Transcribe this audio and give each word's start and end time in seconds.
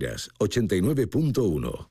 89.1 0.00 1.90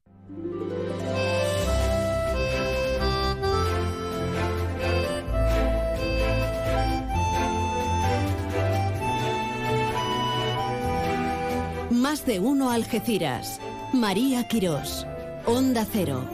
Más 11.92 12.26
de 12.26 12.40
uno 12.40 12.72
Algeciras. 12.72 13.60
María 13.94 14.48
Quirós. 14.48 15.06
Onda 15.46 15.86
Cero. 15.92 16.28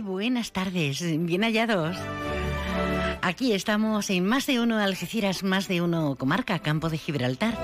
Buenas 0.00 0.52
tardes. 0.52 1.00
Bien 1.00 1.42
hallados. 1.42 1.96
Aquí 3.20 3.52
estamos 3.52 4.08
en 4.10 4.24
más 4.24 4.46
de 4.46 4.60
uno 4.60 4.78
Algeciras, 4.78 5.42
más 5.42 5.68
de 5.68 5.82
uno 5.82 6.16
comarca, 6.16 6.60
Campo 6.60 6.88
de 6.88 6.98
Gibraltar. 6.98 7.58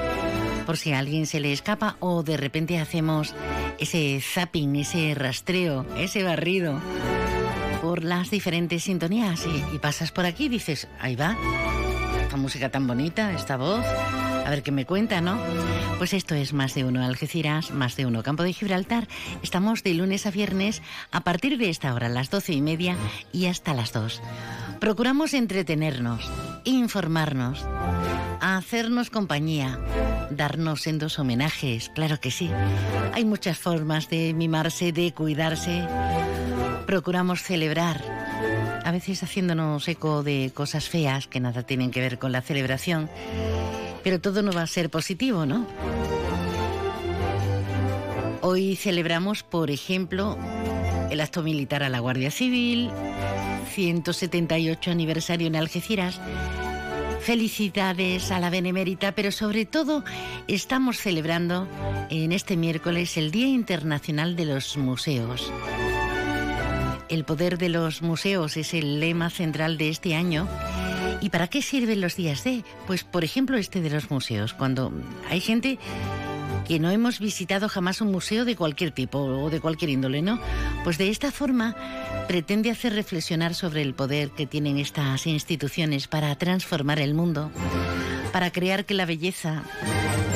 Por 0.66 0.76
si 0.76 0.92
a 0.92 0.98
alguien 0.98 1.26
se 1.26 1.40
le 1.40 1.52
escapa 1.52 1.96
o 2.00 2.22
de 2.22 2.36
repente 2.36 2.78
hacemos 2.78 3.34
ese 3.78 4.20
zapping, 4.20 4.76
ese 4.76 5.14
rastreo, 5.14 5.86
ese 5.96 6.22
barrido 6.22 6.80
por 7.80 8.04
las 8.04 8.30
diferentes 8.30 8.84
sintonías 8.84 9.46
y, 9.46 9.74
y 9.74 9.78
pasas 9.78 10.12
por 10.12 10.26
aquí 10.26 10.44
y 10.46 10.50
dices, 10.50 10.88
ahí 11.00 11.16
va, 11.16 11.36
esta 12.22 12.36
música 12.36 12.70
tan 12.70 12.86
bonita, 12.86 13.32
esta 13.32 13.56
voz, 13.56 13.84
a 14.48 14.50
ver 14.50 14.62
qué 14.62 14.72
me 14.72 14.86
cuenta, 14.86 15.20
¿no? 15.20 15.38
Pues 15.98 16.14
esto 16.14 16.34
es 16.34 16.54
Más 16.54 16.74
de 16.74 16.82
Uno 16.82 17.04
Algeciras, 17.04 17.70
Más 17.70 17.96
de 17.96 18.06
Uno 18.06 18.22
Campo 18.22 18.44
de 18.44 18.54
Gibraltar. 18.54 19.06
Estamos 19.42 19.82
de 19.82 19.92
lunes 19.92 20.24
a 20.24 20.30
viernes 20.30 20.80
a 21.10 21.20
partir 21.20 21.58
de 21.58 21.68
esta 21.68 21.92
hora, 21.92 22.08
las 22.08 22.30
doce 22.30 22.54
y 22.54 22.62
media 22.62 22.96
y 23.30 23.44
hasta 23.44 23.74
las 23.74 23.92
dos. 23.92 24.22
Procuramos 24.80 25.34
entretenernos, 25.34 26.30
informarnos, 26.64 27.66
hacernos 28.40 29.10
compañía, 29.10 29.78
darnos 30.30 30.80
sendos 30.80 31.18
homenajes, 31.18 31.90
claro 31.90 32.18
que 32.18 32.30
sí. 32.30 32.50
Hay 33.12 33.26
muchas 33.26 33.58
formas 33.58 34.08
de 34.08 34.32
mimarse, 34.32 34.92
de 34.92 35.12
cuidarse. 35.12 35.86
Procuramos 36.86 37.42
celebrar, 37.42 38.02
a 38.88 38.90
veces 38.90 39.22
haciéndonos 39.22 39.86
eco 39.86 40.22
de 40.22 40.50
cosas 40.54 40.88
feas 40.88 41.26
que 41.26 41.40
nada 41.40 41.62
tienen 41.62 41.90
que 41.90 42.00
ver 42.00 42.18
con 42.18 42.32
la 42.32 42.40
celebración, 42.40 43.10
pero 44.02 44.18
todo 44.18 44.40
no 44.40 44.50
va 44.50 44.62
a 44.62 44.66
ser 44.66 44.88
positivo, 44.88 45.44
¿no? 45.44 45.66
Hoy 48.40 48.76
celebramos, 48.76 49.42
por 49.42 49.70
ejemplo, 49.70 50.38
el 51.10 51.20
acto 51.20 51.42
militar 51.42 51.82
a 51.82 51.90
la 51.90 51.98
Guardia 51.98 52.30
Civil, 52.30 52.90
178 53.74 54.90
aniversario 54.90 55.48
en 55.48 55.56
Algeciras. 55.56 56.18
Felicidades 57.20 58.30
a 58.30 58.40
la 58.40 58.48
Benemérita, 58.48 59.12
pero 59.12 59.32
sobre 59.32 59.66
todo 59.66 60.02
estamos 60.46 60.96
celebrando 60.96 61.68
en 62.08 62.32
este 62.32 62.56
miércoles 62.56 63.18
el 63.18 63.32
Día 63.32 63.48
Internacional 63.48 64.34
de 64.34 64.46
los 64.46 64.78
Museos. 64.78 65.52
El 67.08 67.24
poder 67.24 67.56
de 67.56 67.70
los 67.70 68.02
museos 68.02 68.56
es 68.56 68.74
el 68.74 69.00
lema 69.00 69.30
central 69.30 69.78
de 69.78 69.88
este 69.88 70.14
año. 70.14 70.46
¿Y 71.20 71.30
para 71.30 71.48
qué 71.48 71.62
sirven 71.62 72.00
los 72.00 72.16
días 72.16 72.44
de? 72.44 72.64
Pues 72.86 73.02
por 73.02 73.24
ejemplo 73.24 73.56
este 73.56 73.80
de 73.80 73.90
los 73.90 74.10
museos, 74.10 74.52
cuando 74.52 74.92
hay 75.30 75.40
gente 75.40 75.78
que 76.66 76.78
no 76.78 76.90
hemos 76.90 77.18
visitado 77.18 77.68
jamás 77.70 78.02
un 78.02 78.12
museo 78.12 78.44
de 78.44 78.56
cualquier 78.56 78.90
tipo 78.90 79.18
o 79.18 79.48
de 79.48 79.58
cualquier 79.58 79.90
índole, 79.90 80.20
¿no? 80.20 80.38
Pues 80.84 80.98
de 80.98 81.08
esta 81.08 81.32
forma 81.32 81.74
pretende 82.28 82.70
hacer 82.70 82.92
reflexionar 82.92 83.54
sobre 83.54 83.80
el 83.80 83.94
poder 83.94 84.30
que 84.30 84.46
tienen 84.46 84.76
estas 84.76 85.26
instituciones 85.26 86.08
para 86.08 86.36
transformar 86.36 87.00
el 87.00 87.14
mundo, 87.14 87.50
para 88.32 88.50
crear 88.50 88.84
que 88.84 88.92
la 88.92 89.06
belleza, 89.06 89.62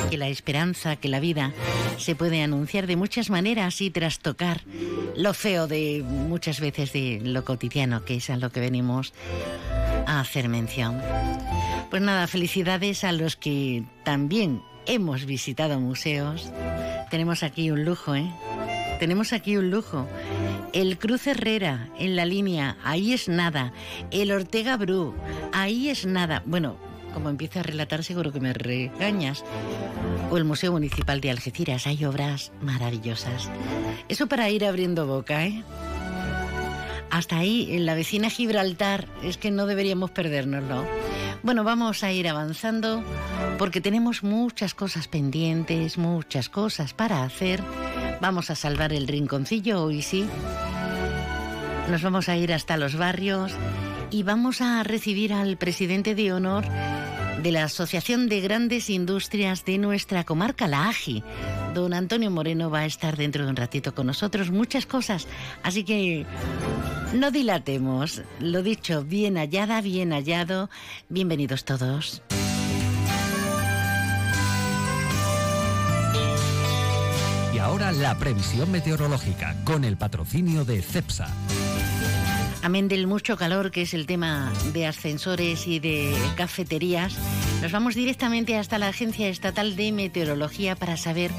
que 0.09 0.17
la 0.17 0.27
esperanza, 0.27 0.95
que 0.95 1.07
la 1.07 1.19
vida 1.19 1.53
se 1.97 2.15
puede 2.15 2.41
anunciar 2.41 2.87
de 2.87 2.95
muchas 2.95 3.29
maneras 3.29 3.79
y 3.81 3.91
trastocar 3.91 4.61
lo 5.15 5.33
feo 5.33 5.67
de 5.67 6.03
muchas 6.05 6.59
veces 6.59 6.93
de 6.93 7.19
lo 7.23 7.43
cotidiano, 7.45 8.05
que 8.05 8.15
es 8.15 8.29
a 8.29 8.37
lo 8.37 8.51
que 8.51 8.59
venimos 8.59 9.13
a 10.05 10.19
hacer 10.19 10.49
mención. 10.49 11.01
Pues 11.89 12.01
nada, 12.01 12.27
felicidades 12.27 13.03
a 13.03 13.11
los 13.11 13.35
que 13.35 13.83
también 14.03 14.61
hemos 14.85 15.25
visitado 15.25 15.79
museos. 15.79 16.51
Tenemos 17.09 17.43
aquí 17.43 17.71
un 17.71 17.85
lujo, 17.85 18.15
¿eh? 18.15 18.31
Tenemos 18.99 19.33
aquí 19.33 19.57
un 19.57 19.69
lujo. 19.69 20.07
El 20.71 20.97
Cruz 20.97 21.27
Herrera 21.27 21.89
en 21.99 22.15
la 22.15 22.25
línea, 22.25 22.77
ahí 22.83 23.13
es 23.13 23.27
nada. 23.27 23.73
El 24.11 24.31
Ortega 24.31 24.77
Bru, 24.77 25.13
ahí 25.51 25.89
es 25.89 26.05
nada. 26.05 26.41
Bueno, 26.45 26.77
como 27.13 27.29
empieza 27.29 27.61
a 27.61 27.63
relatar 27.63 28.03
seguro 28.03 28.31
que 28.31 28.39
me 28.39 28.53
regañas. 28.53 29.43
O 30.31 30.37
el 30.37 30.43
Museo 30.43 30.71
Municipal 30.71 31.21
de 31.21 31.31
Algeciras, 31.31 31.87
hay 31.87 32.03
obras 32.05 32.51
maravillosas. 32.61 33.49
Eso 34.09 34.27
para 34.27 34.49
ir 34.49 34.65
abriendo 34.65 35.05
boca, 35.05 35.45
¿eh? 35.45 35.63
Hasta 37.09 37.37
ahí, 37.37 37.67
en 37.75 37.85
la 37.85 37.93
vecina 37.93 38.31
Gibraltar, 38.31 39.07
es 39.23 39.37
que 39.37 39.51
no 39.51 39.67
deberíamos 39.67 40.09
perdernoslo. 40.09 40.83
Bueno, 41.43 41.63
vamos 41.63 42.03
a 42.03 42.11
ir 42.11 42.27
avanzando 42.27 43.03
porque 43.59 43.81
tenemos 43.81 44.23
muchas 44.23 44.73
cosas 44.73 45.07
pendientes, 45.07 45.97
muchas 45.97 46.49
cosas 46.49 46.93
para 46.93 47.23
hacer. 47.23 47.61
Vamos 48.19 48.49
a 48.49 48.55
salvar 48.55 48.93
el 48.93 49.07
rinconcillo 49.07 49.83
hoy 49.83 50.01
sí. 50.01 50.25
Nos 51.91 52.01
vamos 52.01 52.29
a 52.29 52.37
ir 52.37 52.53
hasta 52.53 52.77
los 52.77 52.95
barrios 52.95 53.51
y 54.13 54.21
vamos 54.21 54.61
a 54.61 54.83
recibir 54.83 55.33
al 55.33 55.57
presidente 55.57 56.13
de 56.13 56.31
honor 56.31 56.65
de 57.41 57.51
la 57.51 57.63
Asociación 57.63 58.29
de 58.29 58.41
Grandes 58.41 58.91
Industrias 58.91 59.65
de 59.65 59.79
nuestra 59.79 60.23
comarca, 60.23 60.67
la 60.67 60.87
AGI. 60.87 61.23
Don 61.73 61.95
Antonio 61.95 62.29
Moreno 62.29 62.69
va 62.69 62.81
a 62.81 62.85
estar 62.85 63.17
dentro 63.17 63.43
de 63.43 63.49
un 63.49 63.55
ratito 63.55 63.95
con 63.95 64.05
nosotros, 64.05 64.51
muchas 64.51 64.85
cosas. 64.85 65.27
Así 65.63 65.83
que 65.83 66.27
no 67.13 67.31
dilatemos. 67.31 68.21
Lo 68.39 68.61
dicho, 68.61 69.03
bien 69.03 69.35
hallada, 69.35 69.81
bien 69.81 70.11
hallado. 70.11 70.69
Bienvenidos 71.09 71.65
todos. 71.65 72.21
Y 77.51 77.57
ahora 77.57 77.91
la 77.91 78.15
previsión 78.19 78.71
meteorológica 78.71 79.55
con 79.65 79.83
el 79.83 79.97
patrocinio 79.97 80.65
de 80.65 80.83
CEPSA. 80.83 81.29
Amén 82.63 82.87
del 82.87 83.07
mucho 83.07 83.35
calor, 83.35 83.71
que 83.71 83.81
es 83.81 83.93
el 83.93 84.05
tema 84.07 84.49
de 84.71 84.87
ascensores 84.87 85.67
y 85.67 85.79
de 85.81 86.15
cafeterías, 86.37 87.13
nos 87.61 87.73
vamos 87.73 87.93
directamente 87.93 88.57
hasta 88.57 88.77
la 88.77 88.87
Agencia 88.87 89.27
Estatal 89.27 89.75
de 89.75 89.91
Meteorología 89.91 90.77
para 90.77 90.95
saber 90.95 91.29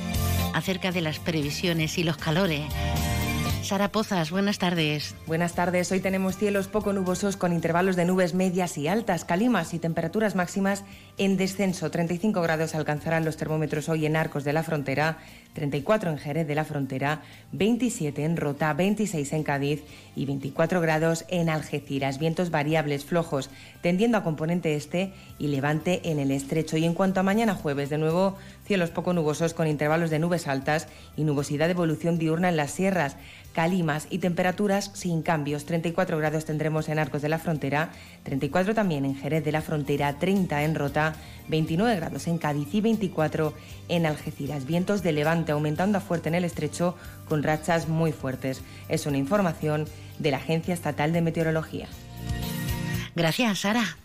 acerca 0.53 0.93
de 0.93 1.01
las 1.01 1.19
previsiones 1.21 1.97
y 1.97 2.05
los 2.05 2.19
calores. 2.19 2.67
Sara 3.65 3.89
Pozas, 3.89 4.31
buenas 4.31 4.59
tardes. 4.59 5.15
Buenas 5.27 5.55
tardes. 5.55 5.91
Hoy 5.91 6.01
tenemos 6.01 6.37
cielos 6.37 6.69
poco 6.69 6.93
nubosos 6.93 7.39
con 7.39 7.55
intervalos 7.55 7.97
de 7.97 8.05
nubes 8.05 8.35
medias 8.35 8.77
y 8.77 8.89
altas, 8.89 9.25
calimas 9.25 9.73
y 9.73 9.79
temperaturas 9.79 10.35
máximas 10.35 10.85
en 11.17 11.39
descenso. 11.39 11.91
35 11.91 12.43
grados 12.43 12.75
alcanzarán 12.75 13.25
los 13.25 13.39
termómetros 13.39 13.89
hoy 13.89 14.05
en 14.05 14.17
Arcos 14.17 14.45
de 14.45 14.53
la 14.53 14.63
Frontera, 14.63 15.17
34 15.55 16.11
en 16.11 16.19
Jerez 16.19 16.47
de 16.47 16.55
la 16.55 16.65
Frontera, 16.65 17.23
27 17.53 18.25
en 18.25 18.37
Rota, 18.37 18.73
26 18.75 19.33
en 19.33 19.43
Cádiz 19.45 19.83
y 20.17 20.27
24 20.27 20.81
grados 20.81 21.25
en 21.29 21.49
Algeciras. 21.49 22.19
Vientos 22.19 22.51
variables 22.51 23.05
flojos 23.05 23.51
tendiendo 23.81 24.19
a 24.19 24.25
componente 24.25 24.75
este 24.75 25.13
y 25.39 25.49
levante 25.49 26.11
en 26.11 26.19
el 26.19 26.31
estrecho. 26.31 26.77
Y 26.77 26.85
en 26.85 26.95
cuanto 26.95 27.21
a 27.21 27.23
mañana 27.23 27.55
jueves, 27.55 27.89
de 27.89 27.99
nuevo 27.99 28.37
cielos 28.67 28.91
poco 28.91 29.13
nubosos 29.13 29.55
con 29.55 29.69
intervalos 29.69 30.11
de 30.11 30.19
nubes 30.19 30.49
altas 30.49 30.89
y 31.17 31.25
nubosidad 31.25 31.67
de 31.67 31.73
evolución 31.73 32.19
diurna 32.19 32.49
en 32.49 32.57
las 32.57 32.73
sierras, 32.73 33.17
calimas 33.55 34.09
y 34.11 34.19
temperaturas 34.19 34.91
sin 34.95 35.23
cambios. 35.23 35.65
34 35.65 36.19
grados 36.19 36.45
tendremos 36.45 36.89
en 36.89 36.99
Arcos 36.99 37.23
de 37.23 37.29
la 37.29 37.39
Frontera, 37.39 37.91
34 38.25 38.75
también 38.75 39.05
en 39.05 39.15
Jerez 39.15 39.45
de 39.45 39.53
la 39.53 39.63
Frontera, 39.63 40.19
30 40.19 40.65
en 40.65 40.75
Rota, 40.75 41.15
29 41.49 41.97
grados 41.97 42.27
en 42.27 42.39
Cádiz 42.39 42.69
y 42.73 42.81
24 42.81 43.55
en 43.89 44.07
Algeciras. 44.07 44.67
Vientos 44.67 45.03
de 45.03 45.13
levante 45.13 45.53
aumentando 45.53 45.99
a 45.99 46.01
fuerte 46.01 46.29
en 46.29 46.35
el 46.35 46.45
estrecho 46.45 46.97
con 47.29 47.43
rachas 47.43 47.89
muy 47.89 48.13
fuertes. 48.13 48.63
Es 48.89 49.07
una 49.07 49.19
información 49.19 49.87
de 50.19 50.31
la 50.31 50.39
Agencia 50.39 50.75
Estatal 50.75 51.13
de 51.13 51.23
Meteorología. 51.23 51.89
Gracias, 53.15 53.61
Sara. 53.61 53.97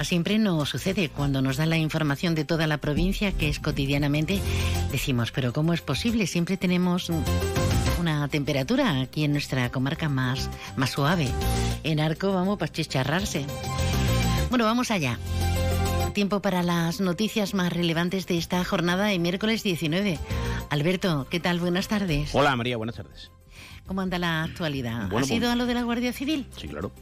Siempre 0.00 0.38
nos 0.38 0.68
sucede 0.68 1.08
cuando 1.08 1.42
nos 1.42 1.56
dan 1.56 1.70
la 1.70 1.76
información 1.76 2.34
de 2.34 2.44
toda 2.44 2.66
la 2.66 2.78
provincia, 2.78 3.32
que 3.32 3.48
es 3.48 3.60
cotidianamente, 3.60 4.40
decimos, 4.90 5.30
pero 5.30 5.52
¿cómo 5.52 5.72
es 5.72 5.82
posible? 5.82 6.26
Siempre 6.26 6.56
tenemos 6.56 7.12
una 8.00 8.26
temperatura 8.28 9.02
aquí 9.02 9.24
en 9.24 9.32
nuestra 9.32 9.70
comarca 9.70 10.08
más, 10.08 10.48
más 10.74 10.90
suave. 10.90 11.28
En 11.84 12.00
Arco 12.00 12.32
vamos 12.32 12.58
para 12.58 12.72
chicharrarse. 12.72 13.44
Bueno, 14.50 14.64
vamos 14.64 14.90
allá. 14.90 15.18
Tiempo 16.12 16.42
para 16.42 16.62
las 16.62 17.00
noticias 17.00 17.54
más 17.54 17.72
relevantes 17.72 18.26
de 18.26 18.36
esta 18.36 18.62
jornada 18.64 19.06
de 19.06 19.18
miércoles 19.18 19.62
19. 19.62 20.18
Alberto, 20.68 21.26
¿qué 21.30 21.38
tal? 21.40 21.60
Buenas 21.60 21.88
tardes. 21.88 22.34
Hola 22.34 22.56
María, 22.56 22.76
buenas 22.76 22.96
tardes. 22.96 23.30
¿Cómo 23.86 24.00
anda 24.00 24.18
la 24.18 24.42
actualidad? 24.44 25.08
Bueno, 25.08 25.24
¿Ha 25.24 25.28
sido 25.28 25.40
pues- 25.40 25.52
a 25.52 25.56
lo 25.56 25.66
de 25.66 25.74
la 25.74 25.82
Guardia 25.82 26.12
Civil? 26.12 26.46
Sí, 26.56 26.68
claro. 26.68 26.92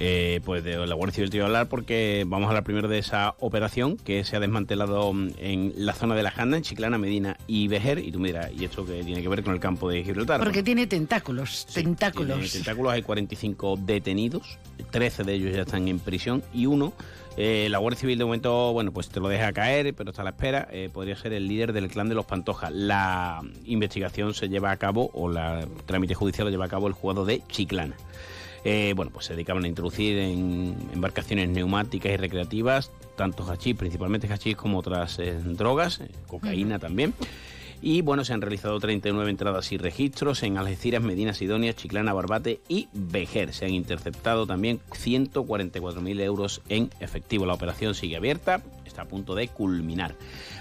Eh, 0.00 0.40
pues 0.44 0.62
de 0.62 0.76
la 0.86 0.94
Guardia 0.94 1.14
Civil 1.14 1.30
te 1.30 1.38
iba 1.38 1.46
a 1.46 1.48
hablar 1.48 1.68
porque 1.68 2.24
vamos 2.26 2.46
a 2.46 2.50
hablar 2.50 2.62
primero 2.62 2.86
de 2.86 2.98
esa 2.98 3.34
operación 3.40 3.96
que 3.96 4.22
se 4.24 4.36
ha 4.36 4.40
desmantelado 4.40 5.12
mm, 5.12 5.30
en 5.38 5.72
la 5.76 5.92
zona 5.92 6.14
de 6.14 6.22
la 6.22 6.30
Janda, 6.30 6.56
en 6.56 6.62
Chiclana, 6.62 6.98
Medina 6.98 7.36
y 7.48 7.66
Vejer. 7.66 7.98
Y 7.98 8.12
tú 8.12 8.20
me 8.20 8.28
dirás, 8.28 8.50
¿y 8.56 8.64
esto 8.64 8.86
que 8.86 9.02
tiene 9.02 9.22
que 9.22 9.28
ver 9.28 9.42
con 9.42 9.54
el 9.54 9.60
campo 9.60 9.88
de 9.88 10.04
Gibraltar? 10.04 10.40
Porque 10.40 10.62
tiene 10.62 10.86
tentáculos, 10.86 11.66
sí, 11.68 11.82
tentáculos. 11.82 12.38
tiene 12.38 12.48
tentáculos, 12.48 12.92
hay 12.92 13.02
45 13.02 13.76
detenidos, 13.80 14.58
13 14.90 15.24
de 15.24 15.34
ellos 15.34 15.54
ya 15.54 15.62
están 15.62 15.88
en 15.88 15.98
prisión 15.98 16.44
y 16.54 16.66
uno, 16.66 16.92
eh, 17.36 17.68
la 17.70 17.78
Guardia 17.78 18.00
Civil 18.00 18.18
de 18.18 18.24
momento, 18.24 18.72
bueno, 18.72 18.92
pues 18.92 19.08
te 19.08 19.20
lo 19.20 19.28
deja 19.28 19.52
caer, 19.52 19.94
pero 19.94 20.10
está 20.10 20.22
a 20.22 20.24
la 20.24 20.30
espera, 20.30 20.68
eh, 20.72 20.90
podría 20.92 21.16
ser 21.16 21.32
el 21.32 21.46
líder 21.46 21.72
del 21.72 21.88
clan 21.88 22.08
de 22.08 22.16
los 22.16 22.24
Pantoja. 22.24 22.68
La 22.70 23.42
investigación 23.64 24.34
se 24.34 24.48
lleva 24.48 24.72
a 24.72 24.76
cabo, 24.76 25.10
o 25.14 25.28
la 25.28 25.64
trámite 25.86 26.14
judicial 26.14 26.46
lo 26.46 26.50
lleva 26.50 26.64
a 26.64 26.68
cabo 26.68 26.88
el 26.88 26.94
juzgado 26.94 27.24
de 27.24 27.42
Chiclana. 27.48 27.94
Eh, 28.70 28.92
bueno, 28.94 29.10
pues 29.10 29.24
se 29.24 29.32
dedicaban 29.32 29.64
a 29.64 29.66
introducir 29.66 30.18
en 30.18 30.76
embarcaciones 30.92 31.48
neumáticas 31.48 32.12
y 32.12 32.16
recreativas 32.18 32.90
tanto 33.16 33.50
hachís, 33.50 33.74
principalmente 33.74 34.30
hachís, 34.30 34.56
como 34.56 34.80
otras 34.80 35.18
eh, 35.20 35.38
drogas, 35.42 36.00
eh, 36.00 36.10
cocaína 36.26 36.78
también. 36.78 37.14
Y 37.80 38.02
bueno, 38.02 38.26
se 38.26 38.34
han 38.34 38.42
realizado 38.42 38.78
39 38.78 39.30
entradas 39.30 39.72
y 39.72 39.78
registros 39.78 40.42
en 40.42 40.58
Algeciras, 40.58 41.02
Medina 41.02 41.32
Sidonia, 41.32 41.72
Chiclana, 41.72 42.12
Barbate 42.12 42.60
y 42.68 42.88
Vejer. 42.92 43.54
Se 43.54 43.64
han 43.64 43.72
interceptado 43.72 44.46
también 44.46 44.80
144.000 44.90 46.20
euros 46.20 46.60
en 46.68 46.90
efectivo. 47.00 47.46
La 47.46 47.54
operación 47.54 47.94
sigue 47.94 48.16
abierta, 48.16 48.60
está 48.84 49.02
a 49.02 49.08
punto 49.08 49.34
de 49.34 49.48
culminar. 49.48 50.14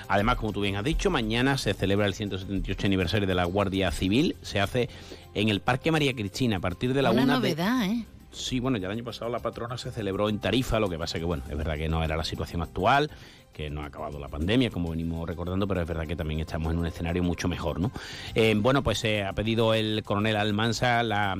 Además, 0.07 0.37
como 0.37 0.53
tú 0.53 0.61
bien 0.61 0.77
has 0.77 0.85
dicho, 0.85 1.09
mañana 1.09 1.57
se 1.57 1.73
celebra 1.73 2.05
el 2.05 2.13
178 2.13 2.87
aniversario 2.87 3.27
de 3.27 3.35
la 3.35 3.43
Guardia 3.43 3.91
Civil. 3.91 4.37
Se 4.41 4.61
hace 4.61 4.87
en 5.33 5.49
el 5.49 5.59
Parque 5.61 5.91
María 5.91 6.13
Cristina 6.13 6.57
a 6.57 6.59
partir 6.59 6.93
de 6.93 7.01
la 7.01 7.11
Una 7.11 7.23
una 7.23 7.33
de- 7.39 7.49
novedad, 7.49 7.85
¿eh? 7.85 8.05
Sí, 8.31 8.59
bueno, 8.59 8.77
ya 8.77 8.87
el 8.87 8.93
año 8.93 9.03
pasado 9.03 9.31
la 9.31 9.39
patrona 9.39 9.77
se 9.77 9.89
celebró 9.91 10.29
en 10.29 10.39
Tarifa, 10.39 10.79
lo 10.79 10.89
que 10.89 10.97
pasa 10.97 11.17
que, 11.17 11.25
bueno, 11.25 11.43
es 11.49 11.57
verdad 11.57 11.75
que 11.77 11.87
no 11.87 12.03
era 12.03 12.15
la 12.17 12.23
situación 12.23 12.61
actual, 12.61 13.09
que 13.53 13.69
no 13.69 13.81
ha 13.81 13.85
acabado 13.85 14.19
la 14.19 14.27
pandemia, 14.27 14.69
como 14.69 14.91
venimos 14.91 15.27
recordando, 15.27 15.67
pero 15.67 15.81
es 15.81 15.87
verdad 15.87 16.05
que 16.05 16.15
también 16.15 16.41
estamos 16.41 16.71
en 16.73 16.77
un 16.79 16.85
escenario 16.85 17.23
mucho 17.23 17.47
mejor, 17.47 17.79
¿no? 17.79 17.91
Eh, 18.35 18.53
bueno, 18.57 18.83
pues 18.83 19.03
eh, 19.05 19.23
ha 19.23 19.33
pedido 19.33 19.73
el 19.73 20.03
coronel 20.03 20.35
Almansa 20.35 21.01
la 21.03 21.35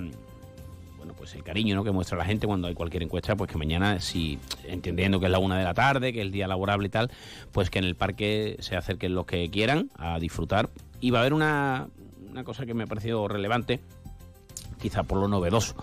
bueno, 0.97 1.13
pues 1.15 1.35
el 1.35 1.43
cariño 1.43 1.75
¿no? 1.75 1.83
que 1.83 1.91
muestra 1.91 2.17
la 2.17 2.25
gente 2.25 2.47
cuando 2.47 2.67
hay 2.67 2.73
cualquier 2.73 3.03
encuesta, 3.03 3.35
pues 3.35 3.51
que 3.51 3.57
mañana, 3.57 3.99
si 3.99 4.39
entendiendo 4.65 5.19
que 5.19 5.27
es 5.27 5.31
la 5.31 5.39
una 5.39 5.57
de 5.57 5.63
la 5.63 5.73
tarde, 5.73 6.11
que 6.11 6.19
es 6.19 6.25
el 6.25 6.31
día 6.31 6.47
laborable 6.47 6.87
y 6.87 6.89
tal, 6.89 7.11
pues 7.51 7.69
que 7.69 7.79
en 7.79 7.85
el 7.85 7.95
parque 7.95 8.55
se 8.59 8.75
acerquen 8.75 9.13
los 9.13 9.25
que 9.25 9.49
quieran 9.51 9.91
a 9.97 10.19
disfrutar. 10.19 10.69
Y 10.99 11.11
va 11.11 11.19
a 11.19 11.21
haber 11.21 11.33
una, 11.33 11.87
una 12.37 12.43
cosa 12.43 12.67
que 12.67 12.75
me 12.75 12.83
ha 12.83 12.87
parecido 12.87 13.27
relevante, 13.27 13.79
quizá 14.79 15.01
por 15.01 15.17
lo 15.17 15.27
novedoso, 15.27 15.75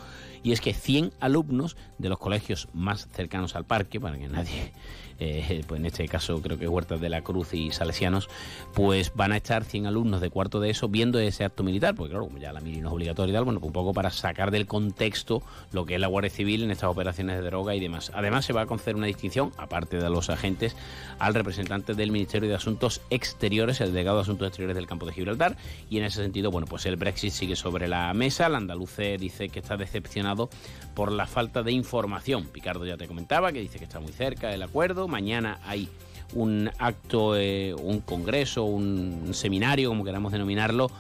y 0.45 0.53
es 0.53 0.61
que 0.61 0.73
100 0.73 1.13
alumnos 1.19 1.77
de 1.99 2.09
los 2.09 2.21
colegios 2.21 2.69
más 2.73 3.09
cercanos 3.09 3.57
al 3.57 3.65
parque, 3.65 3.99
para 3.99 4.17
que 4.17 4.29
nadie, 4.29 4.73
eh, 5.19 5.63
pues 5.67 5.81
en 5.81 5.87
este 5.87 6.09
caso 6.09 6.41
creo 6.43 6.59
que 6.59 6.69
Huertas 6.69 7.01
de 7.01 7.09
la 7.09 7.23
Cruz 7.23 7.55
y 7.55 7.71
Salesianos, 7.71 8.29
pues 8.75 9.13
van 9.15 9.33
a 9.33 9.37
estar 9.37 9.65
100 9.65 9.87
alumnos 9.87 10.21
de 10.21 10.31
cuarto 10.31 10.61
de 10.61 10.71
eso 10.71 10.89
viendo 10.89 11.19
ese 11.19 11.45
acto 11.45 11.63
militar, 11.63 11.95
porque 11.95 12.11
claro, 12.11 12.27
como 12.27 12.39
ya 12.39 12.53
la 12.53 12.61
mili 12.61 12.81
no 12.81 12.89
es 12.89 12.95
obligatoria 12.95 13.33
y 13.33 13.35
tal, 13.35 13.45
bueno, 13.45 13.61
pues 13.61 13.69
un 13.69 13.73
poco 13.73 13.93
para 13.93 14.11
sacar 14.11 14.51
del 14.51 14.67
contexto 14.67 15.43
lo 15.73 15.87
que 15.87 15.95
es 15.95 16.01
la 16.01 16.07
Guardia 16.07 16.31
Civil 16.31 16.63
en 16.63 16.71
estas 16.71 16.91
operaciones 16.91 17.37
de 17.37 17.43
droga 17.43 17.75
y 17.75 17.81
demás. 17.81 18.11
Además 18.15 18.45
se 18.45 18.53
va 18.53 18.63
a 18.63 18.67
conceder 18.67 18.97
una 18.97 19.07
distinción, 19.07 19.53
aparte 19.57 19.99
de 19.99 20.11
los 20.11 20.31
agentes, 20.31 20.77
al 21.19 21.35
representante 21.35 21.95
del 21.95 22.11
Ministerio 22.11 22.49
de 22.49 22.55
Asuntos 22.55 23.01
Exteriores, 23.11 23.81
el 23.81 23.93
delegado 23.93 24.19
de 24.19 24.23
Asuntos 24.23 24.49
Exteriores 24.49 24.77
del 24.77 24.87
campo 24.87 25.07
de 25.07 25.13
Gibraltar, 25.13 25.57
y 25.91 25.99
en 25.99 26.05
ese 26.05 26.23
sentido, 26.23 26.51
bueno, 26.51 26.67
pues 26.67 26.87
el 26.87 26.97
Brexit 26.97 27.33
sigue 27.33 27.57
sobre 27.57 27.89
la 27.89 28.13
mesa, 28.15 28.47
el 28.47 28.55
andaluce 28.55 29.17
dice 29.19 29.49
que 29.49 29.61
está 29.61 29.77
decepcionado 29.77 30.49
por 30.95 31.13
la 31.13 31.27
falta 31.27 31.63
de 31.63 31.73
información. 31.73 32.47
Picardo 32.47 32.85
ya 32.85 32.97
te 32.97 33.07
comentaba 33.07 33.53
que 33.53 33.61
dice 33.61 33.79
que 33.79 33.85
está 33.85 34.01
muy 34.01 34.13
cerca 34.13 34.49
del 34.49 34.63
acuerdo. 34.63 35.04
Mañana 35.09 35.59
hay 35.65 35.89
un 36.35 36.71
acto, 36.79 37.37
eh, 37.37 37.75
un 37.75 38.01
congreso, 38.01 38.65
un 38.65 39.31
seminario, 39.35 39.89
como 39.91 40.05
queramos 40.05 40.33
denominarlo, 40.33 40.91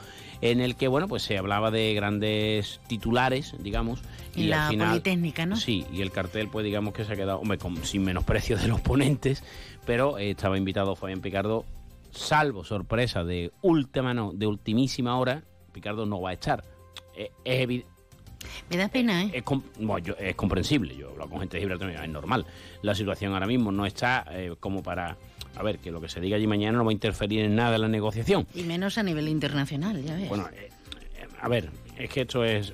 en 0.40 0.60
el 0.60 0.76
que 0.76 0.88
bueno 0.88 1.08
pues 1.08 1.22
se 1.22 1.38
hablaba 1.38 1.70
de 1.70 1.94
grandes 1.94 2.80
titulares, 2.86 3.54
digamos, 3.58 4.00
En 4.36 4.50
la 4.50 4.66
al 4.66 4.70
final 4.72 4.88
Politécnica, 4.90 5.46
¿no? 5.46 5.56
Sí, 5.56 5.84
y 5.92 6.02
el 6.02 6.10
cartel 6.12 6.48
pues 6.48 6.64
digamos 6.64 6.92
que 6.94 7.04
se 7.04 7.12
ha 7.12 7.16
quedado, 7.16 7.40
hombre, 7.40 7.58
con- 7.58 7.82
sin 7.84 8.02
menosprecio 8.04 8.56
de 8.58 8.68
los 8.68 8.80
ponentes, 8.80 9.42
pero 9.86 10.18
eh, 10.18 10.30
estaba 10.30 10.56
invitado 10.58 10.94
Fabián 10.96 11.20
Picardo, 11.20 11.64
salvo 12.10 12.62
sorpresa 12.64 13.24
de 13.24 13.52
última 13.62 14.14
no, 14.14 14.32
de 14.32 14.46
ultimísima 14.46 15.18
hora, 15.18 15.42
Picardo 15.72 16.06
no 16.06 16.20
va 16.20 16.30
a 16.30 16.34
echar. 16.34 16.62
Eh, 17.16 17.30
es 17.44 17.60
evidente 17.60 17.93
Me 18.70 18.76
da 18.76 18.88
pena, 18.88 19.22
¿eh? 19.24 19.30
es, 19.34 19.44
bueno, 19.44 19.98
yo- 19.98 20.16
es 20.18 20.34
comprensible, 20.34 20.96
yo 20.96 21.08
he 21.08 21.10
hablado 21.12 21.30
con 21.30 21.40
gente 21.40 21.56
de 21.56 21.62
Gibraltar, 21.62 21.90
es 21.90 22.08
normal. 22.08 22.46
La 22.82 22.94
situación 22.94 23.32
ahora 23.34 23.46
mismo 23.46 23.70
no 23.72 23.86
está 23.86 24.24
eh, 24.30 24.54
como 24.60 24.82
para, 24.82 25.16
a 25.56 25.62
ver, 25.62 25.78
que 25.78 25.90
lo 25.90 26.00
que 26.00 26.08
se 26.08 26.20
diga 26.20 26.36
allí 26.36 26.46
mañana 26.46 26.78
no 26.78 26.84
va 26.84 26.90
a 26.90 26.94
interferir 26.94 27.40
en 27.44 27.54
nada 27.56 27.76
en 27.76 27.82
la 27.82 27.88
negociación. 27.88 28.46
Y 28.54 28.62
menos 28.62 28.98
a 28.98 29.02
nivel 29.02 29.28
internacional, 29.28 30.02
ya 30.02 30.14
ves. 30.14 30.28
Bueno, 30.28 30.48
eh, 30.54 30.68
eh, 31.18 31.26
a 31.40 31.48
ver, 31.48 31.70
es 31.98 32.10
que 32.10 32.22
esto 32.22 32.44
es, 32.44 32.72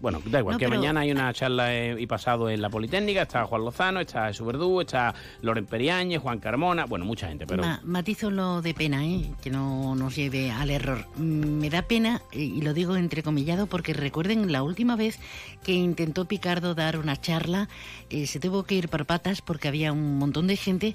bueno, 0.00 0.20
da 0.26 0.38
igual, 0.38 0.54
No, 0.54 0.58
que 0.58 0.66
pero- 0.66 0.78
mañana 0.78 1.00
hay 1.00 1.10
una 1.12 1.32
charla 1.32 1.74
eh, 1.74 1.96
y 2.00 2.06
pasado 2.06 2.48
en 2.48 2.62
la 2.62 2.70
Politécnica, 2.70 3.22
está 3.22 3.44
Juan 3.44 3.64
Lozano, 3.64 4.00
está 4.00 4.26
Jesús 4.28 4.46
Verdú, 4.46 4.80
está 4.80 5.14
Loren 5.40 5.66
Periáñez, 5.66 6.20
Juan 6.20 6.38
Carmona, 6.38 6.84
bueno, 6.86 7.04
mucha 7.04 7.28
gente, 7.28 7.46
pero... 7.46 7.62
Ma- 7.62 7.80
matizo 7.84 8.30
lo 8.30 8.62
de 8.62 8.74
pena, 8.74 9.04
¿eh? 9.04 9.30
que 9.42 9.50
no 9.50 9.94
nos 9.94 10.14
lleve 10.14 10.50
al 10.50 10.70
error. 10.70 11.06
Mm, 11.16 11.58
Me 11.62 11.70
da 11.70 11.82
pena, 11.82 12.22
eh, 12.32 12.40
y 12.40 12.60
lo 12.62 12.74
digo 12.74 12.96
entrecomillado, 12.96 13.66
porque 13.66 13.92
recuerden 13.94 14.52
la 14.52 14.62
última 14.62 14.96
vez 14.96 15.18
que 15.64 15.72
intentó 15.72 16.24
Picardo 16.26 16.74
dar 16.74 16.98
una 16.98 17.20
charla, 17.20 17.68
eh, 18.10 18.26
se 18.26 18.38
tuvo 18.40 18.64
que 18.64 18.74
ir 18.76 18.88
por 18.88 19.06
patas 19.06 19.42
porque 19.42 19.68
había 19.68 19.92
un 19.92 20.18
montón 20.18 20.46
de 20.46 20.56
gente 20.56 20.94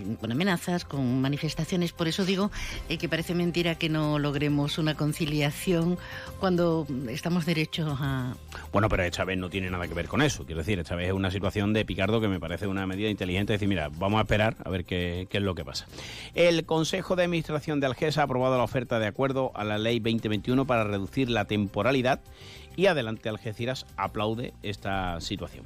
con 0.00 0.32
amenazas, 0.32 0.84
con 0.84 1.20
manifestaciones. 1.20 1.92
Por 1.92 2.08
eso 2.08 2.24
digo 2.24 2.50
eh, 2.88 2.98
que 2.98 3.08
parece 3.08 3.34
mentira 3.34 3.74
que 3.76 3.88
no 3.88 4.18
logremos 4.18 4.78
una 4.78 4.94
conciliación 4.94 5.98
cuando 6.40 6.86
estamos 7.08 7.46
derechos 7.46 7.98
a... 8.00 8.34
Bueno, 8.72 8.88
pero 8.88 9.02
esta 9.04 9.24
vez 9.24 9.38
no 9.38 9.50
tiene 9.50 9.70
nada 9.70 9.86
que 9.88 9.94
ver 9.94 10.08
con 10.08 10.22
eso. 10.22 10.44
Quiero 10.44 10.60
decir, 10.60 10.78
esta 10.78 10.94
vez 10.94 11.08
es 11.08 11.14
una 11.14 11.30
situación 11.30 11.72
de 11.72 11.84
Picardo 11.84 12.20
que 12.20 12.28
me 12.28 12.40
parece 12.40 12.66
una 12.66 12.86
medida 12.86 13.08
inteligente. 13.08 13.52
Decir, 13.52 13.68
mira, 13.68 13.88
vamos 13.88 14.18
a 14.18 14.22
esperar 14.22 14.56
a 14.64 14.70
ver 14.70 14.84
qué, 14.84 15.26
qué 15.30 15.38
es 15.38 15.44
lo 15.44 15.54
que 15.54 15.64
pasa. 15.64 15.86
El 16.34 16.64
Consejo 16.64 17.16
de 17.16 17.24
Administración 17.24 17.80
de 17.80 17.86
Algesa 17.86 18.22
ha 18.22 18.24
aprobado 18.24 18.56
la 18.56 18.64
oferta 18.64 18.98
de 18.98 19.06
acuerdo 19.06 19.52
a 19.54 19.64
la 19.64 19.78
Ley 19.78 20.00
2021 20.00 20.66
para 20.66 20.84
reducir 20.84 21.28
la 21.30 21.44
temporalidad 21.44 22.20
y 22.76 22.86
adelante 22.86 23.28
Algeciras 23.28 23.86
aplaude 23.96 24.54
esta 24.62 25.20
situación. 25.20 25.64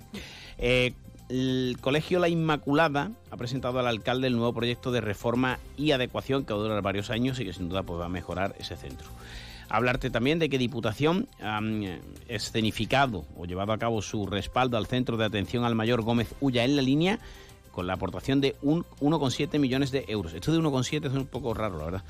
Eh, 0.58 0.94
el 1.28 1.76
Colegio 1.80 2.18
La 2.18 2.28
Inmaculada 2.28 3.10
ha 3.30 3.36
presentado 3.36 3.78
al 3.78 3.86
alcalde 3.86 4.28
el 4.28 4.36
nuevo 4.36 4.52
proyecto 4.52 4.90
de 4.92 5.00
reforma 5.00 5.58
y 5.76 5.90
adecuación 5.90 6.44
que 6.44 6.52
va 6.52 6.60
a 6.60 6.62
durar 6.62 6.82
varios 6.82 7.10
años 7.10 7.40
y 7.40 7.44
que 7.44 7.52
sin 7.52 7.68
duda 7.68 7.82
pues, 7.82 8.00
va 8.00 8.06
a 8.06 8.10
mejorar 8.10 8.54
ese 8.58 8.76
centro. 8.76 9.08
Hablarte 9.68 10.10
también 10.10 10.38
de 10.38 10.48
que 10.48 10.58
Diputación 10.58 11.28
ha 11.42 11.60
escenificado 12.28 13.24
o 13.36 13.46
llevado 13.46 13.72
a 13.72 13.78
cabo 13.78 14.00
su 14.00 14.26
respaldo 14.26 14.76
al 14.76 14.86
Centro 14.86 15.16
de 15.16 15.24
Atención 15.24 15.64
al 15.64 15.74
Mayor 15.74 16.02
Gómez 16.02 16.34
Ulla 16.40 16.64
en 16.64 16.76
la 16.76 16.82
línea 16.82 17.18
con 17.72 17.86
la 17.86 17.94
aportación 17.94 18.40
de 18.40 18.54
un 18.62 18.84
1,7 19.00 19.58
millones 19.58 19.90
de 19.90 20.04
euros. 20.08 20.34
Esto 20.34 20.52
de 20.52 20.60
1,7 20.60 21.06
es 21.06 21.12
un 21.12 21.26
poco 21.26 21.52
raro, 21.52 21.78
la 21.78 21.84
verdad. 21.84 22.04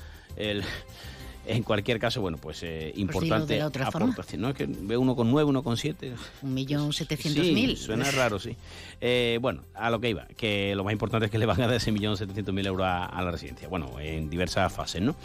En 1.47 1.63
cualquier 1.63 1.99
caso, 1.99 2.21
bueno, 2.21 2.37
pues 2.37 2.61
eh, 2.63 2.91
importante 2.97 3.53
de 3.53 3.59
la 3.59 3.67
otra 3.67 3.89
forma. 3.91 4.11
aportación. 4.11 4.41
No 4.41 4.49
es 4.49 4.55
que 4.55 4.65
ve 4.65 4.97
1,9, 4.97 5.63
1,7. 5.63 6.13
Un 6.43 6.53
millón 6.53 6.93
setecientos 6.93 7.45
Sí, 7.45 7.53
mil. 7.53 7.77
suena 7.77 8.09
raro, 8.11 8.37
sí. 8.39 8.55
Eh, 9.01 9.39
bueno, 9.41 9.61
a 9.73 9.89
lo 9.89 9.99
que 9.99 10.09
iba, 10.09 10.27
que 10.37 10.75
lo 10.75 10.83
más 10.83 10.93
importante 10.93 11.25
es 11.25 11.31
que 11.31 11.37
le 11.37 11.45
van 11.45 11.61
a 11.61 11.67
dar 11.67 11.75
ese 11.75 11.91
millón 11.91 12.17
setecientos 12.17 12.53
mil 12.53 12.65
euros 12.67 12.85
a, 12.85 13.05
a 13.05 13.21
la 13.23 13.31
residencia. 13.31 13.67
Bueno, 13.67 13.99
en 13.99 14.29
diversas 14.29 14.71
fases, 14.73 15.01
¿no? 15.01 15.15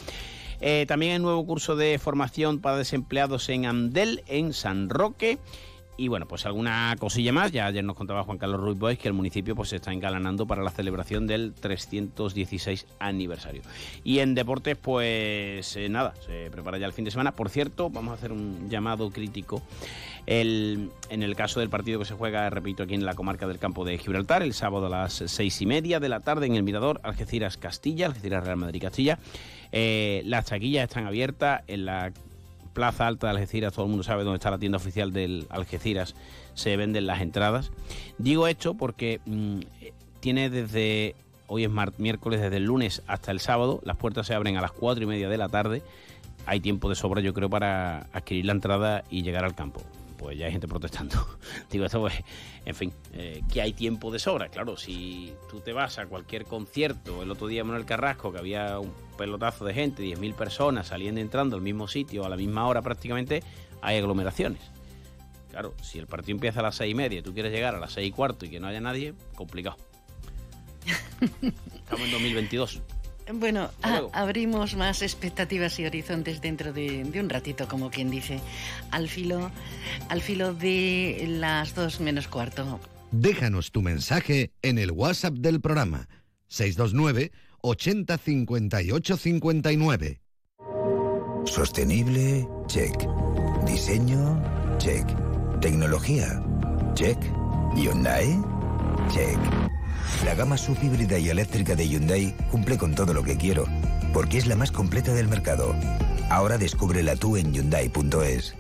Eh, 0.61 0.85
también 0.87 1.13
el 1.13 1.23
nuevo 1.23 1.45
curso 1.45 1.75
de 1.75 1.99
formación 1.99 2.61
para 2.61 2.77
desempleados 2.77 3.49
en 3.49 3.67
Andel, 3.67 4.23
en 4.29 4.53
San 4.53 4.89
Roque. 4.91 5.39
Y 6.03 6.09
bueno, 6.09 6.27
pues 6.27 6.47
alguna 6.47 6.97
cosilla 6.99 7.33
más. 7.33 7.53
Ya 7.53 7.67
ayer 7.67 7.85
nos 7.85 7.95
contaba 7.95 8.25
Juan 8.25 8.37
Carlos 8.37 8.61
Ruiz 8.61 8.77
Boix 8.77 8.99
que 8.99 9.07
el 9.07 9.15
municipio 9.15 9.55
pues 9.55 9.69
se 9.69 9.77
está 9.77 9.93
engalanando 9.93 10.47
para 10.49 10.61
la 10.65 10.73
celebración 10.73 11.29
del 11.29 11.53
316 11.55 12.87
aniversario. 12.99 13.63
Y 14.03 14.19
en 14.19 14.35
deportes, 14.35 14.77
pues 14.77 15.77
eh, 15.77 15.89
nada, 15.89 16.15
se 16.27 16.51
prepara 16.51 16.79
ya 16.79 16.87
el 16.87 16.93
fin 16.93 17.05
de 17.05 17.13
semana. 17.13 17.31
Por 17.31 17.51
cierto, 17.51 17.89
vamos 17.89 18.11
a 18.11 18.15
hacer 18.15 18.33
un 18.33 18.69
llamado 18.69 19.11
crítico 19.11 19.63
el- 20.27 20.91
en 21.09 21.23
el 21.23 21.37
caso 21.37 21.61
del 21.61 21.71
partido 21.71 22.01
que 22.01 22.05
se 22.05 22.15
juega, 22.15 22.51
repito, 22.51 22.83
aquí 22.83 22.95
en 22.95 23.05
la 23.05 23.15
comarca 23.15 23.47
del 23.47 23.61
campo 23.61 23.85
de 23.85 23.97
Gibraltar, 23.99 24.43
el 24.43 24.55
sábado 24.55 24.87
a 24.87 24.91
las 24.91 25.23
seis 25.27 25.63
y 25.63 25.67
media 25.67 26.01
de 26.01 26.09
la 26.09 26.19
tarde 26.19 26.47
en 26.47 26.57
el 26.57 26.65
Mirador, 26.65 26.99
Algeciras 27.05 27.57
Castilla, 27.57 28.07
Algeciras 28.07 28.45
Real 28.45 28.57
Madrid 28.57 28.83
Castilla. 28.83 29.21
Eh, 29.71 30.23
las 30.27 30.47
taquillas 30.47 30.89
están 30.89 31.07
abiertas 31.07 31.63
en 31.69 31.85
la 31.87 32.13
Plaza 32.73 33.07
Alta 33.07 33.27
de 33.29 33.33
Algeciras, 33.33 33.73
todo 33.73 33.85
el 33.85 33.91
mundo 33.91 34.03
sabe 34.03 34.25
dónde 34.25 34.37
está 34.37 34.51
la 34.51 34.59
tienda 34.59 34.77
oficial 34.77 35.13
del 35.13 35.47
Algeciras, 35.51 36.15
se 36.55 36.77
venden 36.77 37.07
las 37.07 37.21
entradas. 37.21 37.71
Digo 38.19 38.47
esto 38.49 38.75
porque 38.75 39.21
mm, 39.27 39.61
tiene 40.21 40.51
desde, 40.51 41.15
hoy 41.47 41.65
es 41.65 41.71
miércoles, 41.99 42.41
desde 42.41 42.57
el 42.57 42.65
lunes 42.65 43.03
hasta 43.07 43.31
el 43.31 43.41
sábado, 43.41 43.81
las 43.85 43.97
puertas 43.97 44.27
se 44.27 44.35
abren 44.35 44.57
a 44.57 44.61
las 44.61 44.73
cuatro 44.73 45.05
y 45.05 45.07
media 45.07 45.29
de 45.29 45.39
la 45.39 45.49
tarde, 45.49 45.83
hay 46.47 46.61
tiempo 46.61 46.89
de 46.89 46.95
sobra 46.95 47.21
yo 47.21 47.35
creo 47.35 47.49
para 47.49 48.09
adquirir 48.13 48.47
la 48.47 48.53
entrada 48.53 49.05
y 49.11 49.23
llegar 49.23 49.45
al 49.45 49.55
campo 49.55 49.83
pues 50.23 50.39
ya 50.39 50.47
hay 50.47 50.53
gente 50.53 50.69
protestando. 50.69 51.17
Digo, 51.71 51.85
esto 51.85 52.01
pues, 52.01 52.15
en 52.65 52.75
fin, 52.75 52.93
eh, 53.13 53.43
que 53.53 53.61
hay 53.61 53.73
tiempo 53.73 54.11
de 54.13 54.21
sobra. 54.21 54.49
Claro, 54.49 54.77
si 54.77 55.35
tú 55.51 55.61
te 55.61 55.73
vas 55.73 55.99
a 55.99 56.07
cualquier 56.07 56.45
concierto, 56.45 57.23
el 57.23 57.31
otro 57.31 57.49
día 57.49 57.65
Manuel 57.65 57.85
Carrasco, 57.85 58.33
que 58.33 58.39
había 58.39 58.79
un 58.79 58.93
pelotazo 59.19 59.65
de 59.65 59.75
gente, 59.75 60.03
10.000 60.03 60.35
personas 60.35 60.87
saliendo 60.87 61.21
y 61.21 61.23
entrando 61.23 61.57
al 61.57 61.63
mismo 61.63 61.89
sitio 61.89 62.25
a 62.25 62.29
la 62.29 62.37
misma 62.37 62.67
hora 62.69 62.83
prácticamente, 62.83 63.43
hay 63.81 63.99
aglomeraciones. 63.99 64.63
Claro, 65.51 65.75
si 65.83 65.99
el 65.99 66.07
partido 66.07 66.37
empieza 66.37 66.61
a 66.61 66.63
las 66.63 66.77
seis 66.77 66.93
y 66.93 66.95
media 66.95 67.19
y 67.19 67.23
tú 67.23 67.35
quieres 67.35 67.53
llegar 67.53 67.75
a 67.75 67.81
las 67.81 67.93
seis 67.93 68.09
y 68.09 68.13
cuarto 68.13 68.47
y 68.47 68.49
que 68.49 68.61
no 68.61 68.69
haya 68.69 68.81
nadie, 68.81 69.15
complicado. 69.35 69.77
Estamos 71.43 72.07
en 72.07 72.13
2022. 72.13 72.81
Bueno, 73.35 73.71
abrimos 74.13 74.77
más 74.77 75.03
expectativas 75.03 75.79
y 75.79 75.87
horizontes 75.87 76.41
dentro 76.41 76.73
de, 76.73 77.03
un 77.21 77.29
ratito, 77.29 77.69
como 77.69 77.91
quien 77.91 78.11
dice, 78.11 78.41
al 78.91 79.09
filo, 79.09 79.51
al 80.09 80.21
filo 80.21 80.55
de 80.55 81.25
las 81.29 81.75
dos 81.75 82.01
menos 82.01 82.29
cuarto. 82.29 82.81
Déjanos 83.11 83.73
tu 83.73 83.83
mensaje 83.83 84.53
en 84.63 84.79
el 84.79 84.91
WhatsApp 84.91 85.35
del 85.35 85.61
programa 85.61 86.09
629 86.49 87.33
80 87.61 88.19
58 88.19 89.17
59. 89.17 90.21
Sostenible, 91.45 92.47
check. 92.67 92.95
Diseño, 93.67 94.43
check. 94.79 95.07
Tecnología, 95.61 96.43
check. 96.95 97.19
Hyundai, 97.77 98.39
check. 99.13 99.39
La 100.25 100.35
gama 100.35 100.57
subhíbrida 100.57 101.19
y 101.19 101.29
eléctrica 101.29 101.75
de 101.75 101.89
Hyundai 101.89 102.37
cumple 102.51 102.79
con 102.79 102.95
todo 102.95 103.13
lo 103.13 103.25
que 103.25 103.37
quiero, 103.37 103.67
porque 104.13 104.39
es 104.39 104.47
la 104.47 104.55
más 104.55 104.71
completa 104.71 105.13
del 105.13 105.29
mercado. 105.29 105.75
Ahora 106.31 106.59
descúbrela 106.59 107.17
tú 107.17 107.37
en 107.37 107.53
Hyundai.es. 107.53 108.55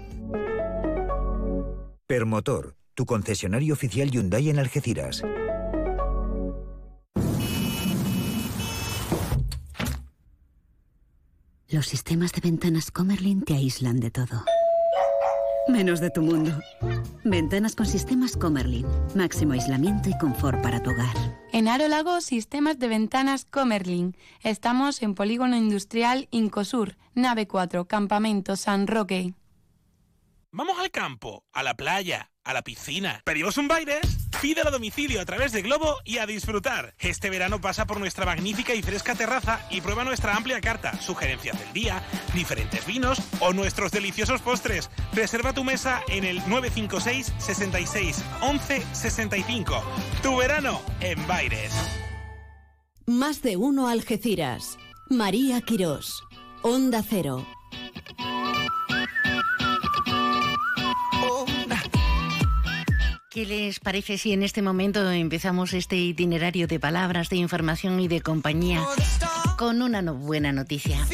Permotor, 2.06 2.74
tu 2.94 3.06
concesionario 3.06 3.74
oficial 3.74 4.10
Hyundai 4.10 4.50
en 4.50 4.58
Algeciras. 4.58 5.22
Los 11.68 11.86
sistemas 11.86 12.32
de 12.32 12.40
ventanas 12.42 12.90
Comerlin 12.90 13.42
te 13.42 13.54
aíslan 13.54 14.00
de 14.00 14.10
todo 14.10 14.44
menos 15.68 16.00
de 16.00 16.10
tu 16.10 16.22
mundo. 16.22 16.52
Ventanas 17.24 17.76
con 17.76 17.86
sistemas 17.86 18.36
Comerlin. 18.36 18.86
Máximo 19.14 19.52
aislamiento 19.52 20.08
y 20.08 20.18
confort 20.18 20.60
para 20.62 20.82
tu 20.82 20.90
hogar. 20.90 21.14
En 21.52 21.68
Aro 21.68 21.86
Lago, 21.88 22.20
sistemas 22.20 22.78
de 22.78 22.88
ventanas 22.88 23.44
Comerlin. 23.44 24.16
Estamos 24.42 25.02
en 25.02 25.14
Polígono 25.14 25.56
Industrial 25.56 26.28
Incosur, 26.30 26.96
nave 27.14 27.46
4, 27.46 27.86
Campamento 27.86 28.56
San 28.56 28.86
Roque. 28.86 29.34
Vamos 30.50 30.78
al 30.78 30.90
campo, 30.90 31.44
a 31.52 31.62
la 31.62 31.74
playa, 31.74 32.31
a 32.44 32.52
la 32.52 32.62
piscina. 32.62 33.22
¿Pedimos 33.24 33.56
un 33.58 33.68
baile? 33.68 34.00
Pídelo 34.40 34.68
a 34.68 34.72
domicilio 34.72 35.20
a 35.20 35.24
través 35.24 35.52
de 35.52 35.62
Globo 35.62 35.98
y 36.04 36.18
a 36.18 36.26
disfrutar. 36.26 36.94
Este 36.98 37.30
verano 37.30 37.60
pasa 37.60 37.86
por 37.86 38.00
nuestra 38.00 38.26
magnífica 38.26 38.74
y 38.74 38.82
fresca 38.82 39.14
terraza 39.14 39.60
y 39.70 39.80
prueba 39.80 40.04
nuestra 40.04 40.34
amplia 40.34 40.60
carta, 40.60 41.00
sugerencias 41.00 41.58
del 41.58 41.72
día, 41.72 42.02
diferentes 42.34 42.84
vinos 42.86 43.20
o 43.40 43.52
nuestros 43.52 43.92
deliciosos 43.92 44.40
postres. 44.42 44.90
Reserva 45.12 45.52
tu 45.52 45.64
mesa 45.64 46.02
en 46.08 46.24
el 46.24 46.38
956 46.48 47.32
66 47.38 48.24
11 48.40 48.82
65. 48.92 49.82
Tu 50.22 50.36
verano 50.36 50.80
en 51.00 51.24
Baires. 51.26 51.72
Más 53.06 53.42
de 53.42 53.56
uno 53.56 53.88
Algeciras. 53.88 54.78
María 55.08 55.60
Quirós. 55.60 56.22
Onda 56.62 57.02
Cero. 57.08 57.46
¿Qué 63.42 63.48
les 63.48 63.80
parece 63.80 64.18
si 64.18 64.32
en 64.32 64.44
este 64.44 64.62
momento 64.62 65.10
empezamos 65.10 65.72
este 65.72 65.96
itinerario 65.96 66.68
de 66.68 66.78
palabras, 66.78 67.28
de 67.28 67.34
información 67.34 67.98
y 67.98 68.06
de 68.06 68.20
compañía 68.20 68.80
con 69.58 69.82
una 69.82 70.00
buena 70.12 70.52
noticia? 70.52 71.04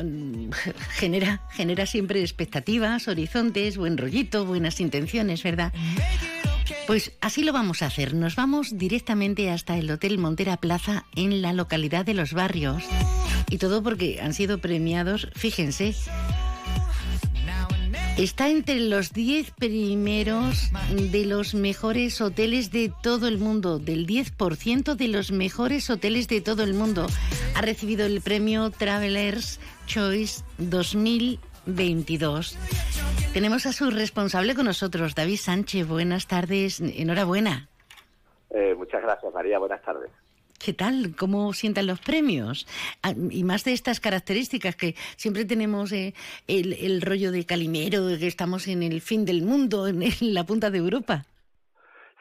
Mm, 0.00 0.50
genera, 0.90 1.42
genera 1.50 1.86
siempre 1.86 2.20
expectativas, 2.20 3.08
horizontes, 3.08 3.78
buen 3.78 3.98
rollito, 3.98 4.46
buenas 4.46 4.78
intenciones, 4.78 5.42
¿verdad? 5.42 5.72
Pues 6.86 7.10
así 7.20 7.42
lo 7.42 7.52
vamos 7.52 7.82
a 7.82 7.86
hacer. 7.86 8.14
Nos 8.14 8.36
vamos 8.36 8.78
directamente 8.78 9.50
hasta 9.50 9.76
el 9.76 9.90
Hotel 9.90 10.18
Montera 10.18 10.56
Plaza 10.56 11.04
en 11.16 11.42
la 11.42 11.52
localidad 11.52 12.06
de 12.06 12.14
Los 12.14 12.32
Barrios. 12.32 12.84
Y 13.50 13.58
todo 13.58 13.82
porque 13.82 14.20
han 14.22 14.34
sido 14.34 14.58
premiados, 14.58 15.26
fíjense, 15.34 15.96
Está 18.20 18.50
entre 18.50 18.80
los 18.80 19.14
10 19.14 19.52
primeros 19.52 20.70
de 21.10 21.24
los 21.24 21.54
mejores 21.54 22.20
hoteles 22.20 22.70
de 22.70 22.92
todo 23.02 23.26
el 23.26 23.38
mundo, 23.38 23.78
del 23.78 24.06
10% 24.06 24.94
de 24.94 25.08
los 25.08 25.32
mejores 25.32 25.88
hoteles 25.88 26.28
de 26.28 26.42
todo 26.42 26.62
el 26.62 26.74
mundo. 26.74 27.06
Ha 27.56 27.62
recibido 27.62 28.04
el 28.04 28.20
premio 28.20 28.68
Travelers 28.68 29.58
Choice 29.86 30.44
2022. 30.58 32.58
Tenemos 33.32 33.64
a 33.64 33.72
su 33.72 33.90
responsable 33.90 34.54
con 34.54 34.66
nosotros, 34.66 35.14
David 35.14 35.38
Sánchez. 35.38 35.88
Buenas 35.88 36.26
tardes, 36.26 36.82
enhorabuena. 36.82 37.70
Eh, 38.50 38.74
muchas 38.76 39.00
gracias, 39.00 39.32
María. 39.32 39.58
Buenas 39.58 39.80
tardes. 39.80 40.10
¿Qué 40.62 40.74
tal? 40.74 41.16
¿Cómo 41.18 41.54
sientan 41.54 41.86
los 41.86 42.00
premios? 42.00 42.66
Ah, 43.02 43.14
y 43.30 43.44
más 43.44 43.64
de 43.64 43.72
estas 43.72 43.98
características 43.98 44.76
que 44.76 44.92
siempre 45.16 45.46
tenemos 45.46 45.90
eh, 45.90 46.12
el, 46.46 47.00
rollo 47.00 47.32
de 47.32 47.46
Calimero, 47.46 48.08
que 48.18 48.26
estamos 48.26 48.68
en 48.68 48.82
el 48.82 49.00
fin 49.00 49.24
del 49.24 49.40
mundo, 49.40 49.86
en, 49.88 50.02
la 50.34 50.44
punta 50.44 50.70
de 50.70 50.76
Europa. 50.76 51.24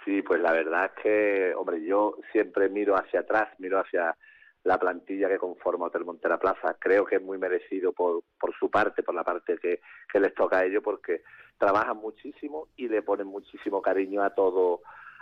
Sí, 0.05 0.21
pues 0.21 0.41
la 0.41 0.53
verdad 0.53 0.85
es 0.85 1.03
que, 1.03 1.53
hombre, 1.53 1.83
yo 1.83 2.15
siempre 2.31 2.69
miro 2.69 2.95
hacia 2.95 3.19
atrás, 3.19 3.49
miro 3.59 3.77
hacia 3.77 4.15
la 4.63 4.79
plantilla 4.79 5.27
que 5.27 5.37
conforma 5.37 5.87
Hotel 5.87 6.05
Montera 6.05 6.39
Plaza. 6.39 6.77
Creo 6.79 7.03
que 7.03 7.17
es 7.17 7.21
muy 7.21 7.37
merecido 7.37 7.91
por, 7.91 8.23
por 8.39 8.55
su 8.57 8.71
parte, 8.71 9.03
por 9.03 9.15
la 9.15 9.25
parte 9.25 9.57
que, 9.57 9.81
que 10.09 10.19
les 10.21 10.33
toca 10.33 10.59
a 10.59 10.65
ellos, 10.65 10.81
porque 10.81 11.23
trabajan 11.57 11.97
muchísimo 11.97 12.69
y 12.77 12.87
le 12.87 13.01
ponen 13.01 13.27
muchísimo 13.27 13.81
cariño 13.81 14.23
a 14.23 14.33
todo 14.33 14.79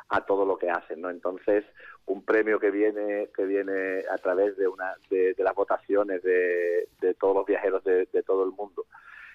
a 0.10 0.26
todo 0.26 0.46
lo 0.46 0.58
que 0.58 0.70
hacen, 0.70 1.02
¿no? 1.02 1.10
Entonces, 1.10 1.66
un 2.06 2.24
premio 2.24 2.60
que 2.60 2.72
viene 2.72 3.30
que 3.36 3.46
viene 3.46 4.04
a 4.10 4.18
través 4.18 4.56
de 4.58 4.68
una 4.68 4.96
de, 5.10 5.36
las 5.38 5.54
votaciones 5.54 6.24
de, 6.24 6.88
de, 7.02 7.14
todos 7.16 7.36
los 7.36 7.46
viajeros 7.46 7.84
de, 7.84 8.06
todo 8.26 8.44
el 8.46 8.52
mundo. 8.52 8.86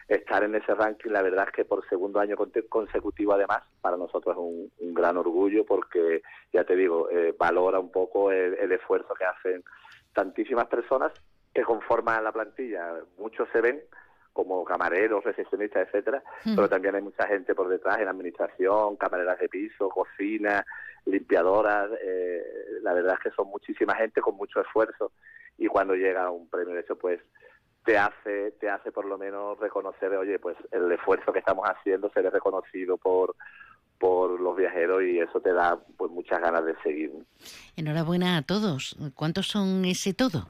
Estar 0.08 0.42
en 0.44 0.54
ese 0.54 0.74
ranking, 0.74 1.10
la 1.10 1.22
verdad 1.22 1.46
es 1.48 1.54
que 1.54 1.64
por 1.64 1.86
segundo 1.88 2.20
año 2.20 2.36
consecutivo, 2.68 3.32
además, 3.32 3.62
para 3.80 3.96
nosotros 3.96 4.34
es 4.34 4.86
un, 4.86 4.94
gran 4.94 5.16
orgullo 5.16 5.64
porque, 5.64 6.22
ya 6.52 6.64
te 6.64 6.76
digo, 6.76 7.08
eh, 7.10 7.34
valora 7.38 7.78
un 7.78 7.90
poco 7.90 8.30
el, 8.30 8.54
el 8.54 8.72
esfuerzo 8.72 9.14
que 9.14 9.24
hacen 9.24 9.64
tantísimas 10.12 10.66
personas 10.66 11.12
que 11.54 11.62
conforman 11.62 12.24
la 12.24 12.32
plantilla. 12.32 12.94
Muchos 13.18 13.48
se 13.52 13.60
ven, 13.60 13.82
como 14.32 14.64
camareros, 14.64 15.24
recepcionistas, 15.24 15.86
etcétera, 15.86 16.22
pero 16.44 16.68
también 16.68 16.94
hay 16.94 17.02
mucha 17.02 17.26
gente 17.26 17.54
por 17.54 17.68
detrás 17.68 17.98
en 17.98 18.08
administración, 18.08 18.96
camareras 18.96 19.38
de 19.38 19.48
piso, 19.48 19.88
cocina, 19.88 20.64
limpiadoras, 21.04 21.90
eh, 22.02 22.42
la 22.82 22.94
verdad 22.94 23.14
es 23.14 23.30
que 23.30 23.36
son 23.36 23.48
muchísima 23.48 23.94
gente 23.94 24.20
con 24.20 24.36
mucho 24.36 24.60
esfuerzo 24.60 25.12
y 25.58 25.66
cuando 25.66 25.94
llega 25.94 26.30
un 26.30 26.48
premio 26.48 26.74
de 26.74 26.80
hecho 26.80 26.96
pues 26.96 27.20
te 27.84 27.98
hace 27.98 28.52
te 28.60 28.70
hace 28.70 28.92
por 28.92 29.04
lo 29.04 29.18
menos 29.18 29.58
reconocer 29.58 30.14
oye 30.16 30.38
pues 30.38 30.56
el 30.70 30.90
esfuerzo 30.92 31.32
que 31.32 31.40
estamos 31.40 31.68
haciendo 31.68 32.10
será 32.10 32.30
reconocido 32.30 32.96
por 32.96 33.34
por 34.02 34.40
los 34.40 34.56
viajeros 34.56 35.02
y 35.04 35.20
eso 35.20 35.40
te 35.40 35.52
da 35.52 35.78
pues 35.96 36.10
muchas 36.10 36.40
ganas 36.40 36.64
de 36.64 36.74
seguir. 36.82 37.12
Enhorabuena 37.76 38.36
a 38.36 38.42
todos. 38.42 38.96
¿Cuántos 39.14 39.46
son 39.46 39.84
ese 39.84 40.12
todo? 40.12 40.48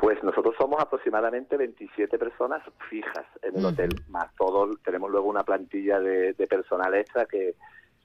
Pues 0.00 0.22
nosotros 0.24 0.54
somos 0.56 0.80
aproximadamente 0.80 1.58
27 1.58 2.18
personas 2.18 2.62
fijas 2.88 3.26
en 3.42 3.58
el 3.58 3.66
hotel, 3.66 3.90
más 4.08 4.34
todo, 4.34 4.70
tenemos 4.82 5.10
luego 5.10 5.28
una 5.28 5.44
plantilla 5.44 6.00
de, 6.00 6.32
personal 6.48 6.94
extra 6.94 7.26
que, 7.26 7.54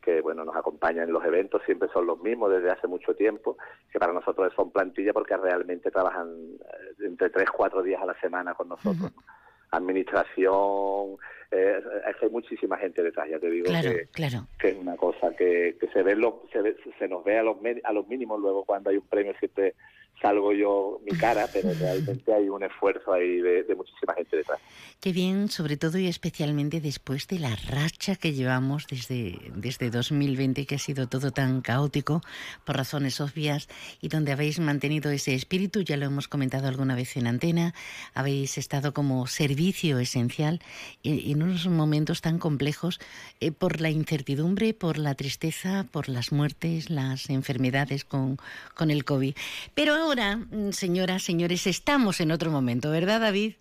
que 0.01 0.19
bueno 0.19 0.43
nos 0.43 0.57
acompaña 0.57 1.03
en 1.03 1.13
los 1.13 1.23
eventos, 1.23 1.61
siempre 1.65 1.87
son 1.93 2.05
los 2.05 2.19
mismos 2.19 2.51
desde 2.51 2.69
hace 2.69 2.87
mucho 2.87 3.15
tiempo, 3.15 3.57
que 3.89 3.97
para 3.97 4.11
nosotros 4.11 4.51
son 4.57 4.71
plantilla 4.71 5.13
porque 5.13 5.37
realmente 5.37 5.89
trabajan 5.89 6.27
eh, 6.59 7.05
entre 7.05 7.29
3, 7.29 7.49
4 7.49 7.81
días 7.81 8.01
a 8.01 8.07
la 8.07 8.19
semana 8.19 8.53
con 8.55 8.67
nosotros. 8.67 9.13
Administración, 9.71 11.15
eh, 11.49 11.81
es 12.09 12.15
que 12.17 12.25
hay 12.25 12.31
muchísima 12.31 12.77
gente 12.77 13.03
detrás, 13.03 13.29
ya 13.29 13.39
te 13.39 13.49
digo 13.49 13.67
que, 13.67 14.09
que, 14.59 14.67
es 14.67 14.77
una 14.77 14.97
cosa 14.97 15.33
que, 15.37 15.77
que 15.79 15.87
se 15.93 16.03
ve, 16.03 16.17
lo, 16.17 16.43
se, 16.51 16.75
se 16.99 17.07
nos 17.07 17.23
ve 17.23 17.39
a 17.39 17.43
los, 17.43 17.55
a 17.85 17.93
los 17.93 18.05
mínimos 18.09 18.41
luego 18.41 18.65
cuando 18.65 18.89
hay 18.89 18.97
un 18.97 19.07
premio 19.07 19.33
siempre 19.39 19.75
salgo 20.21 20.53
yo 20.53 20.99
mi 21.05 21.17
cara, 21.17 21.47
pero 21.51 21.73
realmente 21.73 22.33
hay 22.33 22.49
un 22.49 22.63
esfuerzo 22.63 23.13
ahí 23.13 23.41
de, 23.41 23.75
muchísima 23.75 24.13
gente 24.13 24.37
detrás. 24.37 24.59
Qué 25.01 25.11
bien, 25.11 25.49
sobre 25.49 25.77
todo 25.77 25.97
y 25.97 26.07
especialmente 26.07 26.81
después 26.81 27.27
de 27.27 27.39
la 27.39 27.55
racha 27.55 28.15
que 28.15 28.33
llevamos 28.33 28.87
desde, 28.87 29.37
desde 29.55 29.89
2020, 29.89 30.65
que 30.65 30.75
ha 30.75 30.79
sido 30.79 31.07
todo 31.07 31.31
tan 31.31 31.61
caótico 31.61 32.21
por 32.63 32.77
razones 32.77 33.19
obvias 33.21 33.67
y 34.01 34.07
donde 34.07 34.31
habéis 34.31 34.59
mantenido 34.59 35.11
ese 35.11 35.35
espíritu, 35.35 35.81
ya 35.81 35.97
lo 35.97 36.05
hemos 36.05 36.27
comentado 36.27 36.67
alguna 36.67 36.95
vez 36.95 37.17
en 37.17 37.27
antena, 37.27 37.73
habéis 38.13 38.57
estado 38.57 38.93
como 38.93 39.27
servicio 39.27 39.99
esencial 39.99 40.61
en, 41.03 41.43
unos 41.43 41.67
momentos 41.67 42.21
tan 42.21 42.39
complejos 42.39 42.99
eh, 43.41 43.51
por 43.51 43.81
la 43.81 43.89
incertidumbre, 43.89 44.73
por 44.73 44.97
la 44.97 45.15
tristeza, 45.15 45.85
por 45.91 46.09
las 46.09 46.31
muertes, 46.31 46.89
las 46.89 47.29
enfermedades 47.29 48.05
con, 48.05 48.37
con 48.73 48.89
el 48.89 49.03
COVID. 49.03 49.35
Pero 49.73 50.04
ahora, 50.05 50.37
mm, 50.37 50.71
señoras, 50.71 51.23
señores, 51.23 51.65
estamos 51.65 52.21
en 52.21 52.31
otro 52.31 52.51
momento, 52.51 52.91
¿verdad, 52.91 53.21
David? 53.21 53.55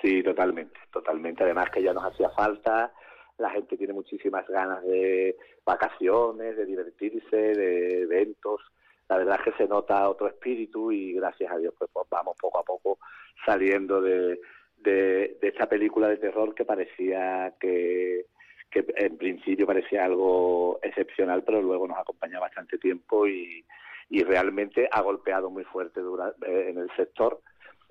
Sí, 0.00 0.22
totalmente, 0.22 0.78
totalmente. 0.90 1.44
Además 1.44 1.70
que 1.70 1.82
ya 1.82 1.92
nos 1.92 2.04
hacía 2.04 2.30
falta, 2.30 2.92
la 3.36 3.50
gente 3.50 3.76
tiene 3.76 3.92
muchísimas 3.92 4.46
ganas 4.48 4.82
de 4.84 5.36
vacaciones, 5.64 6.56
de 6.56 6.64
divertirse, 6.64 7.36
de 7.36 8.02
eventos. 8.02 8.62
La 9.08 9.18
verdad 9.18 9.38
es 9.38 9.52
que 9.52 9.62
se 9.62 9.68
nota 9.68 10.08
otro 10.08 10.28
espíritu 10.28 10.90
y 10.90 11.12
gracias 11.12 11.52
a 11.52 11.58
Dios 11.58 11.74
pues, 11.78 11.90
pues 11.92 12.06
vamos 12.10 12.36
poco 12.40 12.58
a 12.58 12.64
poco 12.64 12.98
saliendo 13.44 14.00
de, 14.00 14.40
de, 14.78 15.38
esta 15.42 15.68
película 15.68 16.08
de 16.08 16.16
terror 16.16 16.54
que 16.54 16.64
parecía 16.64 17.54
que, 17.60 18.26
que 18.70 18.84
en 18.96 19.18
principio 19.18 19.66
parecía 19.66 20.06
algo 20.06 20.80
excepcional, 20.82 21.44
pero 21.44 21.60
luego 21.60 21.86
nos 21.86 21.98
acompaña 21.98 22.40
bastante 22.40 22.78
tiempo 22.78 23.26
y, 23.28 23.64
y 24.08 24.22
realmente 24.22 24.88
ha 24.90 25.00
golpeado 25.02 25.50
muy 25.50 25.64
fuerte 25.64 26.00
eh, 26.00 26.70
en 26.70 26.78
el 26.78 26.90
sector. 26.96 27.40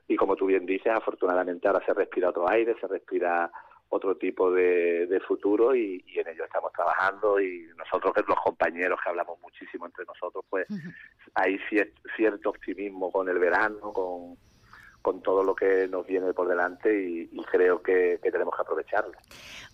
Y 0.08 0.16
como 0.16 0.36
tú 0.36 0.46
bien 0.46 0.66
dices, 0.66 0.94
afortunadamente 0.94 1.68
ahora 1.68 1.84
se 1.86 1.94
respira 1.94 2.30
otro 2.30 2.48
aire, 2.50 2.76
se 2.80 2.88
respira 2.88 3.52
otro 3.90 4.16
tipo 4.18 4.52
de, 4.52 5.22
futuro 5.28 5.76
y, 5.76 6.04
en 6.16 6.28
ello 6.28 6.46
estamos 6.46 6.72
trabajando. 6.74 7.40
Y 7.40 7.68
nosotros 7.78 8.14
los 8.28 8.40
compañeros 8.40 9.00
que 9.02 9.10
hablamos 9.10 9.40
muchísimo 9.42 9.86
entre 9.86 10.06
nosotros 10.06 10.46
pues 10.50 10.68
hay 11.34 11.60
cierto 12.16 12.50
optimismo 12.50 13.12
con 13.12 13.28
el 13.30 13.40
verano, 13.40 13.92
con, 13.92 14.38
con 15.06 15.22
todo 15.22 15.44
lo 15.44 15.54
que 15.54 15.88
nos 15.88 16.08
viene 16.08 16.34
por 16.34 16.48
delante 16.48 16.90
y, 16.92 17.30
creo 17.52 17.84
que, 17.84 18.20
tenemos 18.24 18.56
que 18.56 18.62
aprovecharlo. 18.64 19.14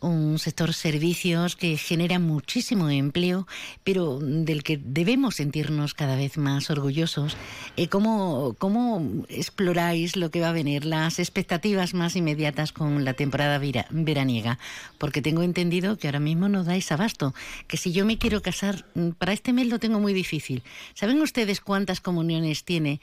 Un 0.01 0.38
sector 0.39 0.73
servicios 0.73 1.55
que 1.55 1.77
genera 1.77 2.19
muchísimo 2.19 2.89
empleo, 2.89 3.47
pero 3.85 4.19
del 4.19 4.61
que 4.61 4.77
debemos 4.77 5.35
sentirnos 5.35 5.93
cada 5.93 6.17
vez 6.17 6.38
más 6.38 6.69
orgullosos. 6.69 7.38
Eh, 7.77 7.88
¿cómo, 7.88 8.57
¿Cómo 8.59 9.23
exploráis 9.29 10.17
lo 10.17 10.31
que 10.31 10.41
va 10.41 10.50
a 10.50 10.51
venir, 10.51 10.83
las 10.83 11.17
expectativas 11.17 11.93
más 11.93 12.17
inmediatas 12.17 12.73
con 12.73 13.05
la 13.05 13.13
temporada 13.13 13.57
veraniega? 13.89 14.59
Porque 14.97 15.21
tengo 15.21 15.43
entendido 15.43 15.97
que 15.97 16.09
ahora 16.09 16.19
mismo 16.19 16.50
no 16.50 16.65
dais 16.65 16.91
abasto, 16.91 17.33
que 17.69 17.77
si 17.77 17.93
yo 17.93 18.05
me 18.05 18.17
quiero 18.17 18.41
casar, 18.41 18.83
mm, 18.95 19.11
para 19.11 19.31
este 19.31 19.53
mes 19.53 19.67
lo 19.67 19.79
tengo 19.79 20.01
muy 20.01 20.11
difícil. 20.11 20.61
¿Saben 20.93 21.21
ustedes 21.21 21.61
cuántas 21.61 22.01
comuniones 22.01 22.65
tiene 22.65 23.00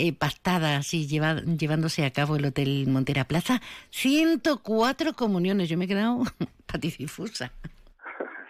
eh, 0.00 0.14
pactadas 0.18 0.94
y 0.94 1.06
llevándose 1.06 2.06
a 2.06 2.10
cabo 2.10 2.36
el 2.36 2.46
Hotel 2.46 2.86
Montera 2.88 3.24
Plaza. 3.24 3.60
104 3.90 5.12
comuniones. 5.12 5.68
Yo 5.68 5.76
me 5.76 5.84
he 5.84 5.88
quedado 5.88 6.22
patidifusa. 6.66 7.52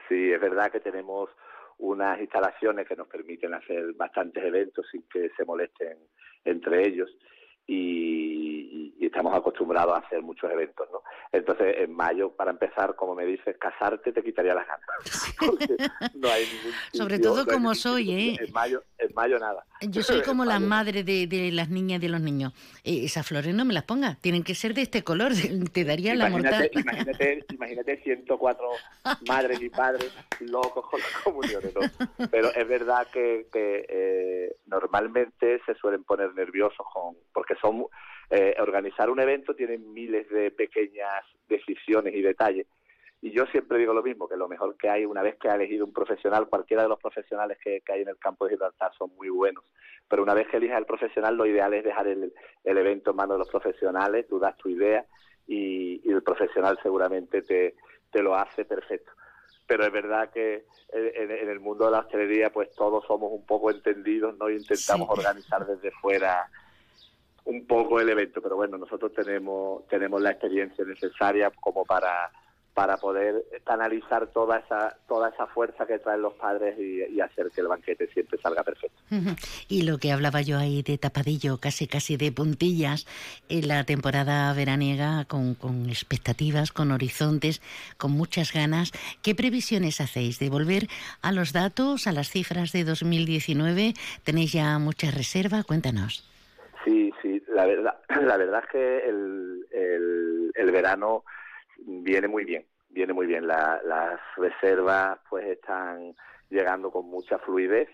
Sí, 0.09 0.30
es 0.30 0.40
verdad 0.40 0.71
que 0.71 0.80
tenemos 0.80 1.28
unas 1.78 2.21
instalaciones 2.21 2.87
que 2.87 2.95
nos 2.95 3.09
permiten 3.09 3.54
hacer 3.54 3.92
bastantes 3.95 4.45
eventos 4.45 4.87
sin 4.92 5.02
que 5.12 5.30
se 5.37 5.45
molesten 5.45 5.99
entre 6.45 6.87
ellos 6.87 7.11
y, 7.67 8.97
estamos 9.00 9.35
acostumbrados 9.35 9.95
a 9.95 10.07
hacer 10.07 10.23
muchos 10.23 10.49
eventos, 10.50 10.87
¿no? 10.93 11.02
Entonces, 11.33 11.75
en 11.79 11.93
mayo, 11.93 12.31
para 12.31 12.52
empezar, 12.52 12.95
como 12.95 13.14
me 13.14 13.25
dices, 13.25 13.57
casarte 13.59 14.12
te 14.12 14.23
quitaría 14.23 14.55
las 14.55 14.67
ganas. 14.67 16.14
no 16.14 16.29
hay 16.29 16.45
Sobre 16.93 17.19
todo 17.19 17.45
como 17.45 17.75
soy, 17.75 18.12
¿eh? 18.12 18.37
En 18.40 18.52
mayo, 18.52 18.85
en 18.99 19.12
mayo 19.14 19.38
nada. 19.38 19.64
Yo 19.81 20.02
soy 20.02 20.23
como 20.23 20.45
la 20.45 20.61
madre 20.61 21.02
de, 21.02 21.50
las 21.52 21.71
niñas 21.71 21.99
y 21.99 22.02
de 22.02 22.09
los 22.09 22.21
niños. 22.21 22.52
Eh, 22.85 23.05
esas 23.05 23.26
flores 23.26 23.55
no 23.55 23.64
me 23.64 23.75
las 23.75 23.85
pongas, 23.85 24.21
tienen 24.21 24.45
que 24.45 24.54
ser 24.54 24.75
de 24.75 24.82
este 24.82 25.02
color, 25.02 25.32
te 25.73 25.84
daría 25.84 26.15
la 26.15 26.28
mortal. 26.28 26.71
Imagínate, 26.73 27.45
imagínate 27.52 28.02
104 28.02 28.69
madres 29.26 29.61
y 29.61 29.71
padres 29.71 30.13
locos 30.41 30.87
con 30.89 31.00
las 31.00 31.13
comuniones, 31.23 31.75
¿no? 31.75 32.26
Pero 32.30 32.52
es 32.54 32.69
verdad 32.69 33.06
que, 33.13 33.49
eh, 33.52 34.56
normalmente 34.67 35.61
se 35.67 35.75
suelen 35.75 36.04
poner 36.04 36.34
nerviosos 36.34 36.87
con 36.93 37.17
porque 37.32 37.54
son 37.60 37.86
eh, 38.30 38.54
organizar 38.60 39.10
un 39.10 39.18
evento 39.18 39.54
tiene 39.54 39.76
miles 39.78 40.28
de 40.28 40.52
pequeñas 40.52 41.25
decisiones 41.49 42.14
y 42.14 42.23
detalles. 42.23 42.66
Y 43.23 43.32
yo 43.32 43.44
siempre 43.46 43.78
digo 43.78 43.92
lo 43.92 44.02
mismo, 44.02 44.28
que 44.28 44.36
lo 44.36 44.49
mejor 44.49 44.76
que 44.76 44.88
hay 44.88 45.04
una 45.04 45.20
vez 45.23 45.36
que 45.36 45.49
ha 45.49 45.56
elegido 45.56 45.84
un 45.84 45.92
profesional, 45.92 46.49
cualquiera 46.49 46.84
de 46.84 46.88
los 46.88 47.00
profesionales 47.00 47.58
que, 47.62 47.82
hay 47.88 48.02
en 48.02 48.08
el 48.08 48.18
campo 48.18 48.44
de 48.44 48.52
Gibraltar 48.52 48.92
son 48.96 49.14
muy 49.16 49.28
buenos, 49.28 49.64
pero 50.08 50.23
una 50.23 50.32
vez 50.32 50.49
que 50.49 50.56
elijas 50.56 50.78
el 50.78 50.86
profesional, 50.86 51.36
lo 51.36 51.44
ideal 51.44 51.75
es 51.75 51.84
dejar 51.84 52.06
el, 52.06 52.32
evento 52.64 53.10
en 53.10 53.16
manos 53.16 53.34
de 53.34 53.38
los 53.40 53.50
profesionales, 53.50 54.26
tú 54.28 54.38
das 54.38 54.56
tu 54.56 54.68
idea 54.68 55.04
y, 55.46 56.00
el 56.08 56.23
profesional 56.23 56.78
seguramente 56.82 57.42
te, 57.42 57.75
te 58.10 58.23
lo 58.23 58.34
hace 58.34 58.64
perfecto 58.64 59.12
pero 59.66 59.84
es 59.84 59.92
verdad 59.92 60.30
que 60.30 60.64
en, 60.92 61.49
el 61.49 61.60
mundo 61.60 61.84
de 61.84 61.92
la 61.92 62.00
hostelería 62.00 62.50
pues 62.50 62.75
todos 62.75 63.04
somos 63.06 63.30
un 63.30 63.46
poco 63.46 63.70
entendidos, 63.70 64.36
¿no? 64.36 64.50
Y 64.50 64.56
intentamos 64.56 65.08
organizar 65.08 65.64
desde 65.64 65.92
fuera 65.92 66.50
un 67.50 67.67
poco 67.67 68.00
el 68.00 68.08
evento, 68.08 68.41
pero 68.41 68.56
bueno, 68.56 68.78
nosotros 68.78 69.13
tenemos 69.13 69.86
tenemos 69.89 70.23
la 70.23 70.30
experiencia 70.30 70.84
necesaria 70.84 71.50
como 71.50 71.84
para 71.84 72.30
para 72.73 72.97
poder 72.97 73.45
canalizar 73.65 74.28
toda 74.28 74.58
esa 74.58 74.97
toda 75.08 75.30
esa 75.30 75.47
fuerza 75.49 75.84
que 75.86 75.99
traen 75.99 76.23
los 76.23 76.34
padres 76.34 76.78
y, 76.78 77.21
hacer 77.21 77.50
que 77.54 77.60
el 77.60 77.67
banquete 77.67 78.06
siempre 78.15 78.39
salga 78.41 78.63
perfecto. 78.63 78.97
Y 79.69 79.82
lo 79.82 79.99
que 79.99 80.13
hablaba 80.13 80.41
yo 80.41 80.56
ahí 80.56 80.82
de 80.82 80.97
tapadillo, 80.97 81.58
casi 81.58 81.86
casi 81.86 82.17
de 82.17 82.32
puntillas, 82.32 83.06
en 83.49 83.69
la 83.69 83.84
temporada 83.84 84.52
veraniega 84.54 85.26
con, 85.26 85.54
con 85.54 85.91
expectativas, 85.91 86.73
con 86.73 86.93
horizontes, 86.93 87.60
con 87.99 88.13
muchas 88.13 88.52
ganas. 88.52 88.93
¿Qué 89.21 89.34
previsiones 89.34 90.00
hacéis 90.00 90.39
de 90.39 90.49
volver 90.49 90.86
a 91.21 91.32
los 91.32 91.52
datos, 91.52 92.06
a 92.06 92.13
las 92.13 92.30
cifras 92.30 92.73
de 92.73 92.84
2019? 92.84 93.95
¿Tenéis 94.25 94.52
ya 94.52 94.78
mucha 94.78 95.10
reserva? 95.10 95.63
Cuéntanos. 95.65 96.29
La 97.50 97.67
verdad, 97.67 97.99
la 98.23 98.36
verdad 98.36 98.63
es 98.65 98.71
que 98.71 98.99
el, 99.08 99.67
el, 100.54 100.71
verano 100.71 101.25
viene 101.78 102.28
muy 102.28 102.45
bien, 102.45 102.65
viene 102.89 103.13
muy 103.13 103.26
bien. 103.26 103.47
las 103.47 104.21
reservas 104.36 105.19
pues 105.28 105.47
están 105.47 106.15
llegando 106.49 106.91
con 106.91 107.06
mucha 107.06 107.39
fluidez 107.39 107.89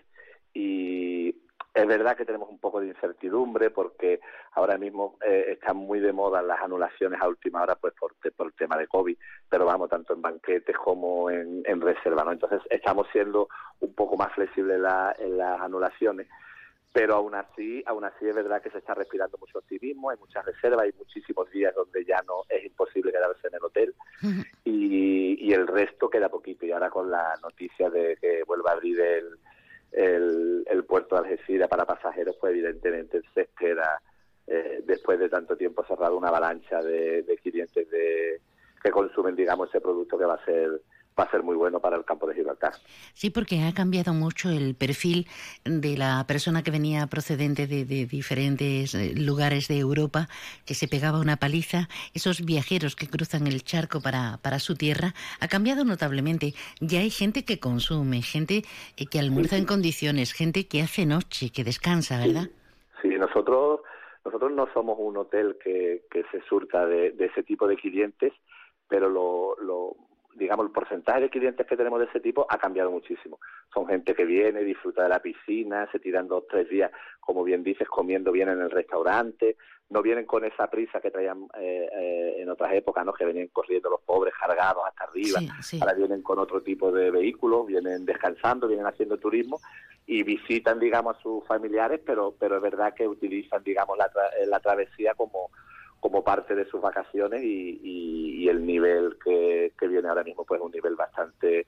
y 0.53 1.35
es 1.73 1.85
verdad 1.85 2.17
que 2.17 2.25
tenemos 2.25 2.49
un 2.49 2.59
poco 2.59 2.79
de 2.79 2.87
incertidumbre 2.87 3.69
porque 3.69 4.19
ahora 4.53 4.77
mismo 4.77 5.17
eh, 5.25 5.45
están 5.49 5.77
muy 5.77 5.99
de 5.99 6.11
moda 6.11 6.41
las 6.41 6.59
anulaciones 6.61 7.21
a 7.21 7.27
última 7.27 7.61
hora 7.61 7.75
pues 7.75 7.93
por, 7.93 8.15
por 8.35 8.47
el 8.47 8.53
tema 8.53 8.77
de 8.77 8.87
COVID, 8.87 9.15
pero 9.47 9.65
vamos, 9.65 9.89
tanto 9.89 10.13
en 10.13 10.21
banquetes 10.21 10.75
como 10.75 11.29
en, 11.29 11.61
en 11.65 11.81
reserva, 11.81 12.23
¿no? 12.23 12.31
Entonces 12.31 12.61
estamos 12.71 13.07
siendo 13.11 13.47
un 13.79 13.93
poco 13.93 14.17
más 14.17 14.33
flexibles 14.33 14.81
en 15.19 15.37
las 15.37 15.61
anulaciones 15.61 16.27
pero 16.97 17.13
aún 17.13 17.35
así, 17.35 17.83
aún 17.85 18.05
así 18.05 18.27
es 18.27 18.35
verdad 18.35 18.59
que 18.59 18.71
se 18.71 18.79
está 18.79 18.95
respirando 18.95 19.37
mucho 19.37 19.59
optimismo, 19.59 20.09
hay 20.09 20.17
muchas 20.17 20.43
reservas, 20.43 20.85
hay 20.85 20.93
muchísimos 20.97 21.47
días 21.51 21.71
donde 21.75 22.03
ya 22.03 22.19
no 22.25 22.41
es 22.49 22.65
imposible 22.65 23.11
quedarse 23.11 23.47
en 23.47 23.53
el 23.53 23.63
hotel. 23.63 23.93
Y, 24.65 25.53
el 25.53 25.65
resto 25.65 26.09
queda 26.09 26.27
poquito. 26.27 26.65
Y 26.65 26.71
ahora 26.71 26.89
con 26.89 27.09
la 27.09 27.33
noticia 27.41 27.89
de 27.89 28.17
que 28.19 28.43
vuelva 28.45 28.71
a 28.71 28.73
abrir 28.73 28.99
el, 28.99 30.65
el, 30.67 30.83
puerto 30.83 31.15
de 31.15 31.21
Algeciras 31.21 31.69
para 31.69 31.85
pasajeros, 31.85 32.35
pues 32.39 32.51
evidentemente 32.51 33.21
se 33.33 33.41
espera 33.41 34.01
eh, 34.45 34.81
después 34.85 35.17
de 35.19 35.29
tanto 35.29 35.55
tiempo 35.55 35.85
cerrado 35.87 36.17
una 36.17 36.27
avalancha 36.27 36.81
de, 36.81 37.23
de 37.23 37.37
clientes 37.37 37.89
de, 37.89 38.41
que 38.83 38.91
consumen, 38.91 39.35
digamos, 39.37 39.69
ese 39.69 39.79
producto 39.79 40.17
que 40.17 40.25
va 40.25 40.33
a 40.33 40.45
ser 40.45 40.81
va 41.17 41.23
a 41.23 41.31
ser 41.31 41.43
muy 41.43 41.55
bueno 41.55 41.79
para 41.79 41.97
el 41.97 42.05
campo 42.05 42.27
de 42.27 42.35
Gibraltar. 42.35 42.73
Sí, 43.13 43.29
porque 43.29 43.63
ha 43.63 43.73
cambiado 43.73 44.13
mucho 44.13 44.49
el 44.49 44.75
perfil 44.75 45.27
de 45.63 45.97
la 45.97 46.25
persona 46.27 46.63
que 46.63 46.71
venía 46.71 47.07
procedente 47.07 47.67
de, 47.67 47.85
diferentes 47.85 48.93
eh, 48.93 49.13
lugares 49.15 49.67
de 49.67 49.79
Europa, 49.79 50.27
que 50.65 50.73
se 50.73 50.87
pegaba 50.87 51.19
una 51.19 51.37
paliza. 51.37 51.87
Esos 52.13 52.45
viajeros 52.45 52.95
que 52.95 53.07
cruzan 53.07 53.47
el 53.47 53.63
charco 53.63 54.01
para, 54.01 54.39
para 54.41 54.59
su 54.59 54.75
tierra, 54.75 55.13
ha 55.39 55.47
cambiado 55.47 55.85
notablemente. 55.85 56.53
Ya 56.79 56.99
hay 56.99 57.09
gente 57.09 57.45
que 57.45 57.59
consume, 57.59 58.21
gente 58.21 58.63
que 58.95 59.19
almuerza 59.19 59.57
en 59.57 59.65
condiciones, 59.65 60.33
gente 60.33 60.67
que 60.67 60.81
hace 60.81 61.05
noche, 61.05 61.51
que 61.51 61.63
descansa, 61.63 62.19
¿verdad? 62.19 62.49
Sí, 63.01 63.09
nosotros 63.09 63.81
nosotros 64.27 64.51
no 64.51 64.67
somos 64.73 64.97
un 64.99 65.15
hotel 65.15 65.57
que, 65.63 66.03
que 66.11 66.23
se 66.31 66.41
surta 66.49 66.85
de, 66.85 67.15
ese 67.17 67.43
tipo 67.43 67.65
de 67.65 67.77
clientes, 67.77 68.33
pero 68.89 69.09
lo, 69.09 69.55
lo 69.61 69.95
digamos, 70.37 70.65
el 70.67 70.71
porcentaje 70.71 71.21
de 71.21 71.29
clientes 71.29 71.65
que 71.65 71.75
tenemos 71.75 71.99
de 71.99 72.05
ese 72.05 72.19
tipo 72.19 72.45
ha 72.49 72.57
cambiado 72.57 72.91
muchísimo. 72.91 73.39
Son 73.73 73.87
gente 73.87 74.13
que 74.13 74.25
viene, 74.25 74.61
disfruta 74.61 75.03
de 75.03 75.09
la 75.09 75.19
piscina, 75.19 75.89
se 75.91 75.99
tiran 75.99 76.27
dos, 76.27 76.45
tres 76.47 76.69
días, 76.69 76.91
como 77.19 77.43
bien 77.43 77.63
dices, 77.63 77.87
comiendo 77.87 78.31
bien 78.31 78.49
en 78.49 78.61
el 78.61 78.69
restaurante, 78.69 79.57
no 79.89 80.01
vienen 80.01 80.25
con 80.25 80.43
esa 80.45 80.67
prisa 80.67 80.99
que 80.99 81.11
traían 81.11 81.47
eh, 81.57 81.89
eh, 81.91 82.35
en 82.37 82.49
otras 82.49 82.73
épocas, 82.73 83.05
¿no? 83.05 83.13
que 83.13 83.25
venían 83.25 83.47
corriendo 83.47 83.89
los 83.89 84.01
pobres 84.01 84.33
cargados 84.39 84.83
hasta 84.85 85.05
arriba, 85.05 85.39
ahora 85.81 85.93
vienen 85.93 86.21
con 86.21 86.39
otro 86.39 86.61
tipo 86.61 86.91
de 86.91 87.09
vehículos, 87.09 87.65
vienen 87.67 88.05
descansando, 88.05 88.67
vienen 88.67 88.85
haciendo 88.85 89.17
turismo 89.17 89.59
y 90.05 90.23
visitan, 90.23 90.79
digamos, 90.79 91.17
a 91.17 91.21
sus 91.21 91.45
familiares, 91.45 92.01
pero, 92.05 92.35
pero 92.37 92.57
es 92.57 92.61
verdad 92.61 92.93
que 92.93 93.07
utilizan, 93.07 93.63
digamos, 93.63 93.97
la, 93.97 94.09
la 94.45 94.59
travesía 94.59 95.13
como 95.15 95.51
como 95.99 96.23
parte 96.23 96.55
de 96.55 96.65
sus 96.65 96.81
vacaciones 96.81 97.41
y, 97.43 98.47
el 98.47 98.65
nivel 98.65 99.17
que, 99.21 99.73
viene 99.89 100.07
ahora 100.07 100.23
mismo 100.23 100.45
pues 100.45 100.61
es 100.61 100.65
un 100.65 100.71
nivel 100.71 100.95
bastante 100.95 101.67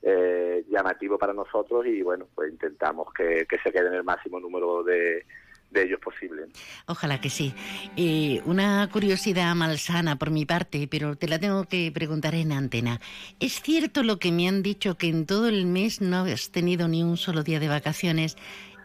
eh, 0.00 0.64
llamativo 0.70 1.18
para 1.18 1.32
nosotros 1.32 1.84
y 1.86 2.02
bueno 2.02 2.28
pues 2.36 2.52
intentamos 2.52 3.12
que, 3.12 3.48
se 3.62 3.72
quede 3.72 3.88
en 3.88 3.94
el 3.94 4.04
máximo 4.04 4.38
número 4.38 4.84
de, 4.84 5.26
ellos 5.74 6.00
posible. 6.00 6.46
Ojalá 6.86 7.20
que 7.20 7.30
sí. 7.30 7.52
Eh, 7.96 8.42
una 8.44 8.88
curiosidad 8.92 9.54
malsana 9.54 10.16
por 10.16 10.30
mi 10.30 10.44
parte, 10.44 10.88
pero 10.88 11.16
te 11.16 11.28
la 11.28 11.38
tengo 11.38 11.64
que 11.64 11.90
preguntar 11.92 12.34
en 12.34 12.52
antena. 12.52 13.00
¿Es 13.40 13.60
cierto 13.60 14.02
lo 14.02 14.18
que 14.18 14.32
me 14.32 14.48
han 14.48 14.62
dicho 14.62 14.96
que 14.96 15.08
en 15.08 15.26
todo 15.26 15.48
el 15.48 15.66
mes 15.66 16.00
no 16.00 16.24
has 16.24 16.50
tenido 16.50 16.86
ni 16.86 17.02
un 17.02 17.16
solo 17.16 17.42
día 17.42 17.60
de 17.60 17.68
vacaciones, 17.68 18.36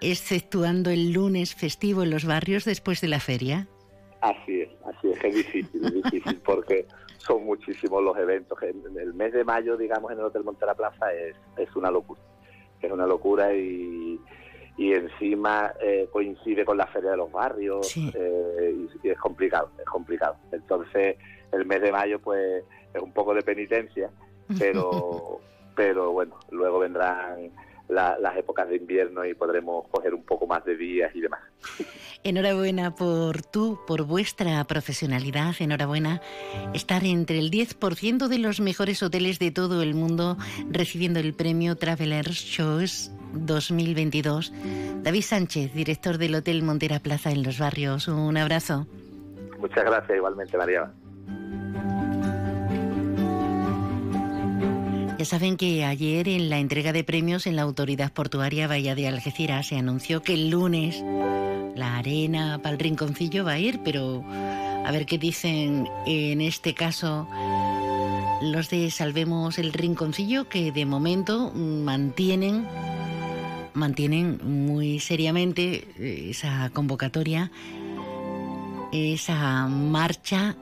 exceptuando 0.02 0.90
el 0.90 1.12
lunes 1.12 1.56
festivo 1.56 2.04
en 2.04 2.12
los 2.12 2.26
barrios 2.26 2.66
después 2.66 3.02
de 3.02 3.08
la 3.08 3.20
feria? 3.20 3.68
Así 4.26 4.62
es, 4.62 4.70
así 4.86 5.12
es, 5.12 5.24
es 5.24 5.36
difícil, 5.36 5.86
es 5.86 5.94
difícil 5.94 6.42
porque 6.44 6.88
son 7.18 7.46
muchísimos 7.46 8.04
los 8.04 8.18
eventos. 8.18 8.58
El 8.64 9.14
mes 9.14 9.34
de 9.34 9.44
mayo, 9.44 9.78
digamos, 9.78 10.12
en 10.12 10.18
el 10.18 10.26
Hotel 10.26 10.44
Montera 10.44 10.74
Plaza 10.74 11.14
es, 11.14 11.36
es 11.58 11.76
una 11.76 11.92
locura, 11.92 12.20
es 12.82 12.92
una 12.92 13.06
locura 13.06 13.54
y, 13.54 14.20
y 14.78 14.94
encima 14.94 15.74
eh, 15.80 16.10
coincide 16.12 16.66
con 16.66 16.78
la 16.78 16.88
Feria 16.88 17.12
de 17.12 17.18
los 17.18 17.32
Barrios 17.32 17.96
eh, 17.98 18.76
y, 19.04 19.10
es 19.10 19.18
complicado, 19.20 19.70
es 19.78 19.86
complicado. 19.86 20.38
Entonces, 20.52 21.18
el 21.52 21.66
mes 21.68 21.82
de 21.82 21.92
mayo, 21.92 22.20
pues, 22.20 22.64
es 22.94 23.02
un 23.02 23.14
poco 23.14 23.36
de 23.36 23.44
penitencia, 23.44 24.10
pero, 24.58 25.40
pero 25.76 26.14
bueno, 26.14 26.40
luego 26.50 26.80
vendrán 26.80 27.52
las 27.89 28.38
épocas 28.38 28.67
de 28.69 28.78
invierno 28.78 29.26
y 29.26 29.34
podremos 29.34 29.88
coger 29.89 30.13
un 30.13 30.24
poco 30.24 30.48
más 30.48 30.63
de 30.65 30.76
días 30.76 31.15
y 31.15 31.21
demás. 31.21 31.41
Enhorabuena 32.24 32.95
por 32.95 33.43
tú, 33.43 33.80
por 33.86 34.04
vuestra 34.04 34.63
profesionalidad, 34.63 35.54
enhorabuena 35.60 36.21
estar 36.74 37.04
entre 37.04 37.38
el 37.38 37.52
10% 37.52 38.28
de 38.28 38.39
los 38.39 38.60
mejores 38.60 39.04
hoteles 39.04 39.38
de 39.38 39.52
todo 39.52 39.84
el 39.84 39.93
mundo 39.93 40.38
recibiendo 40.71 41.19
el 41.19 41.34
premio 41.34 41.76
Travelers 41.76 42.43
Choice 42.43 43.12
2022. 43.34 44.52
David 45.04 45.21
Sánchez, 45.21 45.74
director 45.74 46.17
del 46.17 46.36
Hotel 46.36 46.63
Montera 46.63 47.00
Plaza 47.00 47.32
en 47.32 47.43
Los 47.43 47.60
Barrios, 47.60 48.08
un 48.08 48.38
abrazo. 48.38 48.88
Muchas 49.60 49.84
gracias 49.84 50.17
igualmente, 50.17 50.58
María. 50.58 50.91
Ya 55.17 55.23
saben 55.23 55.56
que 55.56 55.86
ayer 55.86 56.28
en 56.28 56.49
la 56.49 56.60
entrega 56.60 56.91
de 56.91 57.06
premios 57.06 57.47
en 57.47 57.56
la 57.56 57.62
Autoridad 57.62 58.12
Portuaria 58.12 58.67
Bahía 58.67 58.95
de 58.95 59.08
Algeciras 59.08 59.67
se 59.67 59.78
anunció 59.78 60.21
que 60.21 60.34
el 60.34 60.49
lunes 60.49 61.01
la 61.73 61.97
arena 61.97 62.60
para 62.62 62.73
el 62.73 62.80
rinconcillo 62.80 63.45
va 63.45 63.54
a 63.54 63.60
ir, 63.60 63.80
pero 63.86 64.25
a 64.28 64.91
ver 64.91 65.06
qué 65.06 65.17
dicen 65.17 65.88
en 66.06 66.41
este 66.41 66.73
caso 66.73 67.30
los 68.41 68.69
de 68.69 68.91
Salvemos 68.91 69.58
el 69.58 69.71
Rinconcillo 69.71 70.49
que 70.49 70.73
de 70.73 70.86
momento 70.86 71.49
mantienen 71.54 72.67
mantienen 73.73 74.39
muy 74.43 74.99
seriamente 74.99 76.30
esa 76.30 76.69
convocatoria, 76.71 77.51
esa 78.91 79.67
marcha, 79.67 80.58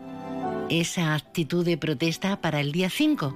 esa 0.69 1.15
actitud 1.15 1.65
de 1.65 1.77
protesta 1.77 2.39
para 2.39 2.59
el 2.59 2.71
día 2.71 2.91
5 2.91 3.35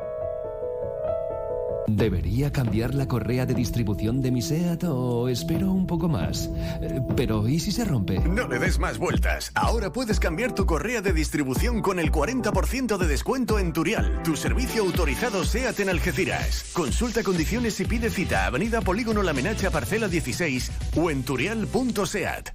¿Debería 1.87 2.51
cambiar 2.51 2.93
la 2.93 3.07
correa 3.07 3.45
de 3.45 3.53
distribución 3.53 4.21
de 4.21 4.31
mi 4.31 4.41
SEAT 4.41 4.83
o 4.85 5.27
espero 5.27 5.71
un 5.71 5.87
poco 5.87 6.07
más? 6.07 6.49
Eh, 6.81 7.01
pero 7.15 7.47
¿y 7.47 7.59
si 7.59 7.71
se 7.71 7.85
rompe? 7.85 8.19
No 8.19 8.47
le 8.47 8.59
des 8.59 8.79
más 8.79 8.97
vueltas. 8.97 9.51
Ahora 9.55 9.91
puedes 9.91 10.19
cambiar 10.19 10.53
tu 10.53 10.65
correa 10.65 11.01
de 11.01 11.13
distribución 11.13 11.81
con 11.81 11.99
el 11.99 12.11
40% 12.11 12.97
de 12.97 13.07
descuento 13.07 13.59
en 13.59 13.73
Turial, 13.73 14.21
tu 14.23 14.35
servicio 14.35 14.83
autorizado 14.83 15.43
SEAT 15.43 15.79
en 15.81 15.89
Algeciras. 15.89 16.71
Consulta 16.73 17.23
condiciones 17.23 17.79
y 17.79 17.85
pide 17.85 18.09
cita. 18.09 18.45
Avenida 18.45 18.81
Polígono 18.81 19.23
La 19.23 19.33
Menacha, 19.33 19.71
parcela 19.71 20.07
16 20.07 20.71
o 20.95 21.09
en 21.09 21.23
turial.seat. 21.23 22.49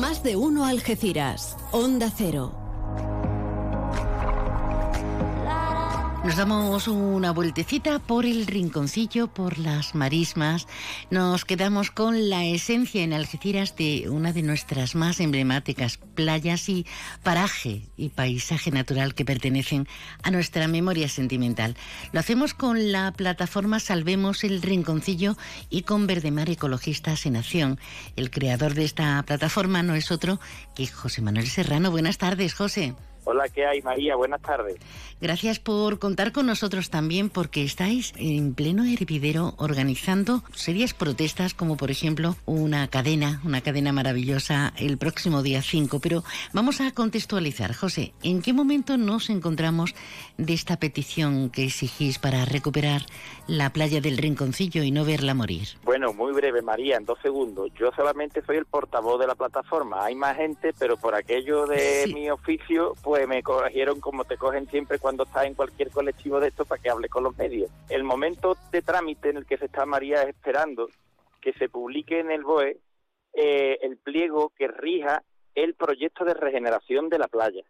Más 0.00 0.22
de 0.22 0.36
uno 0.36 0.64
Algeciras. 0.64 1.56
Onda 1.72 2.10
Cero. 2.14 2.65
Nos 6.26 6.34
damos 6.34 6.88
una 6.88 7.30
vueltecita 7.30 8.00
por 8.00 8.26
el 8.26 8.48
rinconcillo, 8.48 9.28
por 9.28 9.58
las 9.58 9.94
marismas. 9.94 10.66
Nos 11.08 11.44
quedamos 11.44 11.92
con 11.92 12.28
la 12.28 12.44
esencia 12.44 13.04
en 13.04 13.12
Algeciras 13.12 13.76
de 13.76 14.10
una 14.10 14.32
de 14.32 14.42
nuestras 14.42 14.96
más 14.96 15.20
emblemáticas 15.20 15.98
playas 16.16 16.68
y 16.68 16.84
paraje 17.22 17.82
y 17.96 18.08
paisaje 18.08 18.72
natural 18.72 19.14
que 19.14 19.24
pertenecen 19.24 19.86
a 20.24 20.32
nuestra 20.32 20.66
memoria 20.66 21.08
sentimental. 21.08 21.76
Lo 22.10 22.18
hacemos 22.18 22.54
con 22.54 22.90
la 22.90 23.12
plataforma 23.12 23.78
Salvemos 23.78 24.42
el 24.42 24.62
Rinconcillo 24.62 25.36
y 25.70 25.82
con 25.82 26.08
Verdemar 26.08 26.50
Ecologistas 26.50 27.24
en 27.26 27.36
Acción. 27.36 27.78
El 28.16 28.32
creador 28.32 28.74
de 28.74 28.84
esta 28.84 29.22
plataforma 29.22 29.84
no 29.84 29.94
es 29.94 30.10
otro 30.10 30.40
que 30.74 30.88
José 30.88 31.22
Manuel 31.22 31.46
Serrano. 31.46 31.92
Buenas 31.92 32.18
tardes, 32.18 32.52
José. 32.52 32.96
Hola, 33.28 33.48
¿qué 33.48 33.66
hay, 33.66 33.82
María? 33.82 34.14
Buenas 34.14 34.40
tardes. 34.40 34.76
Gracias 35.20 35.58
por 35.58 35.98
contar 35.98 36.30
con 36.30 36.46
nosotros 36.46 36.90
también, 36.90 37.28
porque 37.28 37.64
estáis 37.64 38.12
en 38.16 38.54
pleno 38.54 38.84
hervidero 38.84 39.54
organizando 39.58 40.44
serias 40.54 40.94
protestas, 40.94 41.52
como 41.52 41.76
por 41.76 41.90
ejemplo 41.90 42.36
una 42.46 42.86
cadena, 42.86 43.40
una 43.44 43.62
cadena 43.62 43.92
maravillosa 43.92 44.72
el 44.78 44.96
próximo 44.96 45.42
día 45.42 45.60
5. 45.60 45.98
Pero 45.98 46.22
vamos 46.52 46.80
a 46.80 46.92
contextualizar, 46.92 47.74
José, 47.74 48.12
¿en 48.22 48.42
qué 48.42 48.52
momento 48.52 48.96
nos 48.96 49.28
encontramos 49.28 49.96
de 50.38 50.52
esta 50.52 50.76
petición 50.76 51.50
que 51.50 51.64
exigís 51.64 52.20
para 52.20 52.44
recuperar 52.44 53.02
la 53.48 53.70
playa 53.70 54.00
del 54.00 54.18
Rinconcillo 54.18 54.84
y 54.84 54.92
no 54.92 55.04
verla 55.04 55.34
morir? 55.34 55.66
Bueno, 55.82 56.12
muy 56.12 56.32
breve, 56.32 56.62
María, 56.62 56.96
en 56.96 57.04
dos 57.04 57.18
segundos. 57.22 57.72
Yo 57.74 57.90
solamente 57.96 58.40
soy 58.46 58.58
el 58.58 58.66
portavoz 58.66 59.18
de 59.18 59.26
la 59.26 59.34
plataforma. 59.34 60.04
Hay 60.04 60.14
más 60.14 60.36
gente, 60.36 60.72
pero 60.78 60.96
por 60.96 61.16
aquello 61.16 61.66
de 61.66 62.08
mi 62.14 62.30
oficio, 62.30 62.94
pues 63.02 63.15
me 63.24 63.42
cogieron 63.42 64.00
como 64.00 64.24
te 64.24 64.36
cogen 64.36 64.68
siempre 64.68 64.98
cuando 64.98 65.22
estás 65.22 65.44
en 65.44 65.54
cualquier 65.54 65.90
colectivo 65.90 66.40
de 66.40 66.48
esto 66.48 66.64
para 66.64 66.82
que 66.82 66.90
hable 66.90 67.08
con 67.08 67.22
los 67.22 67.36
medios. 67.38 67.70
El 67.88 68.02
momento 68.02 68.56
de 68.72 68.82
trámite 68.82 69.30
en 69.30 69.36
el 69.36 69.46
que 69.46 69.58
se 69.58 69.66
está 69.66 69.86
María 69.86 70.24
esperando 70.24 70.88
que 71.40 71.52
se 71.52 71.68
publique 71.68 72.18
en 72.18 72.32
el 72.32 72.42
BOE 72.42 72.80
eh, 73.32 73.78
el 73.82 73.98
pliego 73.98 74.50
que 74.56 74.66
rija 74.66 75.22
el 75.54 75.74
proyecto 75.74 76.24
de 76.24 76.34
regeneración 76.34 77.08
de 77.08 77.18
la 77.18 77.28
playa. 77.28 77.62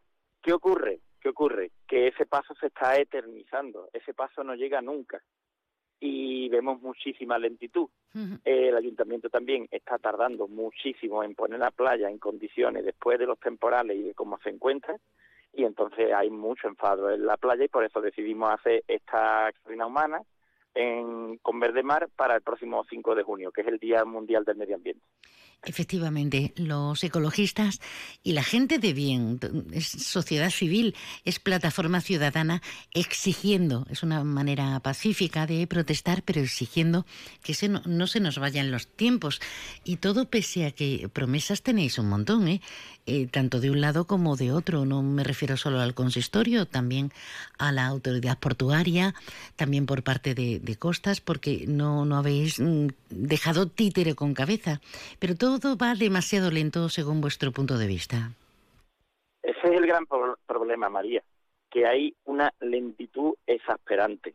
¿Qué 0.43 0.53
ocurre? 0.53 1.01
¿Qué 1.21 1.29
ocurre? 1.29 1.73
Que 1.87 2.09
ese 2.09 2.25
paso 2.25 2.55
se 2.55 2.69
está 2.69 2.97
eternizando, 2.97 3.89
ese 3.93 4.15
paso 4.15 4.43
no 4.45 4.55
llega 4.55 4.81
nunca 4.81 5.21
y 5.99 6.49
vemos 6.49 6.81
muchísima 6.83 7.39
lentitud. 7.39 7.89
El 8.45 8.77
ayuntamiento 8.77 9.29
también 9.29 9.69
está 9.71 9.99
tardando 9.99 10.49
muchísimo 10.49 11.23
en 11.23 11.35
poner 11.35 11.59
la 11.59 11.71
playa 11.71 12.09
en 12.09 12.19
condiciones 12.19 12.85
después 12.85 13.19
de 13.19 13.27
los 13.27 13.39
temporales 13.39 13.97
y 13.97 14.03
de 14.03 14.15
cómo 14.15 14.39
se 14.39 14.51
encuentra 14.51 14.97
y 15.57 15.65
entonces 15.65 16.13
hay 16.13 16.31
mucho 16.31 16.69
enfado 16.69 17.11
en 17.11 17.25
la 17.25 17.39
playa 17.39 17.65
y 17.65 17.69
por 17.69 17.85
eso 17.85 18.01
decidimos 18.01 18.51
hacer 18.53 18.85
esta 18.87 19.51
cabina 19.65 19.87
humana 19.87 20.21
en, 20.75 21.39
con 21.39 21.59
Verde 21.59 21.83
Mar 21.83 22.09
para 22.15 22.37
el 22.37 22.43
próximo 22.43 22.85
5 22.89 23.15
de 23.15 23.23
junio, 23.23 23.51
que 23.51 23.63
es 23.63 23.67
el 23.67 23.79
Día 23.79 24.05
Mundial 24.05 24.45
del 24.45 24.57
Medio 24.57 24.77
Ambiente. 24.77 25.03
Efectivamente, 25.67 26.53
los 26.55 27.03
ecologistas 27.03 27.81
y 28.23 28.35
la 28.35 28.45
gente 28.45 28.79
de 28.79 28.93
bien, 28.93 29.41
es 29.73 29.89
sociedad 29.89 30.51
civil, 30.51 30.95
es 31.25 31.41
plataforma 31.41 32.01
ciudadana 32.01 32.63
exigiendo, 32.95 33.85
es 33.91 34.05
una 34.05 34.23
manera 34.23 34.79
pacífica 34.79 35.45
de 35.45 35.67
protestar, 35.67 36.23
pero 36.23 36.41
exigiendo 36.41 37.05
que 37.43 37.53
se 37.53 37.69
no, 37.69 37.83
no, 37.85 38.07
se 38.07 38.21
nos 38.21 38.39
vayan 38.39 38.71
los 38.71 38.87
tiempos. 38.87 39.41
Y 39.83 39.97
todo 39.97 40.31
pese 40.31 40.67
a 40.67 40.71
que 40.71 41.09
promesas 41.13 41.63
tenéis 41.63 41.99
un 41.99 42.11
montón, 42.11 42.47
¿eh? 42.47 42.61
Eh, 43.09 43.29
tanto 43.31 43.61
de 43.61 43.71
un 43.71 43.81
lado 43.81 44.09
como 44.09 44.37
de 44.37 44.51
otro. 44.51 44.85
No 44.85 45.01
me 45.01 45.23
refiero 45.23 45.57
solo 45.57 45.81
al 45.81 45.95
consistorio, 45.95 46.67
también 46.67 47.13
a 47.57 47.71
la 47.71 47.87
autoridad 47.87 48.37
portuaria, 48.37 49.15
también 49.55 49.87
por 49.87 50.03
parte 50.03 50.35
de, 50.35 50.59
de 50.59 50.77
costas, 50.77 51.21
porque 51.21 51.67
no, 51.69 52.05
no 52.05 52.17
habéis 52.17 52.59
mm, 52.59 52.89
dejado 53.11 53.69
títere 53.69 54.17
con 54.17 54.35
cabeza. 54.35 54.81
Pero 55.21 55.37
todo 55.37 55.56
va 55.65 55.95
demasiado 55.95 56.51
lento 56.51 56.89
según 56.89 57.21
vuestro 57.21 57.53
punto 57.53 57.79
de 57.79 57.87
vista. 57.87 58.33
Ese 59.43 59.69
es 59.69 59.73
el 59.73 59.87
gran 59.87 60.07
problema, 60.47 60.89
María, 60.89 61.23
que 61.71 61.87
hay 61.87 62.15
una 62.25 62.53
lentitud 62.61 63.35
exasperante. 63.47 64.35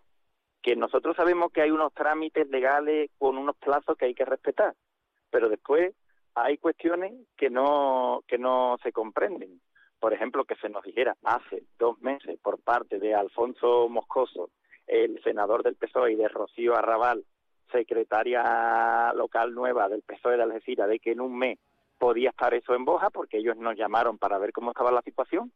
Que 0.62 0.76
nosotros 0.76 1.16
sabemos 1.16 1.52
que 1.52 1.62
hay 1.62 1.72
unos 1.72 1.94
trámites 1.94 2.48
legales 2.50 3.10
con 3.18 3.38
unos 3.38 3.56
plazos 3.58 3.98
que 3.98 4.06
hay 4.06 4.14
que 4.14 4.26
respetar, 4.26 4.76
pero 5.30 5.50
después 5.50 5.94
hay 6.36 6.58
cuestiones 6.58 7.14
que 7.36 7.50
no, 7.50 8.24
que 8.28 8.38
no 8.38 8.78
se 8.84 8.92
comprenden. 8.92 9.62
Por 10.00 10.14
ejemplo, 10.14 10.46
que 10.46 10.56
se 10.56 10.70
nos 10.70 10.84
dijera 10.84 11.16
hace 11.24 11.64
dos 11.78 12.00
meses 12.02 12.40
por 12.42 12.60
parte 12.60 13.00
de 13.00 13.14
Alfonso 13.14 13.88
Moscoso, 13.90 14.50
el 14.88 15.22
senador 15.24 15.64
del 15.64 15.76
PSOE, 15.76 16.14
y 16.14 16.16
de 16.16 16.28
Rocío 16.28 16.76
Arrabal, 16.76 17.24
secretaria 17.72 19.14
local 19.14 19.54
nueva 19.54 19.90
del 19.90 20.02
PSOE 20.02 20.38
de 20.38 20.44
Algeciras, 20.44 20.90
de 20.90 21.00
que 21.00 21.12
en 21.12 21.22
un 21.22 21.38
mes 21.38 21.60
podía 21.98 22.30
estar 22.30 22.54
eso 22.54 22.74
en 22.74 22.86
Boja, 22.86 23.10
porque 23.10 23.38
ellos 23.38 23.58
nos 23.58 23.78
llamaron 23.78 24.18
para 24.18 24.38
ver 24.38 24.52
cómo 24.52 24.72
estaba 24.72 24.92
la 24.92 25.02
situación, 25.02 25.52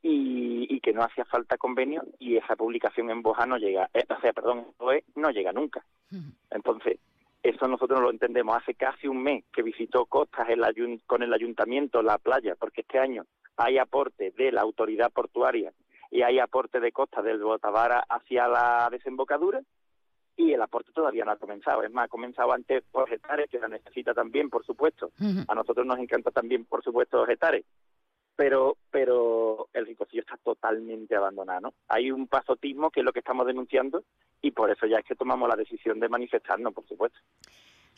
y, 0.00 0.66
y 0.74 0.80
que 0.80 0.92
no 0.92 1.02
hacía 1.02 1.24
falta 1.24 1.58
convenio, 1.58 2.02
y 2.18 2.36
esa 2.36 2.56
publicación 2.56 3.10
en 3.10 3.22
Boja 3.22 3.46
no 3.46 3.58
llega, 3.58 3.90
eh, 3.92 4.04
o 4.08 4.20
sea, 4.20 4.32
perdón, 4.32 4.68
no 5.16 5.30
llega 5.30 5.52
nunca. 5.52 5.84
Entonces, 6.50 6.98
eso 7.42 7.68
nosotros 7.68 7.98
no 7.98 8.06
lo 8.06 8.10
entendemos. 8.10 8.56
Hace 8.56 8.74
casi 8.74 9.08
un 9.08 9.22
mes 9.22 9.44
que 9.52 9.62
visitó 9.62 10.06
Costas 10.06 10.48
con 11.06 11.22
el 11.22 11.32
ayuntamiento 11.32 12.02
la 12.02 12.18
playa, 12.18 12.54
porque 12.58 12.82
este 12.82 12.98
año 12.98 13.24
hay 13.56 13.78
aporte 13.78 14.32
de 14.36 14.52
la 14.52 14.62
autoridad 14.62 15.10
portuaria 15.12 15.72
y 16.10 16.22
hay 16.22 16.38
aporte 16.38 16.80
de 16.80 16.92
Costas 16.92 17.24
del 17.24 17.42
Botavara 17.42 18.04
hacia 18.08 18.48
la 18.48 18.88
desembocadura 18.90 19.60
y 20.38 20.52
el 20.52 20.62
aporte 20.62 20.92
todavía 20.92 21.24
no 21.24 21.32
ha 21.32 21.36
comenzado. 21.36 21.82
Es 21.82 21.92
más, 21.92 22.04
ha 22.04 22.08
comenzado 22.08 22.52
antes 22.52 22.84
por 22.92 23.08
Getares, 23.08 23.50
que 23.50 23.58
la 23.58 23.66
necesita 23.66 24.14
también, 24.14 24.48
por 24.48 24.64
supuesto. 24.64 25.10
A 25.48 25.54
nosotros 25.54 25.84
nos 25.84 25.98
encanta 25.98 26.30
también, 26.30 26.64
por 26.64 26.82
supuesto, 26.82 27.26
Getares. 27.26 27.64
Pero, 28.36 28.76
pero 28.88 29.66
el 29.72 29.84
rinconcillo 29.84 30.22
está 30.22 30.36
totalmente 30.36 31.16
abandonado. 31.16 31.60
¿no? 31.60 31.74
Hay 31.88 32.12
un 32.12 32.28
pasotismo 32.28 32.88
que 32.90 33.00
es 33.00 33.04
lo 33.04 33.12
que 33.12 33.18
estamos 33.18 33.48
denunciando 33.48 34.04
y 34.40 34.52
por 34.52 34.70
eso 34.70 34.86
ya 34.86 34.98
es 34.98 35.04
que 35.04 35.16
tomamos 35.16 35.48
la 35.48 35.56
decisión 35.56 35.98
de 35.98 36.08
manifestarnos, 36.08 36.72
por 36.72 36.86
supuesto. 36.86 37.18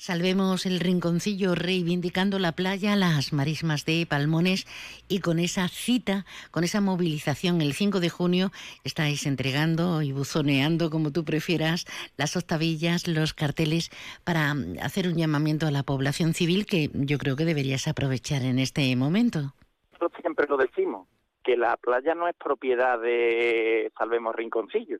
Salvemos 0.00 0.64
el 0.64 0.80
rinconcillo 0.80 1.54
reivindicando 1.54 2.38
la 2.38 2.52
playa, 2.52 2.96
las 2.96 3.34
marismas 3.34 3.84
de 3.84 4.06
Palmones 4.08 4.64
y 5.10 5.20
con 5.20 5.38
esa 5.38 5.68
cita, 5.68 6.24
con 6.50 6.64
esa 6.64 6.80
movilización 6.80 7.60
el 7.60 7.74
5 7.74 8.00
de 8.00 8.08
junio 8.08 8.50
estáis 8.82 9.26
entregando 9.26 10.00
y 10.00 10.12
buzoneando, 10.12 10.88
como 10.88 11.12
tú 11.12 11.26
prefieras, 11.26 11.84
las 12.16 12.34
octavillas, 12.34 13.08
los 13.08 13.34
carteles 13.34 13.90
para 14.24 14.54
mm, 14.54 14.78
hacer 14.82 15.06
un 15.06 15.18
llamamiento 15.18 15.66
a 15.66 15.70
la 15.70 15.82
población 15.82 16.32
civil 16.32 16.64
que 16.64 16.88
yo 16.94 17.18
creo 17.18 17.36
que 17.36 17.44
deberías 17.44 17.86
aprovechar 17.86 18.40
en 18.40 18.58
este 18.58 18.96
momento. 18.96 19.52
Nosotros 19.92 20.18
siempre 20.22 20.46
lo 20.48 20.56
decimos, 20.56 21.08
que 21.44 21.58
la 21.58 21.76
playa 21.76 22.14
no 22.14 22.26
es 22.26 22.34
propiedad 22.36 22.98
de 22.98 23.92
Salvemos 23.98 24.34
Rinconcillo 24.34 24.96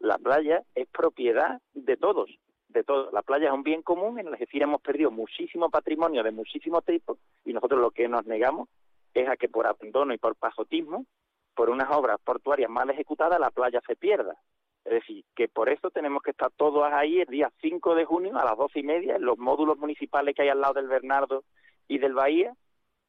la 0.00 0.16
playa 0.16 0.62
es 0.74 0.88
propiedad 0.88 1.60
de 1.74 1.96
todos, 1.96 2.30
de 2.72 2.84
todos. 2.84 3.12
La 3.12 3.22
playa 3.22 3.48
es 3.48 3.54
un 3.54 3.62
bien 3.62 3.82
común, 3.82 4.18
en 4.18 4.28
Algeciras 4.28 4.68
hemos 4.68 4.80
perdido 4.80 5.10
muchísimo 5.10 5.70
patrimonio 5.70 6.22
de 6.22 6.30
muchísimos 6.30 6.84
tipos 6.84 7.18
y 7.44 7.52
nosotros 7.52 7.80
lo 7.80 7.90
que 7.90 8.08
nos 8.08 8.26
negamos 8.26 8.68
es 9.14 9.28
a 9.28 9.36
que 9.36 9.48
por 9.48 9.66
abandono 9.66 10.14
y 10.14 10.18
por 10.18 10.36
pasotismo, 10.36 11.06
por 11.54 11.70
unas 11.70 11.90
obras 11.90 12.18
portuarias 12.22 12.70
mal 12.70 12.90
ejecutadas, 12.90 13.40
la 13.40 13.50
playa 13.50 13.80
se 13.86 13.96
pierda. 13.96 14.36
Es 14.84 14.92
decir, 14.92 15.24
que 15.34 15.48
por 15.48 15.68
eso 15.68 15.90
tenemos 15.90 16.22
que 16.22 16.30
estar 16.30 16.50
todos 16.56 16.90
ahí 16.90 17.20
el 17.20 17.26
día 17.26 17.50
5 17.60 17.94
de 17.94 18.04
junio 18.04 18.38
a 18.38 18.44
las 18.44 18.56
doce 18.56 18.80
y 18.80 18.82
media 18.82 19.16
en 19.16 19.24
los 19.24 19.36
módulos 19.36 19.76
municipales 19.78 20.34
que 20.34 20.42
hay 20.42 20.48
al 20.48 20.60
lado 20.60 20.74
del 20.74 20.88
Bernardo 20.88 21.44
y 21.86 21.98
del 21.98 22.14
Bahía, 22.14 22.54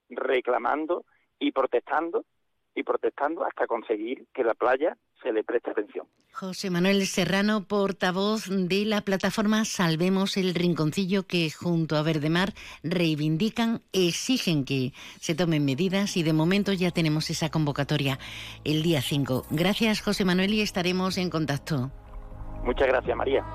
reclamando 0.09 1.05
y 1.39 1.51
protestando 1.51 2.25
y 2.75 2.83
protestando 2.83 3.45
hasta 3.45 3.67
conseguir 3.67 4.25
que 4.33 4.43
la 4.43 4.53
playa 4.53 4.97
se 5.21 5.31
le 5.31 5.43
preste 5.43 5.71
atención. 5.71 6.07
José 6.33 6.69
Manuel 6.69 7.05
Serrano, 7.05 7.65
portavoz 7.65 8.47
de 8.49 8.85
la 8.85 9.01
plataforma 9.01 9.65
Salvemos 9.65 10.37
el 10.37 10.55
Rinconcillo, 10.55 11.23
que 11.27 11.51
junto 11.51 11.97
a 11.97 12.03
Verdemar 12.03 12.53
reivindican, 12.83 13.81
exigen 13.93 14.65
que 14.65 14.93
se 15.19 15.35
tomen 15.35 15.65
medidas 15.65 16.17
y 16.17 16.23
de 16.23 16.33
momento 16.33 16.73
ya 16.73 16.91
tenemos 16.91 17.29
esa 17.29 17.49
convocatoria 17.49 18.17
el 18.63 18.81
día 18.81 19.01
5. 19.01 19.47
Gracias, 19.51 20.01
José 20.01 20.25
Manuel, 20.25 20.53
y 20.53 20.61
estaremos 20.61 21.17
en 21.17 21.29
contacto. 21.29 21.91
Muchas 22.63 22.87
gracias, 22.87 23.17
María. 23.17 23.45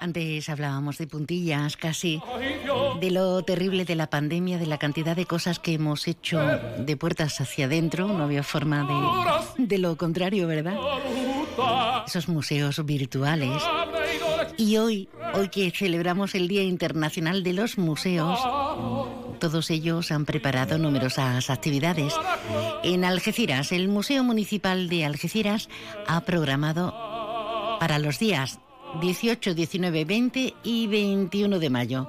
Antes 0.00 0.48
hablábamos 0.48 0.98
de 0.98 1.06
puntillas, 1.06 1.76
casi, 1.76 2.22
de 3.00 3.10
lo 3.10 3.42
terrible 3.42 3.84
de 3.84 3.96
la 3.96 4.08
pandemia, 4.08 4.58
de 4.58 4.66
la 4.66 4.78
cantidad 4.78 5.16
de 5.16 5.26
cosas 5.26 5.58
que 5.58 5.74
hemos 5.74 6.06
hecho 6.06 6.38
de 6.78 6.96
puertas 6.96 7.40
hacia 7.40 7.66
adentro. 7.66 8.06
No 8.06 8.24
había 8.24 8.42
forma 8.42 9.44
de, 9.56 9.66
de 9.66 9.78
lo 9.78 9.96
contrario, 9.96 10.46
¿verdad? 10.46 10.76
Esos 12.06 12.28
museos 12.28 12.84
virtuales. 12.84 13.62
Y 14.58 14.76
hoy, 14.78 15.08
hoy 15.34 15.48
que 15.50 15.70
celebramos 15.70 16.34
el 16.34 16.48
Día 16.48 16.62
Internacional 16.62 17.42
de 17.42 17.52
los 17.52 17.76
Museos, 17.76 18.40
todos 19.38 19.70
ellos 19.70 20.10
han 20.10 20.24
preparado 20.24 20.78
numerosas 20.78 21.50
actividades. 21.50 22.14
En 22.82 23.04
Algeciras, 23.04 23.72
el 23.72 23.88
Museo 23.88 24.24
Municipal 24.24 24.88
de 24.88 25.04
Algeciras 25.04 25.68
ha 26.06 26.22
programado 26.22 26.94
para 27.78 27.98
los 27.98 28.18
días 28.18 28.58
18, 29.00 29.54
19, 29.54 30.04
20 30.04 30.54
y 30.62 30.86
21 30.86 31.58
de 31.58 31.70
mayo. 31.70 32.08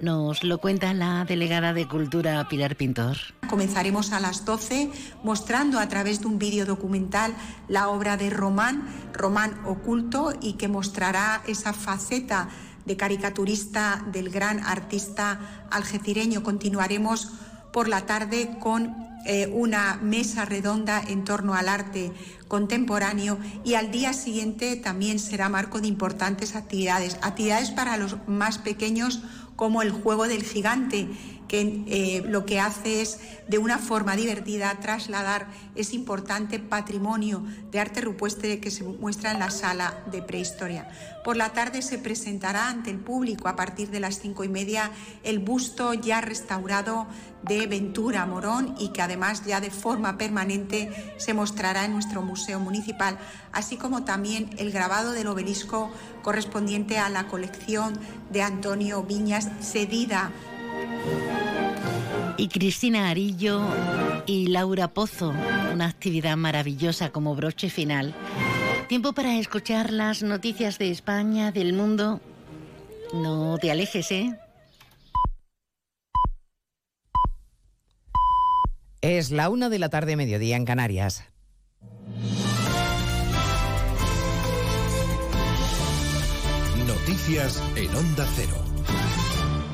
Nos 0.00 0.44
lo 0.44 0.58
cuenta 0.58 0.92
la 0.92 1.24
delegada 1.24 1.72
de 1.72 1.88
Cultura 1.88 2.46
Pilar 2.48 2.76
Pintor. 2.76 3.16
Comenzaremos 3.48 4.12
a 4.12 4.20
las 4.20 4.44
12 4.44 4.90
mostrando 5.22 5.78
a 5.78 5.88
través 5.88 6.20
de 6.20 6.26
un 6.26 6.38
vídeo 6.38 6.66
documental 6.66 7.34
la 7.68 7.88
obra 7.88 8.16
de 8.16 8.30
Román, 8.30 8.86
Román 9.12 9.60
Oculto, 9.64 10.34
y 10.40 10.54
que 10.54 10.68
mostrará 10.68 11.42
esa 11.46 11.72
faceta 11.72 12.48
de 12.84 12.96
caricaturista 12.96 14.04
del 14.12 14.30
gran 14.30 14.60
artista 14.60 15.66
algecireño. 15.70 16.42
Continuaremos 16.42 17.32
por 17.72 17.88
la 17.88 18.06
tarde 18.06 18.56
con 18.60 18.94
eh, 19.26 19.48
una 19.52 19.98
mesa 20.02 20.44
redonda 20.44 21.02
en 21.06 21.24
torno 21.24 21.54
al 21.54 21.68
arte 21.68 22.12
contemporáneo 22.48 23.38
y 23.64 23.74
al 23.74 23.90
día 23.90 24.12
siguiente 24.12 24.76
también 24.76 25.18
será 25.18 25.48
marco 25.48 25.80
de 25.80 25.88
importantes 25.88 26.54
actividades, 26.54 27.18
actividades 27.22 27.70
para 27.70 27.96
los 27.96 28.16
más 28.28 28.58
pequeños 28.58 29.22
como 29.56 29.82
el 29.82 29.90
juego 29.90 30.28
del 30.28 30.42
gigante 30.42 31.08
que 31.48 31.84
eh, 31.86 32.22
lo 32.26 32.44
que 32.44 32.60
hace 32.60 33.02
es, 33.02 33.18
de 33.48 33.58
una 33.58 33.78
forma 33.78 34.16
divertida, 34.16 34.78
trasladar 34.80 35.46
ese 35.74 35.94
importante 35.94 36.58
patrimonio 36.58 37.44
de 37.70 37.80
arte 37.80 38.00
rupestre 38.00 38.60
que 38.60 38.70
se 38.70 38.84
muestra 38.84 39.30
en 39.32 39.38
la 39.38 39.50
sala 39.50 40.02
de 40.10 40.22
prehistoria. 40.22 40.88
Por 41.24 41.36
la 41.36 41.52
tarde 41.52 41.82
se 41.82 41.98
presentará 41.98 42.68
ante 42.68 42.90
el 42.90 42.98
público, 42.98 43.48
a 43.48 43.56
partir 43.56 43.90
de 43.90 44.00
las 44.00 44.20
cinco 44.20 44.44
y 44.44 44.48
media, 44.48 44.90
el 45.22 45.38
busto 45.38 45.94
ya 45.94 46.20
restaurado 46.20 47.06
de 47.42 47.66
Ventura 47.66 48.26
Morón 48.26 48.74
y 48.78 48.88
que 48.88 49.02
además 49.02 49.44
ya 49.44 49.60
de 49.60 49.70
forma 49.70 50.18
permanente 50.18 50.90
se 51.16 51.34
mostrará 51.34 51.84
en 51.84 51.92
nuestro 51.92 52.22
Museo 52.22 52.58
Municipal, 52.58 53.18
así 53.52 53.76
como 53.76 54.04
también 54.04 54.50
el 54.58 54.72
grabado 54.72 55.12
del 55.12 55.28
obelisco 55.28 55.90
correspondiente 56.22 56.98
a 56.98 57.08
la 57.08 57.28
colección 57.28 57.98
de 58.30 58.42
Antonio 58.42 59.02
Viñas 59.02 59.48
cedida 59.60 60.32
Y 62.38 62.48
Cristina 62.48 63.08
Arillo 63.08 63.62
y 64.26 64.48
Laura 64.48 64.88
Pozo, 64.88 65.32
una 65.72 65.86
actividad 65.86 66.36
maravillosa 66.36 67.10
como 67.10 67.34
broche 67.34 67.70
final. 67.70 68.14
Tiempo 68.88 69.12
para 69.12 69.36
escuchar 69.36 69.90
las 69.90 70.22
noticias 70.22 70.78
de 70.78 70.90
España, 70.90 71.50
del 71.50 71.72
mundo. 71.72 72.20
No 73.12 73.58
te 73.58 73.70
alejes, 73.70 74.10
¿eh? 74.12 74.38
Es 79.00 79.30
la 79.30 79.48
una 79.48 79.68
de 79.68 79.78
la 79.78 79.88
tarde, 79.88 80.16
mediodía 80.16 80.56
en 80.56 80.64
Canarias. 80.64 81.24
Noticias 86.86 87.62
en 87.76 87.94
Onda 87.94 88.26
Cero. 88.34 88.75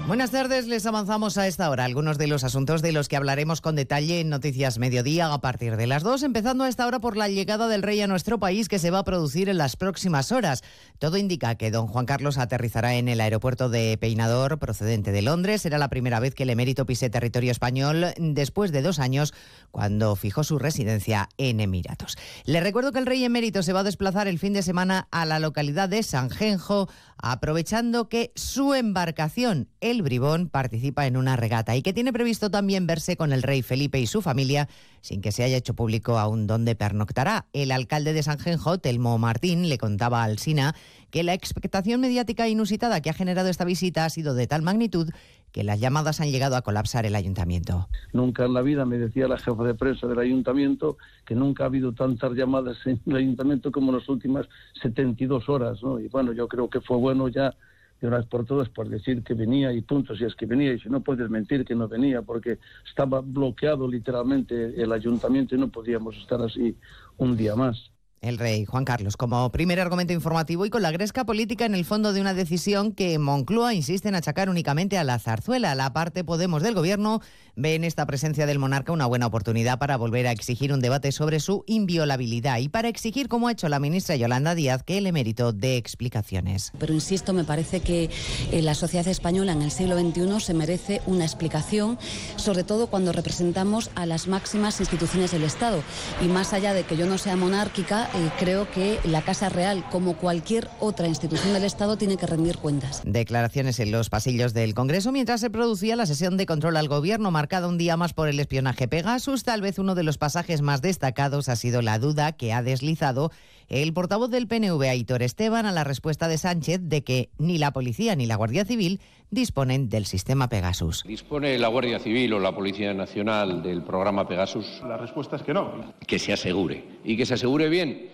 Buenas 0.08 0.32
tardes, 0.32 0.66
les 0.66 0.84
avanzamos 0.84 1.38
a 1.38 1.46
esta 1.46 1.70
hora 1.70 1.84
algunos 1.84 2.18
de 2.18 2.26
los 2.26 2.42
asuntos 2.42 2.82
de 2.82 2.90
los 2.90 3.08
que 3.08 3.16
hablaremos 3.16 3.60
con 3.60 3.76
detalle 3.76 4.18
en 4.18 4.30
Noticias 4.30 4.78
Mediodía 4.78 5.32
a 5.32 5.40
partir 5.40 5.76
de 5.76 5.86
las 5.86 6.02
dos, 6.02 6.24
empezando 6.24 6.64
a 6.64 6.68
esta 6.68 6.86
hora 6.88 6.98
por 6.98 7.16
la 7.16 7.28
llegada 7.28 7.68
del 7.68 7.82
rey 7.82 8.00
a 8.00 8.08
nuestro 8.08 8.40
país 8.40 8.68
que 8.68 8.80
se 8.80 8.90
va 8.90 8.98
a 8.98 9.04
producir 9.04 9.48
en 9.48 9.58
las 9.58 9.76
próximas 9.76 10.32
horas. 10.32 10.64
Todo 10.98 11.18
indica 11.18 11.54
que 11.54 11.70
don 11.70 11.86
Juan 11.86 12.04
Carlos 12.04 12.36
aterrizará 12.36 12.96
en 12.96 13.08
el 13.08 13.20
aeropuerto 13.20 13.68
de 13.68 13.96
Peinador 13.96 14.58
procedente 14.58 15.12
de 15.12 15.22
Londres. 15.22 15.62
Será 15.62 15.78
la 15.78 15.88
primera 15.88 16.18
vez 16.18 16.34
que 16.34 16.42
el 16.42 16.50
emérito 16.50 16.84
pise 16.84 17.08
territorio 17.08 17.52
español 17.52 18.06
después 18.18 18.72
de 18.72 18.82
dos 18.82 18.98
años 18.98 19.32
cuando 19.70 20.16
fijó 20.16 20.42
su 20.42 20.58
residencia 20.58 21.28
en 21.38 21.60
Emiratos. 21.60 22.18
Le 22.44 22.60
recuerdo 22.60 22.90
que 22.92 22.98
el 22.98 23.06
rey 23.06 23.24
emérito 23.24 23.62
se 23.62 23.72
va 23.72 23.80
a 23.80 23.84
desplazar 23.84 24.26
el 24.26 24.40
fin 24.40 24.52
de 24.52 24.62
semana 24.62 25.06
a 25.12 25.24
la 25.24 25.38
localidad 25.38 25.88
de 25.88 26.02
San 26.02 26.28
Genjo, 26.28 26.88
aprovechando 27.16 28.08
que 28.08 28.32
su 28.34 28.74
embarcación, 28.74 29.68
el 29.80 30.01
Bribón 30.02 30.48
participa 30.48 31.06
en 31.06 31.16
una 31.16 31.36
regata 31.36 31.76
y 31.76 31.82
que 31.82 31.92
tiene 31.92 32.12
previsto 32.12 32.50
también 32.50 32.86
verse 32.86 33.16
con 33.16 33.32
el 33.32 33.42
rey 33.42 33.62
Felipe 33.62 33.98
y 34.00 34.06
su 34.06 34.22
familia 34.22 34.68
sin 35.00 35.20
que 35.20 35.32
se 35.32 35.42
haya 35.42 35.56
hecho 35.56 35.74
público 35.74 36.18
aún 36.18 36.46
dónde 36.46 36.74
pernoctará. 36.74 37.46
El 37.52 37.72
alcalde 37.72 38.12
de 38.12 38.22
San 38.22 38.38
Genjo, 38.38 38.78
Telmo 38.78 39.18
Martín, 39.18 39.68
le 39.68 39.78
contaba 39.78 40.22
al 40.22 40.38
SINA 40.38 40.74
que 41.10 41.22
la 41.22 41.34
expectación 41.34 42.00
mediática 42.00 42.48
inusitada 42.48 43.00
que 43.00 43.10
ha 43.10 43.14
generado 43.14 43.48
esta 43.48 43.64
visita 43.64 44.04
ha 44.04 44.10
sido 44.10 44.34
de 44.34 44.46
tal 44.46 44.62
magnitud 44.62 45.10
que 45.52 45.64
las 45.64 45.80
llamadas 45.80 46.20
han 46.20 46.30
llegado 46.30 46.56
a 46.56 46.62
colapsar 46.62 47.04
el 47.04 47.14
ayuntamiento. 47.14 47.88
Nunca 48.12 48.44
en 48.44 48.54
la 48.54 48.62
vida 48.62 48.86
me 48.86 48.96
decía 48.96 49.28
la 49.28 49.38
jefa 49.38 49.62
de 49.64 49.74
prensa 49.74 50.06
del 50.06 50.18
ayuntamiento 50.18 50.96
que 51.26 51.34
nunca 51.34 51.64
ha 51.64 51.66
habido 51.66 51.92
tantas 51.92 52.32
llamadas 52.32 52.78
en 52.86 53.00
el 53.06 53.16
ayuntamiento 53.16 53.70
como 53.70 53.92
en 53.92 53.98
las 53.98 54.08
últimas 54.08 54.48
72 54.80 55.48
horas. 55.48 55.78
Y 56.02 56.08
bueno, 56.08 56.32
yo 56.32 56.48
creo 56.48 56.70
que 56.70 56.80
fue 56.80 56.96
bueno 56.96 57.28
ya 57.28 57.54
de 58.02 58.08
una 58.08 58.18
vez 58.18 58.26
por 58.26 58.44
todas 58.44 58.68
por 58.68 58.88
decir 58.88 59.22
que 59.22 59.34
venía 59.34 59.72
y 59.72 59.80
punto, 59.80 60.16
si 60.16 60.24
es 60.24 60.34
que 60.34 60.44
venía, 60.44 60.72
y 60.72 60.80
si 60.80 60.90
no 60.90 61.00
puedes 61.00 61.30
mentir 61.30 61.64
que 61.64 61.74
no 61.74 61.88
venía, 61.88 62.20
porque 62.22 62.58
estaba 62.86 63.20
bloqueado 63.20 63.88
literalmente 63.88 64.82
el 64.82 64.92
ayuntamiento 64.92 65.54
y 65.54 65.58
no 65.58 65.68
podíamos 65.68 66.16
estar 66.16 66.42
así 66.42 66.76
un 67.16 67.36
día 67.36 67.54
más 67.54 67.92
el 68.22 68.38
rey 68.38 68.64
Juan 68.64 68.84
Carlos 68.84 69.16
como 69.16 69.50
primer 69.50 69.80
argumento 69.80 70.12
informativo 70.12 70.64
y 70.64 70.70
con 70.70 70.80
la 70.80 70.92
gresca 70.92 71.26
política 71.26 71.66
en 71.66 71.74
el 71.74 71.84
fondo 71.84 72.12
de 72.12 72.20
una 72.20 72.34
decisión 72.34 72.92
que 72.92 73.18
Moncloa 73.18 73.74
insiste 73.74 74.08
en 74.08 74.14
achacar 74.14 74.48
únicamente 74.48 74.96
a 74.96 75.04
la 75.04 75.18
zarzuela. 75.18 75.74
La 75.74 75.92
parte 75.92 76.22
Podemos 76.24 76.62
del 76.62 76.74
gobierno 76.74 77.20
ve 77.56 77.74
en 77.74 77.84
esta 77.84 78.06
presencia 78.06 78.46
del 78.46 78.60
monarca 78.60 78.92
una 78.92 79.06
buena 79.06 79.26
oportunidad 79.26 79.78
para 79.78 79.96
volver 79.96 80.26
a 80.28 80.32
exigir 80.32 80.72
un 80.72 80.80
debate 80.80 81.10
sobre 81.10 81.40
su 81.40 81.64
inviolabilidad 81.66 82.58
y 82.58 82.68
para 82.68 82.88
exigir, 82.88 83.28
como 83.28 83.48
ha 83.48 83.52
hecho 83.52 83.68
la 83.68 83.80
ministra 83.80 84.14
Yolanda 84.14 84.54
Díaz, 84.54 84.84
que 84.84 84.98
el 84.98 85.06
emérito 85.06 85.52
de 85.52 85.76
explicaciones. 85.76 86.72
Pero 86.78 86.94
insisto, 86.94 87.32
me 87.32 87.44
parece 87.44 87.80
que 87.80 88.08
eh, 88.52 88.62
la 88.62 88.74
sociedad 88.74 89.08
española 89.08 89.52
en 89.52 89.62
el 89.62 89.72
siglo 89.72 89.98
XXI 89.98 90.40
se 90.40 90.54
merece 90.54 91.02
una 91.06 91.24
explicación, 91.24 91.98
sobre 92.36 92.62
todo 92.62 92.86
cuando 92.86 93.12
representamos 93.12 93.90
a 93.96 94.06
las 94.06 94.28
máximas 94.28 94.78
instituciones 94.78 95.32
del 95.32 95.42
Estado. 95.42 95.82
Y 96.22 96.26
más 96.26 96.52
allá 96.52 96.72
de 96.72 96.84
que 96.84 96.96
yo 96.96 97.06
no 97.06 97.18
sea 97.18 97.34
monárquica, 97.36 98.08
creo 98.38 98.70
que 98.70 98.98
la 99.04 99.22
Casa 99.22 99.48
Real, 99.48 99.84
como 99.90 100.16
cualquier 100.16 100.68
otra 100.80 101.08
institución 101.08 101.52
del 101.52 101.64
Estado, 101.64 101.96
tiene 101.96 102.16
que 102.16 102.26
rendir 102.26 102.58
cuentas. 102.58 103.02
Declaraciones 103.04 103.80
en 103.80 103.90
los 103.90 104.10
pasillos 104.10 104.54
del 104.54 104.74
Congreso 104.74 105.12
mientras 105.12 105.40
se 105.40 105.50
producía 105.50 105.96
la 105.96 106.06
sesión 106.06 106.36
de 106.36 106.46
control 106.46 106.76
al 106.76 106.88
Gobierno, 106.88 107.30
marcada 107.30 107.68
un 107.68 107.78
día 107.78 107.96
más 107.96 108.12
por 108.12 108.28
el 108.28 108.40
espionaje 108.40 108.88
Pegasus. 108.88 109.44
Tal 109.44 109.60
vez 109.60 109.78
uno 109.78 109.94
de 109.94 110.02
los 110.02 110.18
pasajes 110.18 110.62
más 110.62 110.82
destacados 110.82 111.48
ha 111.48 111.56
sido 111.56 111.82
la 111.82 111.98
duda 111.98 112.32
que 112.32 112.52
ha 112.52 112.62
deslizado 112.62 113.30
el 113.68 113.92
portavoz 113.92 114.30
del 114.30 114.48
PNV, 114.48 114.82
Aitor 114.82 115.22
Esteban, 115.22 115.66
a 115.66 115.72
la 115.72 115.84
respuesta 115.84 116.28
de 116.28 116.38
Sánchez 116.38 116.80
de 116.82 117.02
que 117.02 117.30
ni 117.38 117.58
la 117.58 117.72
policía 117.72 118.16
ni 118.16 118.26
la 118.26 118.36
Guardia 118.36 118.64
Civil 118.64 119.00
disponen 119.30 119.88
del 119.88 120.06
sistema 120.06 120.48
Pegasus. 120.48 121.04
¿Dispone 121.04 121.58
la 121.58 121.68
Guardia 121.68 121.98
Civil 121.98 122.34
o 122.34 122.38
la 122.38 122.54
Policía 122.54 122.92
Nacional 122.92 123.62
del 123.62 123.82
programa 123.82 124.28
Pegasus? 124.28 124.82
La 124.86 124.96
respuesta 124.96 125.36
es 125.36 125.42
que 125.42 125.54
no. 125.54 125.94
Que 126.06 126.18
se 126.18 126.32
asegure. 126.32 126.84
Y 127.04 127.16
que 127.16 127.26
se 127.26 127.34
asegure 127.34 127.68
bien, 127.68 128.10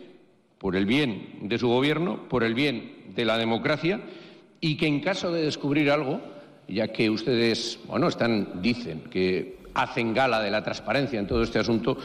por 0.59 0.77
el 0.77 0.87
bien 0.87 1.41
de 1.43 1.59
su 1.59 1.69
gobierno, 1.69 2.29
por 2.29 2.45
el 2.45 2.55
bien 2.55 3.13
de 3.15 3.25
la 3.25 3.39
democracia, 3.39 4.01
y 4.61 4.77
que 4.77 4.87
en 4.87 5.01
caso 5.01 5.33
de 5.33 5.43
descubrir 5.43 5.91
algo, 5.91 6.21
ya 6.69 6.89
que 6.89 7.11
ustedes, 7.11 7.79
bueno, 7.87 8.09
están, 8.09 8.61
dicen 8.61 9.03
que 9.11 9.59
hacen 9.75 10.13
gala 10.13 10.41
de 10.41 10.51
la 10.51 10.63
transparencia 10.63 11.19
en 11.19 11.27
todo 11.27 11.43
este 11.43 11.59
asunto, 11.59 11.99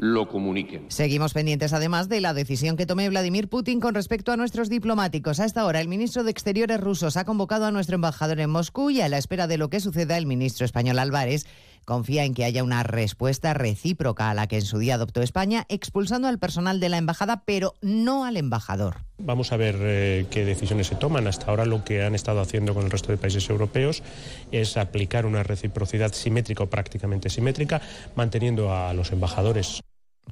lo 0.00 0.28
comuniquen. 0.28 0.86
Seguimos 0.88 1.34
pendientes 1.34 1.74
además 1.74 2.08
de 2.08 2.22
la 2.22 2.32
decisión 2.32 2.78
que 2.78 2.86
tome 2.86 3.08
Vladimir 3.10 3.48
Putin 3.48 3.80
con 3.80 3.94
respecto 3.94 4.32
a 4.32 4.36
nuestros 4.38 4.70
diplomáticos. 4.70 5.40
A 5.40 5.44
esta 5.44 5.66
hora, 5.66 5.80
el 5.80 5.88
ministro 5.88 6.24
de 6.24 6.30
Exteriores 6.30 6.80
rusos 6.80 7.18
ha 7.18 7.26
convocado 7.26 7.66
a 7.66 7.70
nuestro 7.70 7.96
embajador 7.96 8.40
en 8.40 8.48
Moscú 8.48 8.88
y 8.88 9.02
a 9.02 9.10
la 9.10 9.18
espera 9.18 9.46
de 9.46 9.58
lo 9.58 9.68
que 9.68 9.78
suceda, 9.78 10.16
el 10.16 10.24
ministro 10.24 10.64
español 10.64 10.98
Álvarez 10.98 11.44
confía 11.84 12.24
en 12.24 12.34
que 12.34 12.44
haya 12.44 12.62
una 12.62 12.82
respuesta 12.82 13.52
recíproca 13.52 14.30
a 14.30 14.34
la 14.34 14.46
que 14.46 14.56
en 14.56 14.62
su 14.62 14.78
día 14.78 14.94
adoptó 14.94 15.22
España, 15.22 15.66
expulsando 15.68 16.28
al 16.28 16.38
personal 16.38 16.80
de 16.80 16.88
la 16.88 16.98
embajada, 16.98 17.42
pero 17.44 17.74
no 17.82 18.24
al 18.24 18.36
embajador. 18.36 18.98
Vamos 19.18 19.52
a 19.52 19.56
ver 19.56 19.76
eh, 19.80 20.26
qué 20.30 20.44
decisiones 20.44 20.86
se 20.86 20.94
toman. 20.94 21.26
Hasta 21.26 21.46
ahora 21.46 21.66
lo 21.66 21.84
que 21.84 22.04
han 22.04 22.14
estado 22.14 22.40
haciendo 22.40 22.74
con 22.74 22.84
el 22.84 22.90
resto 22.90 23.12
de 23.12 23.18
países 23.18 23.50
europeos 23.50 24.02
es 24.50 24.76
aplicar 24.76 25.26
una 25.26 25.42
reciprocidad 25.42 26.12
simétrica 26.12 26.62
o 26.62 26.70
prácticamente 26.70 27.28
simétrica, 27.28 27.82
manteniendo 28.14 28.72
a 28.72 28.94
los 28.94 29.12
embajadores 29.12 29.82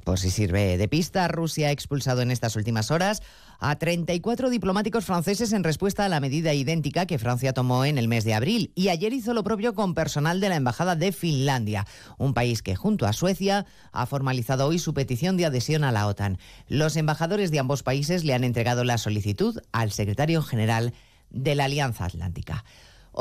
por 0.03 0.19
si 0.19 0.29
sirve 0.29 0.77
de 0.77 0.87
pista, 0.87 1.27
Rusia 1.27 1.67
ha 1.67 1.71
expulsado 1.71 2.21
en 2.21 2.31
estas 2.31 2.55
últimas 2.55 2.91
horas 2.91 3.21
a 3.59 3.75
34 3.75 4.49
diplomáticos 4.49 5.05
franceses 5.05 5.53
en 5.53 5.63
respuesta 5.63 6.05
a 6.05 6.09
la 6.09 6.19
medida 6.19 6.53
idéntica 6.53 7.05
que 7.05 7.19
Francia 7.19 7.53
tomó 7.53 7.85
en 7.85 7.97
el 7.97 8.07
mes 8.07 8.23
de 8.23 8.33
abril 8.33 8.71
y 8.75 8.89
ayer 8.89 9.13
hizo 9.13 9.33
lo 9.33 9.43
propio 9.43 9.75
con 9.75 9.93
personal 9.93 10.39
de 10.39 10.49
la 10.49 10.55
Embajada 10.55 10.95
de 10.95 11.11
Finlandia, 11.11 11.85
un 12.17 12.33
país 12.33 12.61
que 12.61 12.75
junto 12.75 13.05
a 13.05 13.13
Suecia 13.13 13.65
ha 13.91 14.05
formalizado 14.05 14.67
hoy 14.67 14.79
su 14.79 14.93
petición 14.93 15.37
de 15.37 15.45
adhesión 15.45 15.83
a 15.83 15.91
la 15.91 16.07
OTAN. 16.07 16.37
Los 16.67 16.95
embajadores 16.95 17.51
de 17.51 17.59
ambos 17.59 17.83
países 17.83 18.23
le 18.23 18.33
han 18.33 18.43
entregado 18.43 18.83
la 18.83 18.97
solicitud 18.97 19.59
al 19.71 19.91
secretario 19.91 20.41
general 20.41 20.93
de 21.29 21.55
la 21.55 21.65
Alianza 21.65 22.05
Atlántica. 22.05 22.63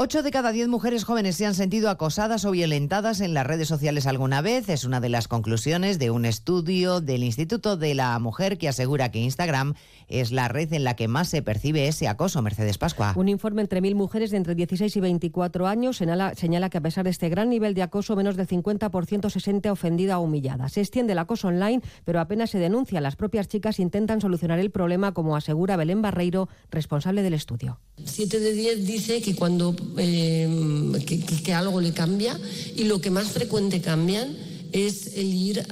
Ocho 0.00 0.22
de 0.22 0.30
cada 0.30 0.52
diez 0.52 0.68
mujeres 0.68 1.02
jóvenes 1.02 1.34
se 1.34 1.44
han 1.44 1.56
sentido 1.56 1.90
acosadas 1.90 2.44
o 2.44 2.52
violentadas 2.52 3.20
en 3.20 3.34
las 3.34 3.44
redes 3.44 3.66
sociales 3.66 4.06
alguna 4.06 4.40
vez. 4.42 4.68
Es 4.68 4.84
una 4.84 5.00
de 5.00 5.08
las 5.08 5.26
conclusiones 5.26 5.98
de 5.98 6.12
un 6.12 6.24
estudio 6.24 7.00
del 7.00 7.24
Instituto 7.24 7.76
de 7.76 7.96
la 7.96 8.16
Mujer 8.20 8.58
que 8.58 8.68
asegura 8.68 9.11
que 9.11 9.18
Instagram 9.18 9.74
es 10.09 10.33
la 10.33 10.49
red 10.49 10.73
en 10.73 10.85
la 10.85 10.97
que 10.97 11.09
más 11.09 11.29
se 11.29 11.42
percibe 11.42 11.88
ese 11.88 12.09
acoso. 12.09 12.42
Mercedes 12.42 12.79
Pascua. 12.79 13.12
Un 13.16 13.29
informe 13.29 13.62
entre 13.62 13.81
mil 13.81 13.94
mujeres 13.94 14.31
de 14.31 14.37
entre 14.37 14.55
16 14.55 14.97
y 14.97 15.01
24 15.01 15.66
años 15.66 15.97
señala, 15.97 16.35
señala 16.35 16.71
que 16.71 16.79
a 16.79 16.83
pesar 16.83 17.05
de 17.05 17.11
este 17.11 17.29
gran 17.29 17.51
nivel 17.51 17.75
de 17.75 17.83
acoso, 17.83 18.16
menos 18.16 18.37
del 18.37 18.47
50% 18.47 19.31
se 19.31 19.40
siente 19.40 19.71
ofendida 19.71 20.18
o 20.18 20.23
humillada. 20.23 20.68
Se 20.68 20.81
extiende 20.81 21.12
el 21.12 21.18
acoso 21.18 21.49
online, 21.49 21.83
pero 22.05 22.21
apenas 22.21 22.51
se 22.51 22.59
denuncia. 22.59 23.01
Las 23.01 23.16
propias 23.16 23.49
chicas 23.49 23.79
intentan 23.79 24.21
solucionar 24.21 24.59
el 24.59 24.71
problema, 24.71 25.12
como 25.12 25.37
asegura 25.37 25.77
Belén 25.77 26.03
Barreiro, 26.03 26.49
responsable 26.71 27.23
del 27.23 27.35
estudio. 27.35 27.81
Siete 28.05 28.40
de 28.40 28.53
diez 28.53 28.87
dice 28.87 29.21
que 29.21 29.35
cuando 29.35 29.75
Em, 29.97 30.92
que, 31.05 31.55
algo 31.55 31.81
le 31.81 31.92
cambia 31.92 32.38
y 32.77 32.85
lo 32.85 33.01
que 33.01 33.11
más 33.11 33.29
frecuente 33.29 33.81
cambian 33.81 34.37
es 34.72 35.16
el 35.16 35.33
ir 35.35 35.66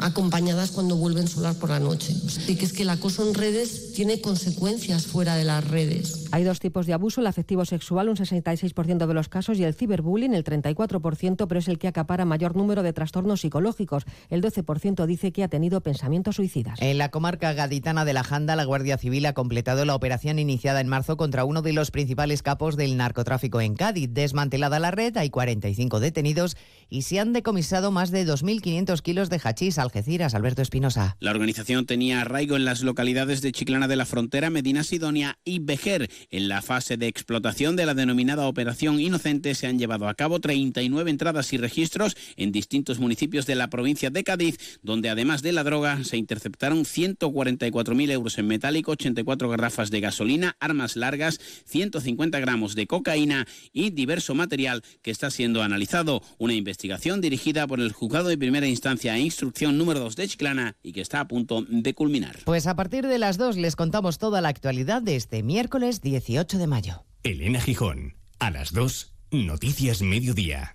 acompañadas 0.00 0.70
cuando 0.70 0.96
vuelven 0.96 1.28
solas 1.28 1.56
por 1.56 1.70
la 1.70 1.80
noche. 1.80 2.14
Así 2.26 2.56
que 2.56 2.64
es 2.64 2.72
que 2.72 2.82
el 2.82 2.90
acoso 2.90 3.26
en 3.26 3.34
redes 3.34 3.92
tiene 3.92 4.20
consecuencias 4.20 5.06
fuera 5.06 5.36
de 5.36 5.44
las 5.44 5.66
redes. 5.68 6.26
Hay 6.32 6.44
dos 6.44 6.60
tipos 6.60 6.86
de 6.86 6.92
abuso, 6.92 7.20
el 7.20 7.26
afectivo 7.26 7.64
sexual, 7.64 8.08
un 8.08 8.16
66% 8.16 9.06
de 9.06 9.14
los 9.14 9.28
casos, 9.28 9.58
y 9.58 9.64
el 9.64 9.74
ciberbullying, 9.74 10.34
el 10.34 10.44
34%, 10.44 11.46
pero 11.48 11.58
es 11.58 11.68
el 11.68 11.78
que 11.78 11.88
acapara 11.88 12.24
mayor 12.24 12.56
número 12.56 12.82
de 12.82 12.92
trastornos 12.92 13.40
psicológicos. 13.40 14.04
El 14.28 14.42
12% 14.42 15.06
dice 15.06 15.32
que 15.32 15.42
ha 15.42 15.48
tenido 15.48 15.80
pensamientos 15.80 16.36
suicidas. 16.36 16.80
En 16.80 16.98
la 16.98 17.10
comarca 17.10 17.52
gaditana 17.52 18.04
de 18.04 18.12
la 18.12 18.24
Janda, 18.24 18.56
la 18.56 18.64
Guardia 18.64 18.96
Civil 18.96 19.26
ha 19.26 19.34
completado 19.34 19.84
la 19.84 19.94
operación 19.94 20.38
iniciada 20.38 20.80
en 20.80 20.88
marzo 20.88 21.16
contra 21.16 21.44
uno 21.44 21.62
de 21.62 21.72
los 21.72 21.90
principales 21.90 22.42
capos 22.42 22.76
del 22.76 22.96
narcotráfico 22.96 23.60
en 23.60 23.74
Cádiz. 23.74 24.10
Desmantelada 24.12 24.78
la 24.78 24.90
red, 24.90 25.16
hay 25.16 25.30
45 25.30 26.00
detenidos 26.00 26.56
y 26.88 27.02
se 27.02 27.20
han 27.20 27.32
decomisado 27.32 27.90
más 27.90 28.10
de 28.10 28.24
2.500 28.30 29.02
kilos 29.02 29.28
de 29.28 29.40
hachís. 29.42 29.78
Algeciras, 29.78 30.34
Alberto 30.34 30.62
Espinosa. 30.62 31.16
La 31.18 31.32
organización 31.32 31.84
tenía 31.84 32.20
arraigo 32.20 32.54
en 32.54 32.64
las 32.64 32.82
localidades 32.82 33.42
de 33.42 33.50
Chiclana 33.50 33.88
de 33.88 33.96
la 33.96 34.06
Frontera, 34.06 34.50
Medina 34.50 34.84
Sidonia 34.84 35.38
y 35.44 35.58
Vejer. 35.58 36.08
En 36.30 36.48
la 36.48 36.62
fase 36.62 36.96
de 36.96 37.08
explotación 37.08 37.74
de 37.74 37.86
la 37.86 37.94
denominada 37.94 38.46
Operación 38.46 39.00
Inocente 39.00 39.56
se 39.56 39.66
han 39.66 39.78
llevado 39.80 40.08
a 40.08 40.14
cabo 40.14 40.38
39 40.38 41.10
entradas 41.10 41.52
y 41.52 41.58
registros 41.58 42.16
en 42.36 42.52
distintos 42.52 43.00
municipios 43.00 43.46
de 43.46 43.56
la 43.56 43.68
provincia 43.68 44.10
de 44.10 44.22
Cádiz, 44.22 44.78
donde 44.82 45.10
además 45.10 45.42
de 45.42 45.52
la 45.52 45.64
droga 45.64 46.04
se 46.04 46.16
interceptaron 46.16 46.84
144.000 46.84 48.10
euros 48.12 48.38
en 48.38 48.46
metálico, 48.46 48.92
84 48.92 49.48
garrafas 49.48 49.90
de 49.90 50.00
gasolina, 50.00 50.56
armas 50.60 50.94
largas, 50.94 51.40
150 51.66 52.38
gramos 52.38 52.76
de 52.76 52.86
cocaína 52.86 53.48
y 53.72 53.90
diverso 53.90 54.36
material 54.36 54.84
que 55.02 55.10
está 55.10 55.30
siendo 55.30 55.62
analizado. 55.62 56.22
Una 56.38 56.54
investigación 56.54 57.20
dirigida 57.20 57.66
por 57.66 57.80
el 57.80 57.92
Juzgado 57.92 58.19
de 58.28 58.38
Primera 58.38 58.66
Instancia 58.66 59.16
e 59.16 59.20
Instrucción 59.20 59.78
número 59.78 60.00
2 60.00 60.16
de 60.16 60.28
Chiclana 60.28 60.76
y 60.82 60.92
que 60.92 61.00
está 61.00 61.20
a 61.20 61.28
punto 61.28 61.64
de 61.68 61.94
culminar. 61.94 62.40
Pues 62.44 62.66
a 62.66 62.76
partir 62.76 63.06
de 63.06 63.18
las 63.18 63.38
2 63.38 63.56
les 63.56 63.76
contamos 63.76 64.18
toda 64.18 64.40
la 64.40 64.48
actualidad 64.48 65.02
de 65.02 65.16
este 65.16 65.42
miércoles 65.42 66.00
18 66.00 66.58
de 66.58 66.66
mayo. 66.66 67.04
Elena 67.22 67.60
Gijón, 67.60 68.14
a 68.38 68.50
las 68.50 68.72
2, 68.72 69.12
Noticias 69.30 70.02
Mediodía. 70.02 70.72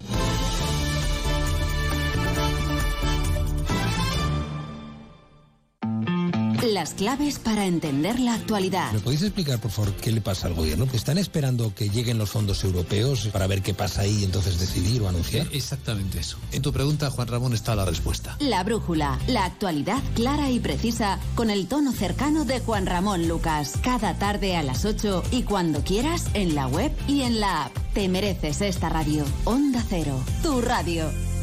Las 6.65 6.95
claves 6.95 7.37
para 7.37 7.67
entender 7.67 8.19
la 8.19 8.33
actualidad. 8.33 8.91
¿Me 8.91 8.99
podéis 8.99 9.21
explicar, 9.21 9.59
por 9.59 9.69
favor, 9.69 9.93
qué 9.93 10.11
le 10.11 10.19
pasa 10.19 10.47
al 10.47 10.55
gobierno? 10.55 10.87
¿Que 10.87 10.97
están 10.97 11.19
esperando 11.19 11.75
que 11.75 11.89
lleguen 11.89 12.17
los 12.17 12.31
fondos 12.31 12.63
europeos 12.63 13.27
para 13.31 13.45
ver 13.45 13.61
qué 13.61 13.75
pasa 13.75 14.01
ahí 14.01 14.21
y 14.21 14.23
entonces 14.23 14.59
decidir 14.59 15.03
o 15.03 15.07
anunciar? 15.07 15.47
Exactamente 15.51 16.19
eso. 16.19 16.37
En 16.51 16.63
tu 16.63 16.73
pregunta, 16.73 17.11
Juan 17.11 17.27
Ramón, 17.27 17.53
está 17.53 17.75
la 17.75 17.85
respuesta. 17.85 18.35
La 18.39 18.63
brújula, 18.63 19.19
la 19.27 19.45
actualidad 19.45 20.01
clara 20.15 20.49
y 20.49 20.59
precisa 20.59 21.19
con 21.35 21.51
el 21.51 21.67
tono 21.67 21.91
cercano 21.91 22.45
de 22.45 22.59
Juan 22.59 22.87
Ramón 22.87 23.27
Lucas. 23.27 23.73
Cada 23.83 24.17
tarde 24.17 24.57
a 24.57 24.63
las 24.63 24.85
8 24.85 25.21
y 25.29 25.43
cuando 25.43 25.83
quieras 25.83 26.25
en 26.33 26.55
la 26.55 26.67
web 26.67 26.91
y 27.07 27.21
en 27.21 27.39
la 27.39 27.65
app. 27.65 27.77
Te 27.93 28.09
mereces 28.09 28.61
esta 28.61 28.89
radio. 28.89 29.23
Onda 29.43 29.83
Cero, 29.87 30.19
tu 30.41 30.61
radio. 30.61 31.34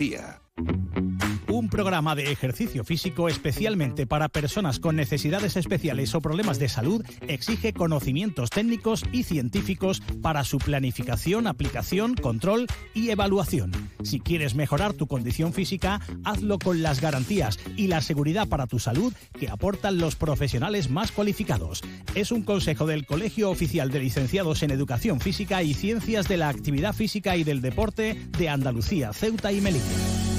García. 0.00 0.40
Programa 1.70 2.16
de 2.16 2.32
ejercicio 2.32 2.82
físico 2.82 3.28
especialmente 3.28 4.06
para 4.06 4.28
personas 4.28 4.80
con 4.80 4.96
necesidades 4.96 5.56
especiales 5.56 6.14
o 6.16 6.20
problemas 6.20 6.58
de 6.58 6.68
salud 6.68 7.04
exige 7.28 7.72
conocimientos 7.72 8.50
técnicos 8.50 9.04
y 9.12 9.22
científicos 9.22 10.02
para 10.20 10.42
su 10.42 10.58
planificación, 10.58 11.46
aplicación, 11.46 12.16
control 12.16 12.66
y 12.92 13.10
evaluación. 13.10 13.70
Si 14.02 14.18
quieres 14.18 14.56
mejorar 14.56 14.94
tu 14.94 15.06
condición 15.06 15.52
física, 15.52 16.00
hazlo 16.24 16.58
con 16.58 16.82
las 16.82 17.00
garantías 17.00 17.58
y 17.76 17.86
la 17.86 18.00
seguridad 18.00 18.48
para 18.48 18.66
tu 18.66 18.80
salud 18.80 19.14
que 19.38 19.48
aportan 19.48 19.98
los 19.98 20.16
profesionales 20.16 20.90
más 20.90 21.12
cualificados. 21.12 21.82
Es 22.16 22.32
un 22.32 22.42
consejo 22.42 22.86
del 22.86 23.06
Colegio 23.06 23.48
Oficial 23.48 23.90
de 23.90 24.00
Licenciados 24.00 24.62
en 24.64 24.72
Educación 24.72 25.20
Física 25.20 25.62
y 25.62 25.74
Ciencias 25.74 26.26
de 26.26 26.36
la 26.36 26.48
Actividad 26.48 26.94
Física 26.94 27.36
y 27.36 27.44
del 27.44 27.60
Deporte 27.60 28.20
de 28.36 28.48
Andalucía, 28.48 29.12
Ceuta 29.12 29.52
y 29.52 29.60
Melilla. 29.60 30.29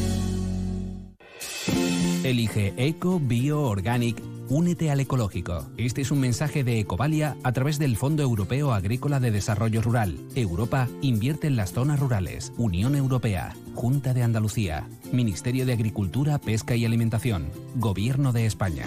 Elige 2.24 2.74
Eco 2.78 3.20
Bio 3.20 3.62
Organic. 3.64 4.22
Únete 4.48 4.92
al 4.92 5.00
ecológico. 5.00 5.72
Este 5.78 6.02
es 6.02 6.12
un 6.12 6.20
mensaje 6.20 6.64
de 6.64 6.80
Ecovalia 6.80 7.36
a 7.42 7.52
través 7.52 7.80
del 7.80 7.98
Fondo 7.98 8.22
Europeo 8.22 8.74
Agrícola 8.74 9.20
de 9.20 9.32
Desarrollo 9.32 9.82
Rural. 9.82 10.20
Europa 10.36 10.88
invierte 11.02 11.48
en 11.48 11.56
las 11.56 11.72
zonas 11.72 12.00
rurales. 12.00 12.54
Unión 12.58 12.96
Europea. 12.96 13.56
Junta 13.74 14.14
de 14.14 14.22
Andalucía. 14.22 14.88
Ministerio 15.12 15.66
de 15.66 15.74
Agricultura, 15.74 16.38
Pesca 16.38 16.76
y 16.76 16.86
Alimentación. 16.86 17.50
Gobierno 17.76 18.34
de 18.34 18.46
España. 18.46 18.86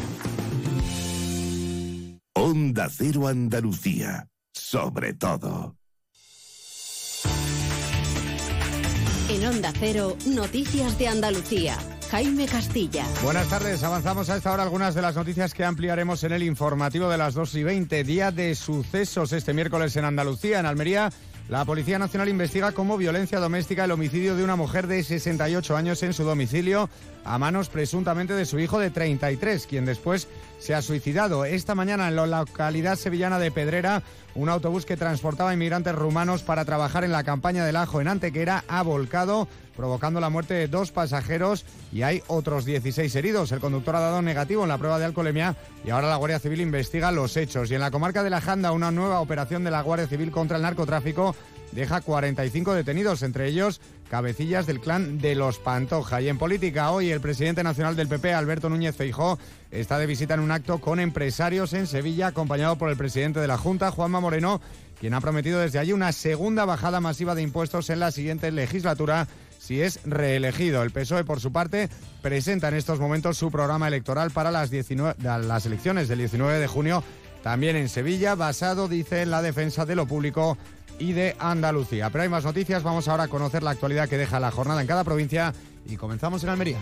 Onda 2.34 2.88
Cero 2.88 3.26
Andalucía. 3.26 4.28
Sobre 4.52 5.14
todo. 5.14 5.76
En 9.28 9.44
Onda 9.44 9.72
Cero, 9.80 10.16
Noticias 10.26 10.96
de 10.98 11.08
Andalucía. 11.08 11.78
Jaime 12.14 12.46
Castilla. 12.46 13.04
Buenas 13.24 13.48
tardes, 13.48 13.82
avanzamos 13.82 14.30
a 14.30 14.36
esta 14.36 14.52
hora 14.52 14.62
algunas 14.62 14.94
de 14.94 15.02
las 15.02 15.16
noticias 15.16 15.52
que 15.52 15.64
ampliaremos 15.64 16.22
en 16.22 16.30
el 16.30 16.44
informativo 16.44 17.08
de 17.08 17.18
las 17.18 17.34
2 17.34 17.56
y 17.56 17.64
20. 17.64 18.04
Día 18.04 18.30
de 18.30 18.54
sucesos 18.54 19.32
este 19.32 19.52
miércoles 19.52 19.96
en 19.96 20.04
Andalucía, 20.04 20.60
en 20.60 20.66
Almería. 20.66 21.10
La 21.48 21.64
Policía 21.64 21.98
Nacional 21.98 22.28
investiga 22.28 22.70
como 22.70 22.96
violencia 22.96 23.40
doméstica 23.40 23.82
el 23.82 23.90
homicidio 23.90 24.36
de 24.36 24.44
una 24.44 24.54
mujer 24.54 24.86
de 24.86 25.02
68 25.02 25.76
años 25.76 26.04
en 26.04 26.12
su 26.12 26.22
domicilio 26.22 26.88
a 27.24 27.38
manos 27.38 27.68
presuntamente 27.68 28.34
de 28.34 28.46
su 28.46 28.58
hijo 28.58 28.78
de 28.78 28.90
33, 28.90 29.66
quien 29.66 29.84
después 29.84 30.28
se 30.58 30.74
ha 30.74 30.82
suicidado. 30.82 31.44
Esta 31.44 31.74
mañana 31.74 32.08
en 32.08 32.16
la 32.16 32.26
localidad 32.26 32.96
sevillana 32.96 33.38
de 33.38 33.50
Pedrera, 33.50 34.02
un 34.34 34.48
autobús 34.48 34.86
que 34.86 34.96
transportaba 34.96 35.54
inmigrantes 35.54 35.94
rumanos 35.94 36.42
para 36.42 36.64
trabajar 36.64 37.04
en 37.04 37.12
la 37.12 37.24
campaña 37.24 37.64
del 37.64 37.76
ajo 37.76 38.00
en 38.00 38.08
Antequera 38.08 38.64
ha 38.68 38.82
volcado 38.82 39.48
provocando 39.76 40.20
la 40.20 40.30
muerte 40.30 40.54
de 40.54 40.68
dos 40.68 40.92
pasajeros 40.92 41.64
y 41.92 42.02
hay 42.02 42.22
otros 42.28 42.64
16 42.64 43.14
heridos. 43.16 43.52
El 43.52 43.60
conductor 43.60 43.96
ha 43.96 44.00
dado 44.00 44.22
negativo 44.22 44.62
en 44.62 44.68
la 44.68 44.78
prueba 44.78 44.98
de 44.98 45.04
alcoholemia 45.04 45.56
y 45.84 45.90
ahora 45.90 46.08
la 46.08 46.16
Guardia 46.16 46.38
Civil 46.38 46.60
investiga 46.60 47.12
los 47.12 47.36
hechos. 47.36 47.70
Y 47.70 47.74
en 47.74 47.80
la 47.80 47.90
comarca 47.90 48.22
de 48.22 48.30
la 48.30 48.40
Janda, 48.40 48.72
una 48.72 48.90
nueva 48.90 49.20
operación 49.20 49.64
de 49.64 49.70
la 49.70 49.82
Guardia 49.82 50.06
Civil 50.06 50.30
contra 50.30 50.56
el 50.56 50.62
narcotráfico 50.62 51.34
deja 51.74 52.00
45 52.00 52.74
detenidos, 52.74 53.22
entre 53.22 53.48
ellos 53.48 53.80
cabecillas 54.08 54.66
del 54.66 54.80
clan 54.80 55.18
de 55.18 55.34
los 55.34 55.58
Pantoja. 55.58 56.20
Y 56.20 56.28
en 56.28 56.38
política, 56.38 56.90
hoy 56.90 57.10
el 57.10 57.20
presidente 57.20 57.64
nacional 57.64 57.96
del 57.96 58.08
PP, 58.08 58.32
Alberto 58.32 58.68
Núñez 58.68 58.96
Feijó, 58.96 59.38
está 59.70 59.98
de 59.98 60.06
visita 60.06 60.34
en 60.34 60.40
un 60.40 60.52
acto 60.52 60.80
con 60.80 61.00
empresarios 61.00 61.72
en 61.72 61.86
Sevilla, 61.86 62.28
acompañado 62.28 62.76
por 62.76 62.90
el 62.90 62.96
presidente 62.96 63.40
de 63.40 63.48
la 63.48 63.58
Junta, 63.58 63.90
Juanma 63.90 64.20
Moreno, 64.20 64.60
quien 65.00 65.14
ha 65.14 65.20
prometido 65.20 65.58
desde 65.60 65.78
allí 65.78 65.92
una 65.92 66.12
segunda 66.12 66.64
bajada 66.64 67.00
masiva 67.00 67.34
de 67.34 67.42
impuestos 67.42 67.90
en 67.90 68.00
la 68.00 68.12
siguiente 68.12 68.52
legislatura 68.52 69.26
si 69.58 69.80
es 69.80 70.00
reelegido. 70.04 70.82
El 70.82 70.90
PSOE, 70.90 71.24
por 71.24 71.40
su 71.40 71.50
parte, 71.50 71.88
presenta 72.20 72.68
en 72.68 72.74
estos 72.74 73.00
momentos 73.00 73.38
su 73.38 73.50
programa 73.50 73.88
electoral 73.88 74.30
para 74.30 74.50
las, 74.50 74.70
19, 74.70 75.14
las 75.22 75.66
elecciones 75.66 76.06
del 76.06 76.18
19 76.18 76.58
de 76.58 76.66
junio, 76.66 77.02
también 77.42 77.76
en 77.76 77.88
Sevilla, 77.88 78.34
basado, 78.34 78.88
dice, 78.88 79.22
en 79.22 79.30
la 79.30 79.42
defensa 79.42 79.84
de 79.86 79.96
lo 79.96 80.06
público 80.06 80.56
y 80.98 81.12
de 81.12 81.36
Andalucía. 81.38 82.10
Pero 82.10 82.22
hay 82.22 82.28
más 82.28 82.44
noticias, 82.44 82.82
vamos 82.82 83.08
ahora 83.08 83.24
a 83.24 83.28
conocer 83.28 83.62
la 83.62 83.70
actualidad 83.70 84.08
que 84.08 84.18
deja 84.18 84.40
la 84.40 84.50
jornada 84.50 84.80
en 84.80 84.86
cada 84.86 85.04
provincia 85.04 85.52
y 85.86 85.96
comenzamos 85.96 86.42
en 86.44 86.50
Almería. 86.50 86.78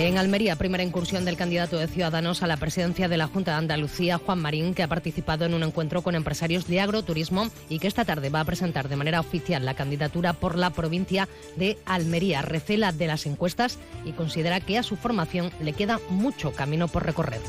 En 0.00 0.18
Almería, 0.18 0.56
primera 0.56 0.82
incursión 0.82 1.24
del 1.24 1.36
candidato 1.36 1.78
de 1.78 1.86
Ciudadanos 1.86 2.42
a 2.42 2.48
la 2.48 2.56
presidencia 2.56 3.08
de 3.08 3.16
la 3.16 3.28
Junta 3.28 3.52
de 3.52 3.58
Andalucía, 3.58 4.18
Juan 4.18 4.40
Marín, 4.40 4.74
que 4.74 4.82
ha 4.82 4.88
participado 4.88 5.44
en 5.44 5.54
un 5.54 5.62
encuentro 5.62 6.02
con 6.02 6.16
empresarios 6.16 6.66
de 6.66 6.80
agroturismo 6.80 7.48
y 7.68 7.78
que 7.78 7.86
esta 7.86 8.04
tarde 8.04 8.28
va 8.28 8.40
a 8.40 8.44
presentar 8.44 8.88
de 8.88 8.96
manera 8.96 9.20
oficial 9.20 9.64
la 9.64 9.74
candidatura 9.74 10.32
por 10.32 10.58
la 10.58 10.70
provincia 10.70 11.28
de 11.56 11.78
Almería. 11.86 12.42
Recela 12.42 12.90
de 12.90 13.06
las 13.06 13.24
encuestas 13.24 13.78
y 14.04 14.12
considera 14.12 14.58
que 14.58 14.78
a 14.78 14.82
su 14.82 14.96
formación 14.96 15.52
le 15.60 15.74
queda 15.74 16.00
mucho 16.10 16.50
camino 16.50 16.88
por 16.88 17.06
recorrer. 17.06 17.40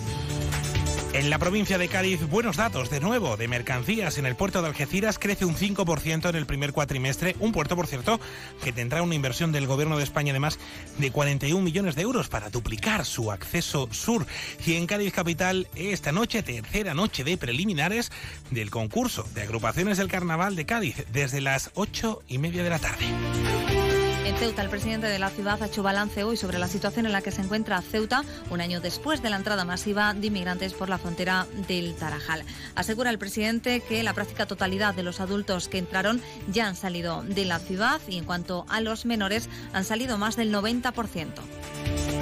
En 1.15 1.29
la 1.29 1.39
provincia 1.39 1.77
de 1.77 1.87
Cádiz, 1.87 2.27
buenos 2.27 2.57
datos 2.57 2.89
de 2.89 2.99
nuevo 2.99 3.37
de 3.37 3.47
mercancías 3.47 4.17
en 4.17 4.25
el 4.25 4.35
puerto 4.35 4.61
de 4.61 4.67
Algeciras 4.67 5.17
crece 5.17 5.45
un 5.45 5.55
5% 5.55 6.27
en 6.27 6.35
el 6.35 6.45
primer 6.45 6.73
cuatrimestre, 6.73 7.37
un 7.39 7.53
puerto 7.53 7.77
por 7.77 7.87
cierto 7.87 8.19
que 8.61 8.73
tendrá 8.73 9.01
una 9.01 9.15
inversión 9.15 9.53
del 9.53 9.65
gobierno 9.65 9.97
de 9.97 10.03
España 10.03 10.33
de 10.33 10.41
más 10.41 10.59
de 10.97 11.11
41 11.11 11.63
millones 11.63 11.95
de 11.95 12.01
euros 12.01 12.27
para 12.27 12.49
duplicar 12.49 13.05
su 13.05 13.31
acceso 13.31 13.87
sur. 13.93 14.25
Y 14.65 14.73
en 14.73 14.87
Cádiz 14.87 15.13
capital 15.13 15.69
esta 15.73 16.11
noche 16.11 16.43
tercera 16.43 16.93
noche 16.93 17.23
de 17.23 17.37
preliminares 17.37 18.11
del 18.51 18.69
concurso 18.69 19.25
de 19.33 19.43
agrupaciones 19.43 19.97
del 19.97 20.09
Carnaval 20.09 20.57
de 20.57 20.65
Cádiz 20.65 21.05
desde 21.13 21.39
las 21.39 21.71
ocho 21.75 22.23
y 22.27 22.39
media 22.39 22.61
de 22.61 22.69
la 22.69 22.79
tarde. 22.79 23.84
En 24.25 24.35
Ceuta, 24.37 24.63
el 24.63 24.69
presidente 24.69 25.05
de 25.05 25.19
la 25.19 25.29
ciudad 25.29 25.61
ha 25.61 25.67
hecho 25.67 25.83
balance 25.83 26.23
hoy 26.23 26.35
sobre 26.35 26.57
la 26.57 26.67
situación 26.67 27.05
en 27.05 27.11
la 27.11 27.21
que 27.21 27.29
se 27.29 27.43
encuentra 27.43 27.79
Ceuta 27.83 28.23
un 28.49 28.59
año 28.59 28.81
después 28.81 29.21
de 29.21 29.29
la 29.29 29.35
entrada 29.35 29.65
masiva 29.65 30.15
de 30.15 30.25
inmigrantes 30.25 30.73
por 30.73 30.89
la 30.89 30.97
frontera 30.97 31.45
del 31.67 31.93
Tarajal. 31.93 32.43
Asegura 32.73 33.11
el 33.11 33.19
presidente 33.19 33.81
que 33.81 34.01
la 34.01 34.13
práctica 34.13 34.47
totalidad 34.47 34.95
de 34.95 35.03
los 35.03 35.19
adultos 35.19 35.67
que 35.67 35.77
entraron 35.77 36.21
ya 36.47 36.65
han 36.65 36.75
salido 36.75 37.21
de 37.21 37.45
la 37.45 37.59
ciudad 37.59 38.01
y 38.07 38.17
en 38.17 38.25
cuanto 38.25 38.65
a 38.67 38.81
los 38.81 39.05
menores 39.05 39.47
han 39.73 39.85
salido 39.85 40.17
más 40.17 40.35
del 40.35 40.51
90%. 40.51 42.14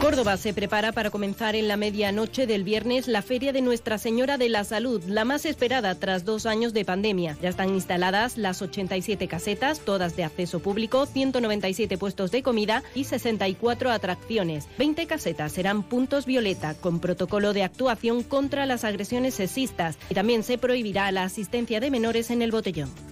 Córdoba 0.00 0.38
se 0.38 0.54
prepara 0.54 0.92
para 0.92 1.10
comenzar 1.10 1.54
en 1.54 1.68
la 1.68 1.76
medianoche 1.76 2.46
del 2.46 2.64
viernes 2.64 3.06
la 3.06 3.20
Feria 3.20 3.52
de 3.52 3.60
Nuestra 3.60 3.98
Señora 3.98 4.38
de 4.38 4.48
la 4.48 4.64
Salud, 4.64 5.04
la 5.04 5.26
más 5.26 5.44
esperada 5.44 5.94
tras 5.94 6.24
dos 6.24 6.46
años 6.46 6.72
de 6.72 6.86
pandemia. 6.86 7.36
Ya 7.42 7.50
están 7.50 7.68
instaladas 7.68 8.38
las 8.38 8.62
87 8.62 9.28
casetas, 9.28 9.80
todas 9.80 10.16
de 10.16 10.24
acceso 10.24 10.60
público, 10.60 11.04
197 11.04 11.98
puestos 11.98 12.30
de 12.30 12.42
comida 12.42 12.82
y 12.94 13.04
64 13.04 13.90
atracciones. 13.90 14.66
20 14.78 15.06
casetas 15.06 15.52
serán 15.52 15.82
puntos 15.82 16.24
violeta, 16.24 16.72
con 16.72 16.98
protocolo 16.98 17.52
de 17.52 17.64
actuación 17.64 18.22
contra 18.22 18.64
las 18.64 18.84
agresiones 18.84 19.34
sexistas. 19.34 19.98
Y 20.08 20.14
también 20.14 20.44
se 20.44 20.56
prohibirá 20.56 21.12
la 21.12 21.24
asistencia 21.24 21.78
de 21.78 21.90
menores 21.90 22.30
en 22.30 22.40
el 22.40 22.52
botellón. 22.52 23.09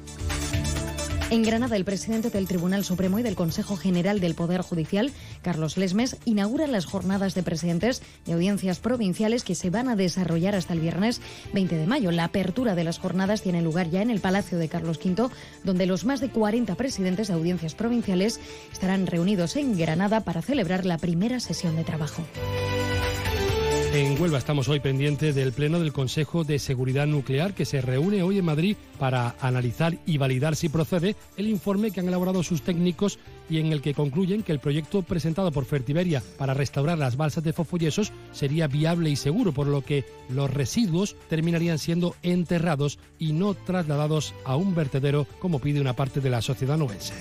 En 1.30 1.42
Granada, 1.42 1.76
el 1.76 1.84
presidente 1.84 2.30
del 2.30 2.48
Tribunal 2.48 2.84
Supremo 2.84 3.18
y 3.18 3.22
del 3.22 3.36
Consejo 3.36 3.76
General 3.76 4.18
del 4.18 4.34
Poder 4.34 4.62
Judicial, 4.62 5.12
Carlos 5.42 5.76
Lesmes, 5.76 6.16
inaugura 6.24 6.66
las 6.66 6.86
jornadas 6.86 7.34
de 7.34 7.42
presidentes 7.42 8.00
de 8.24 8.32
audiencias 8.32 8.78
provinciales 8.78 9.44
que 9.44 9.54
se 9.54 9.68
van 9.68 9.90
a 9.90 9.96
desarrollar 9.96 10.54
hasta 10.54 10.72
el 10.72 10.80
viernes 10.80 11.20
20 11.52 11.76
de 11.76 11.86
mayo. 11.86 12.12
La 12.12 12.24
apertura 12.24 12.74
de 12.74 12.84
las 12.84 12.98
jornadas 12.98 13.42
tiene 13.42 13.60
lugar 13.60 13.90
ya 13.90 14.00
en 14.00 14.08
el 14.08 14.20
Palacio 14.20 14.56
de 14.56 14.70
Carlos 14.70 14.98
V, 15.04 15.28
donde 15.64 15.84
los 15.84 16.06
más 16.06 16.20
de 16.20 16.30
40 16.30 16.74
presidentes 16.76 17.28
de 17.28 17.34
audiencias 17.34 17.74
provinciales 17.74 18.40
estarán 18.72 19.06
reunidos 19.06 19.56
en 19.56 19.76
Granada 19.76 20.20
para 20.20 20.40
celebrar 20.40 20.86
la 20.86 20.96
primera 20.96 21.40
sesión 21.40 21.76
de 21.76 21.84
trabajo. 21.84 22.24
En 23.98 24.22
Huelva 24.22 24.38
estamos 24.38 24.68
hoy 24.68 24.78
pendientes 24.78 25.34
del 25.34 25.52
Pleno 25.52 25.80
del 25.80 25.92
Consejo 25.92 26.44
de 26.44 26.60
Seguridad 26.60 27.08
Nuclear 27.08 27.52
que 27.52 27.64
se 27.64 27.80
reúne 27.80 28.22
hoy 28.22 28.38
en 28.38 28.44
Madrid 28.44 28.76
para 28.96 29.34
analizar 29.40 29.98
y 30.06 30.18
validar 30.18 30.54
si 30.54 30.68
procede 30.68 31.16
el 31.36 31.48
informe 31.48 31.90
que 31.90 31.98
han 31.98 32.06
elaborado 32.06 32.44
sus 32.44 32.62
técnicos 32.62 33.18
y 33.50 33.58
en 33.58 33.72
el 33.72 33.82
que 33.82 33.94
concluyen 33.94 34.44
que 34.44 34.52
el 34.52 34.60
proyecto 34.60 35.02
presentado 35.02 35.50
por 35.50 35.64
Fertiberia 35.64 36.22
para 36.36 36.54
restaurar 36.54 36.96
las 36.96 37.16
balsas 37.16 37.42
de 37.42 37.52
Fofollesos 37.52 38.12
sería 38.30 38.68
viable 38.68 39.10
y 39.10 39.16
seguro, 39.16 39.50
por 39.50 39.66
lo 39.66 39.84
que 39.84 40.04
los 40.28 40.48
residuos 40.48 41.16
terminarían 41.28 41.80
siendo 41.80 42.14
enterrados 42.22 43.00
y 43.18 43.32
no 43.32 43.54
trasladados 43.54 44.32
a 44.44 44.54
un 44.54 44.76
vertedero 44.76 45.26
como 45.40 45.58
pide 45.58 45.80
una 45.80 45.96
parte 45.96 46.20
de 46.20 46.30
la 46.30 46.40
sociedad 46.40 46.78
nubense. 46.78 47.14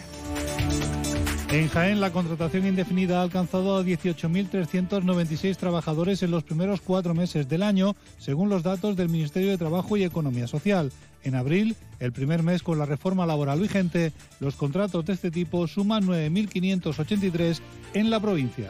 En 1.57 1.69
Jaén, 1.69 1.99
la 1.99 2.11
contratación 2.11 2.67
indefinida 2.67 3.17
ha 3.17 3.23
alcanzado 3.23 3.77
a 3.77 3.83
18.396 3.83 5.57
trabajadores 5.57 6.21
en 6.21 6.29
los 6.29 6.43
primeros 6.43 6.81
cuatro 6.81 7.15
meses 7.15 7.49
del 7.49 7.63
año, 7.63 7.95
según 8.19 8.49
los 8.49 8.61
datos 8.61 8.95
del 8.95 9.09
Ministerio 9.09 9.49
de 9.49 9.57
Trabajo 9.57 9.97
y 9.97 10.03
Economía 10.03 10.45
Social. 10.45 10.91
En 11.23 11.33
abril, 11.33 11.75
el 11.99 12.11
primer 12.11 12.43
mes 12.43 12.61
con 12.61 12.77
la 12.77 12.85
reforma 12.85 13.25
laboral 13.25 13.59
vigente, 13.59 14.13
los 14.39 14.53
contratos 14.53 15.03
de 15.05 15.13
este 15.13 15.31
tipo 15.31 15.65
suman 15.65 16.05
9.583 16.05 17.59
en 17.95 18.11
la 18.11 18.19
provincia. 18.19 18.69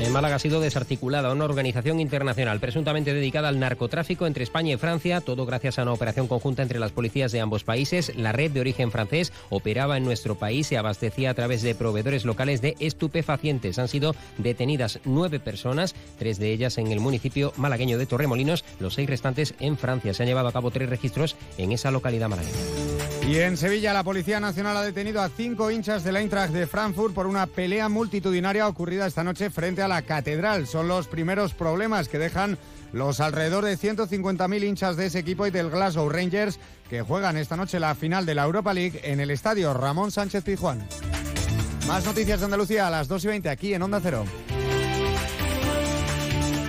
En 0.00 0.12
Málaga 0.12 0.36
ha 0.36 0.38
sido 0.38 0.60
desarticulada 0.60 1.32
una 1.32 1.44
organización 1.44 1.98
internacional 1.98 2.60
presuntamente 2.60 3.12
dedicada 3.12 3.48
al 3.48 3.58
narcotráfico 3.58 4.26
entre 4.26 4.44
España 4.44 4.72
y 4.74 4.76
Francia, 4.76 5.20
todo 5.20 5.44
gracias 5.44 5.78
a 5.78 5.82
una 5.82 5.92
operación 5.92 6.28
conjunta 6.28 6.62
entre 6.62 6.78
las 6.78 6.92
policías 6.92 7.32
de 7.32 7.40
ambos 7.40 7.64
países. 7.64 8.16
La 8.16 8.32
red 8.32 8.52
de 8.52 8.60
origen 8.60 8.90
francés 8.90 9.32
operaba 9.50 9.96
en 9.96 10.04
nuestro 10.04 10.36
país 10.36 10.70
y 10.70 10.76
abastecía 10.76 11.30
a 11.30 11.34
través 11.34 11.62
de 11.62 11.74
proveedores 11.74 12.24
locales 12.24 12.62
de 12.62 12.76
estupefacientes. 12.78 13.78
Han 13.78 13.88
sido 13.88 14.14
detenidas 14.38 15.00
nueve 15.04 15.40
personas, 15.40 15.94
tres 16.18 16.38
de 16.38 16.52
ellas 16.52 16.78
en 16.78 16.92
el 16.92 17.00
municipio 17.00 17.52
malagueño 17.56 17.98
de 17.98 18.06
Torremolinos, 18.06 18.64
los 18.78 18.94
seis 18.94 19.10
restantes 19.10 19.54
en 19.58 19.76
Francia. 19.76 20.14
Se 20.14 20.22
han 20.22 20.28
llevado 20.28 20.48
a 20.48 20.52
cabo 20.52 20.70
tres 20.70 20.88
registros 20.88 21.36
en 21.58 21.72
esa 21.72 21.90
localidad 21.90 22.28
malagueña. 22.28 23.07
Y 23.28 23.40
en 23.40 23.58
Sevilla, 23.58 23.92
la 23.92 24.04
Policía 24.04 24.40
Nacional 24.40 24.74
ha 24.78 24.82
detenido 24.82 25.20
a 25.20 25.28
cinco 25.28 25.70
hinchas 25.70 26.02
del 26.02 26.16
Eintracht 26.16 26.50
de 26.50 26.66
Frankfurt 26.66 27.14
por 27.14 27.26
una 27.26 27.46
pelea 27.46 27.90
multitudinaria 27.90 28.66
ocurrida 28.66 29.06
esta 29.06 29.22
noche 29.22 29.50
frente 29.50 29.82
a 29.82 29.88
la 29.88 30.00
Catedral. 30.00 30.66
Son 30.66 30.88
los 30.88 31.08
primeros 31.08 31.52
problemas 31.52 32.08
que 32.08 32.18
dejan 32.18 32.56
los 32.94 33.20
alrededor 33.20 33.66
de 33.66 33.76
150.000 33.76 34.64
hinchas 34.64 34.96
de 34.96 35.06
ese 35.06 35.18
equipo 35.18 35.46
y 35.46 35.50
del 35.50 35.68
Glasgow 35.68 36.08
Rangers 36.08 36.58
que 36.88 37.02
juegan 37.02 37.36
esta 37.36 37.54
noche 37.54 37.78
la 37.78 37.94
final 37.94 38.24
de 38.24 38.34
la 38.34 38.44
Europa 38.44 38.72
League 38.72 38.98
en 39.04 39.20
el 39.20 39.30
estadio 39.30 39.74
Ramón 39.74 40.10
Sánchez 40.10 40.42
Pizjuán. 40.42 40.88
Más 41.86 42.06
noticias 42.06 42.40
de 42.40 42.46
Andalucía 42.46 42.86
a 42.86 42.90
las 42.90 43.08
2 43.08 43.24
y 43.24 43.28
20 43.28 43.50
aquí 43.50 43.74
en 43.74 43.82
Onda 43.82 44.00
Cero. 44.02 44.24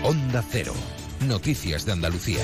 Onda 0.04 0.44
Cero. 0.52 0.74
Noticias 1.22 1.86
de 1.86 1.94
Andalucía. 1.94 2.44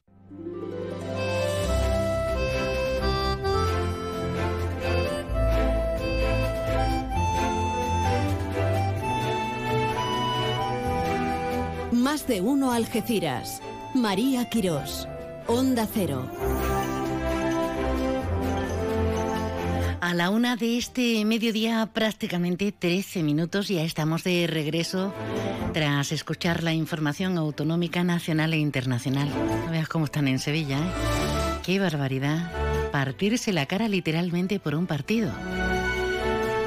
Más 12.11 12.27
de 12.27 12.41
uno 12.41 12.73
Algeciras. 12.73 13.61
María 13.93 14.49
Quirós. 14.49 15.07
Onda 15.47 15.87
Cero. 15.93 16.29
A 20.01 20.13
la 20.13 20.29
una 20.29 20.57
de 20.57 20.77
este 20.77 21.23
mediodía, 21.23 21.89
prácticamente 21.93 22.73
13 22.73 23.23
minutos, 23.23 23.69
ya 23.69 23.83
estamos 23.83 24.25
de 24.25 24.45
regreso 24.45 25.13
tras 25.71 26.11
escuchar 26.11 26.63
la 26.63 26.73
información 26.73 27.37
autonómica 27.37 28.03
nacional 28.03 28.51
e 28.51 28.57
internacional. 28.57 29.29
No 29.65 29.71
veas 29.71 29.87
cómo 29.87 30.03
están 30.03 30.27
en 30.27 30.39
Sevilla, 30.39 30.79
¿eh? 30.79 31.61
¡Qué 31.63 31.79
barbaridad! 31.79 32.51
Partirse 32.91 33.53
la 33.53 33.67
cara 33.67 33.87
literalmente 33.87 34.59
por 34.59 34.75
un 34.75 34.85
partido. 34.85 35.31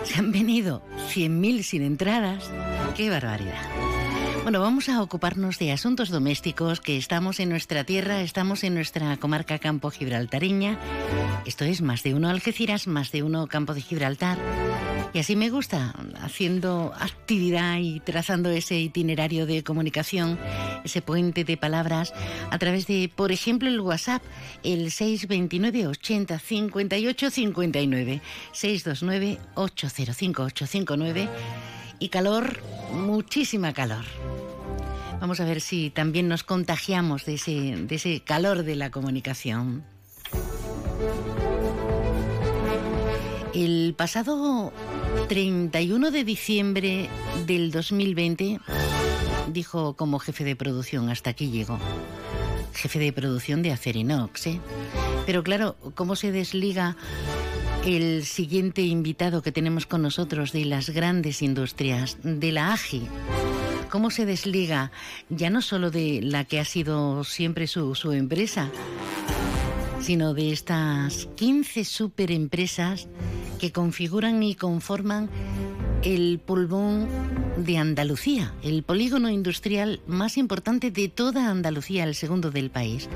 Se 0.04 0.18
han 0.18 0.32
venido 0.32 0.82
100.000 1.14 1.62
sin 1.64 1.82
entradas. 1.82 2.50
¡Qué 2.96 3.10
barbaridad! 3.10 4.03
Bueno, 4.44 4.60
vamos 4.60 4.90
a 4.90 5.00
ocuparnos 5.00 5.58
de 5.58 5.72
asuntos 5.72 6.10
domésticos, 6.10 6.82
que 6.82 6.98
estamos 6.98 7.40
en 7.40 7.48
nuestra 7.48 7.84
tierra, 7.84 8.20
estamos 8.20 8.62
en 8.62 8.74
nuestra 8.74 9.16
comarca 9.16 9.58
Campo 9.58 9.88
Gibraltareña. 9.88 10.78
Esto 11.46 11.64
es 11.64 11.80
más 11.80 12.02
de 12.02 12.12
uno 12.12 12.28
Algeciras, 12.28 12.86
más 12.86 13.10
de 13.10 13.22
uno 13.22 13.46
Campo 13.46 13.72
de 13.72 13.80
Gibraltar. 13.80 14.36
Y 15.14 15.18
así 15.18 15.34
me 15.34 15.48
gusta, 15.48 15.94
haciendo 16.20 16.92
actividad 17.00 17.78
y 17.78 18.00
trazando 18.00 18.50
ese 18.50 18.78
itinerario 18.78 19.46
de 19.46 19.64
comunicación, 19.64 20.38
ese 20.84 21.00
puente 21.00 21.44
de 21.44 21.56
palabras, 21.56 22.12
a 22.50 22.58
través 22.58 22.86
de, 22.86 23.10
por 23.16 23.32
ejemplo, 23.32 23.70
el 23.70 23.80
WhatsApp, 23.80 24.22
el 24.62 24.90
629 24.90 25.86
80 25.86 26.38
58 26.38 27.30
59, 27.30 28.20
629 28.52 29.38
805 29.54 30.42
859 30.42 31.28
y 31.98 32.08
calor, 32.08 32.60
muchísima 32.92 33.72
calor. 33.72 34.04
Vamos 35.20 35.40
a 35.40 35.44
ver 35.44 35.60
si 35.60 35.90
también 35.90 36.28
nos 36.28 36.42
contagiamos 36.42 37.24
de 37.24 37.34
ese, 37.34 38.22
calor 38.24 38.62
de 38.62 38.76
la 38.76 38.90
comunicación. 38.90 39.84
El 43.54 43.94
pasado 43.96 44.72
31 45.28 46.10
de 46.10 46.24
diciembre 46.24 47.08
del 47.46 47.70
2020 47.70 48.60
dijo 49.52 49.94
como 49.94 50.18
jefe 50.18 50.44
de 50.44 50.56
producción, 50.56 51.08
hasta 51.08 51.30
aquí 51.30 51.50
llegó, 51.50 51.78
jefe 52.74 52.98
de 52.98 53.12
producción 53.12 53.62
de 53.62 53.72
Acerinox, 53.72 54.48
¿eh? 54.48 54.60
Pero 55.24 55.42
claro, 55.42 55.76
¿cómo 55.94 56.16
se 56.16 56.32
desliga 56.32 56.96
el 57.86 58.24
siguiente 58.24 58.80
invitado 58.80 59.42
que 59.42 59.52
tenemos 59.52 59.84
con 59.84 60.00
nosotros 60.00 60.52
de 60.52 60.64
las 60.64 60.88
grandes 60.88 61.42
industrias, 61.42 62.16
de 62.22 62.50
la 62.50 62.72
AGI. 62.72 63.02
¿Cómo 63.90 64.10
se 64.10 64.24
desliga 64.24 64.90
ya 65.28 65.50
no 65.50 65.60
solo 65.60 65.90
de 65.90 66.20
la 66.22 66.44
que 66.44 66.60
ha 66.60 66.64
sido 66.64 67.24
siempre 67.24 67.66
su, 67.66 67.94
empresa, 68.12 68.70
sino 70.00 70.32
de 70.32 70.52
estas 70.52 71.28
15 71.36 71.84
superempresas 71.84 73.06
que 73.60 73.70
configuran 73.70 74.42
y 74.42 74.54
conforman 74.54 75.28
el 76.02 76.40
pulmón 76.44 77.06
de 77.58 77.76
Andalucía, 77.76 78.54
el 78.62 78.82
polígono 78.82 79.28
industrial 79.28 80.00
más 80.06 80.38
importante 80.38 80.90
de 80.90 81.08
toda 81.08 81.50
Andalucía, 81.50 82.04
el 82.04 82.14
segundo 82.14 82.50
del 82.50 82.70
país. 82.70 83.08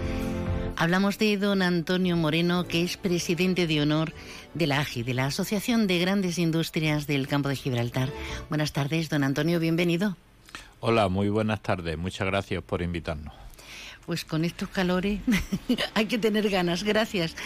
Hablamos 0.81 1.19
de 1.19 1.37
don 1.39 1.63
Antonio 1.63 2.17
Moreno, 2.17 2.69
que 2.69 2.85
es 2.85 2.97
presidente 2.97 3.67
de 3.67 3.83
honor 3.83 4.13
de 4.55 4.67
la 4.67 4.81
AGI, 4.81 5.03
de 5.03 5.15
la 5.15 5.27
Asociación 5.27 5.87
de 5.87 5.99
Grandes 5.99 6.39
Industrias 6.39 7.07
del 7.07 7.29
Campo 7.29 7.49
de 7.49 7.57
Gibraltar. 7.57 8.11
Buenas 8.49 8.73
tardes, 8.73 9.09
don 9.09 9.25
Antonio, 9.25 9.61
bienvenido. 9.61 10.17
Hola, 10.81 11.09
muy 11.09 11.29
buenas 11.29 11.63
tardes. 11.63 11.99
Muchas 11.99 12.27
gracias 12.27 12.63
por 12.63 12.83
invitarnos. 12.83 13.35
Pues 14.07 14.25
con 14.25 14.45
estos 14.45 14.71
calores 14.71 15.21
hay 15.95 16.07
que 16.07 16.19
tener 16.19 16.49
ganas, 16.49 16.83
gracias. 16.83 17.37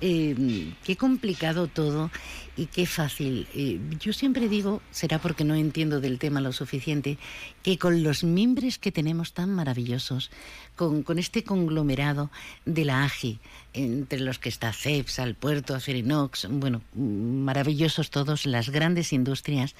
Eh, 0.00 0.72
qué 0.84 0.96
complicado 0.96 1.66
todo 1.66 2.10
y 2.56 2.66
qué 2.66 2.86
fácil. 2.86 3.46
Eh, 3.54 3.80
yo 3.98 4.12
siempre 4.12 4.48
digo, 4.48 4.82
será 4.90 5.18
porque 5.18 5.44
no 5.44 5.54
entiendo 5.54 6.00
del 6.00 6.18
tema 6.18 6.40
lo 6.40 6.52
suficiente, 6.52 7.18
que 7.62 7.78
con 7.78 8.02
los 8.02 8.24
mimbres 8.24 8.78
que 8.78 8.92
tenemos 8.92 9.32
tan 9.32 9.50
maravillosos, 9.54 10.30
con, 10.76 11.02
con 11.02 11.18
este 11.18 11.44
conglomerado 11.44 12.30
de 12.64 12.84
la 12.84 13.04
AGI, 13.04 13.38
entre 13.72 14.20
los 14.20 14.38
que 14.38 14.48
está 14.48 14.72
CEPS, 14.72 15.20
al 15.20 15.34
puerto, 15.34 15.74
Acerinox, 15.74 16.48
bueno, 16.50 16.82
maravillosos 16.94 18.10
todos, 18.10 18.46
las 18.46 18.70
grandes 18.70 19.12
industrias, 19.12 19.74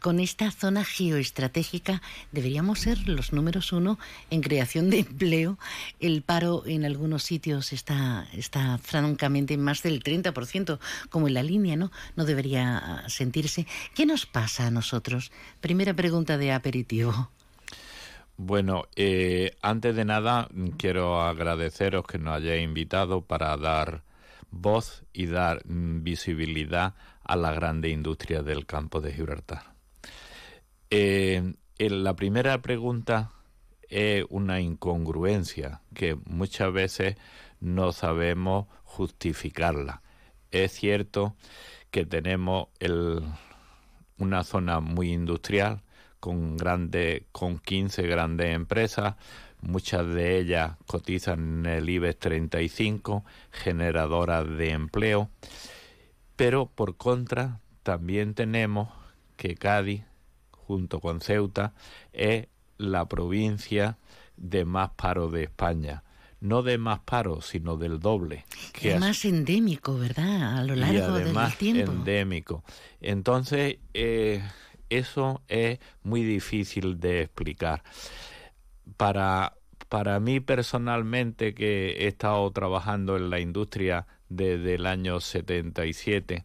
con 0.00 0.20
esta 0.20 0.50
zona 0.50 0.84
geoestratégica 0.84 2.02
deberíamos 2.32 2.80
ser 2.80 3.08
los 3.08 3.32
números 3.32 3.72
uno 3.72 3.98
en 4.30 4.40
creación 4.40 4.90
de 4.90 5.00
empleo. 5.00 5.58
El 6.00 6.22
paro 6.22 6.64
en 6.66 6.84
algunos 6.84 7.22
sitios 7.22 7.72
está, 7.72 8.26
está 8.32 8.78
francamente 8.78 9.56
más 9.56 9.82
del 9.82 10.02
30%, 10.02 10.78
como 11.08 11.28
en 11.28 11.34
la 11.34 11.42
línea, 11.42 11.76
¿no? 11.76 11.90
No 12.16 12.24
debería 12.24 13.04
sentirse. 13.08 13.66
¿Qué 13.94 14.06
nos 14.06 14.26
pasa 14.26 14.66
a 14.66 14.70
nosotros? 14.70 15.32
Primera 15.60 15.94
pregunta 15.94 16.38
de 16.38 16.52
aperitivo. 16.52 17.30
Bueno, 18.36 18.84
eh, 18.96 19.56
antes 19.60 19.94
de 19.94 20.04
nada 20.04 20.48
quiero 20.78 21.20
agradeceros 21.20 22.06
que 22.06 22.18
nos 22.18 22.36
hayáis 22.36 22.64
invitado 22.64 23.20
para 23.20 23.54
dar 23.58 24.02
voz 24.50 25.04
y 25.12 25.26
dar 25.26 25.62
mm, 25.66 26.02
visibilidad 26.02 26.94
a 27.22 27.36
la 27.36 27.52
grande 27.52 27.90
industria 27.90 28.42
del 28.42 28.66
campo 28.66 29.00
de 29.00 29.12
Gibraltar. 29.12 29.74
Eh, 30.90 31.52
la 31.78 32.16
primera 32.16 32.60
pregunta 32.62 33.30
es 33.88 34.24
una 34.30 34.60
incongruencia 34.60 35.82
que 35.94 36.16
muchas 36.24 36.72
veces 36.72 37.16
no 37.60 37.92
sabemos 37.92 38.66
justificarla. 38.84 40.02
Es 40.50 40.72
cierto 40.72 41.36
que 41.90 42.06
tenemos 42.06 42.68
una 44.18 44.44
zona 44.44 44.80
muy 44.80 45.12
industrial, 45.12 45.82
con, 46.20 46.56
grande, 46.56 47.26
con 47.32 47.58
15 47.58 48.02
grandes 48.06 48.54
empresas, 48.54 49.16
muchas 49.62 50.06
de 50.06 50.38
ellas 50.38 50.76
cotizan 50.86 51.60
en 51.60 51.66
el 51.66 51.88
IBEX 51.88 52.18
35, 52.18 53.24
generadoras 53.50 54.48
de 54.48 54.70
empleo, 54.70 55.30
pero 56.36 56.66
por 56.66 56.96
contra 56.96 57.60
también 57.82 58.34
tenemos 58.34 58.90
que 59.36 59.54
Cádiz, 59.54 60.04
junto 60.50 61.00
con 61.00 61.20
Ceuta, 61.20 61.72
es 62.12 62.46
la 62.76 63.06
provincia 63.06 63.98
de 64.36 64.64
más 64.64 64.90
paro 64.90 65.28
de 65.30 65.44
España 65.44 66.02
no 66.40 66.62
de 66.62 66.78
más 66.78 67.00
paro, 67.00 67.40
sino 67.42 67.76
del 67.76 68.00
doble. 68.00 68.44
Que 68.72 68.94
es 68.94 69.00
más 69.00 69.24
endémico, 69.24 69.98
¿verdad? 69.98 70.58
A 70.58 70.64
lo 70.64 70.74
largo 70.74 71.14
del 71.14 71.34
tiempo. 71.56 71.92
endémico. 71.92 72.64
Entonces, 73.00 73.76
eh, 73.94 74.42
eso 74.88 75.42
es 75.48 75.78
muy 76.02 76.24
difícil 76.24 76.98
de 76.98 77.22
explicar. 77.22 77.82
Para, 78.96 79.54
para 79.88 80.18
mí 80.18 80.40
personalmente, 80.40 81.54
que 81.54 81.90
he 81.90 82.06
estado 82.08 82.50
trabajando 82.52 83.16
en 83.16 83.30
la 83.30 83.40
industria 83.40 84.06
desde 84.28 84.76
el 84.76 84.86
año 84.86 85.20
77, 85.20 86.44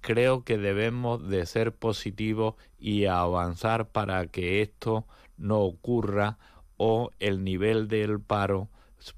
creo 0.00 0.44
que 0.44 0.58
debemos 0.58 1.28
de 1.28 1.46
ser 1.46 1.72
positivos 1.72 2.54
y 2.78 3.04
avanzar 3.04 3.88
para 3.90 4.26
que 4.26 4.62
esto 4.62 5.06
no 5.36 5.60
ocurra 5.60 6.38
o 6.76 7.10
el 7.20 7.44
nivel 7.44 7.88
del 7.88 8.20
paro 8.20 8.68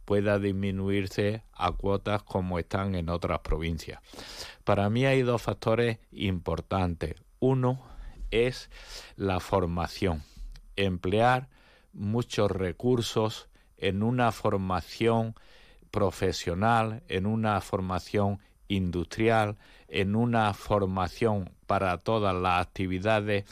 pueda 0.04 0.38
disminuirse 0.38 1.42
a 1.52 1.72
cuotas 1.72 2.22
como 2.22 2.58
están 2.58 2.94
en 2.94 3.08
otras 3.08 3.40
provincias. 3.40 4.00
Para 4.64 4.88
mí 4.90 5.06
hay 5.06 5.22
dos 5.22 5.42
factores 5.42 5.98
importantes. 6.12 7.14
Uno, 7.40 7.80
es 8.32 8.70
la 9.16 9.38
formación, 9.38 10.24
emplear 10.74 11.48
muchos 11.92 12.50
recursos 12.50 13.48
en 13.76 14.02
una 14.02 14.32
formación 14.32 15.34
profesional, 15.90 17.02
en 17.08 17.26
una 17.26 17.60
formación 17.60 18.40
industrial, 18.68 19.58
en 19.86 20.16
una 20.16 20.54
formación 20.54 21.50
para 21.66 21.98
todas 21.98 22.34
las 22.34 22.66
actividades, 22.66 23.44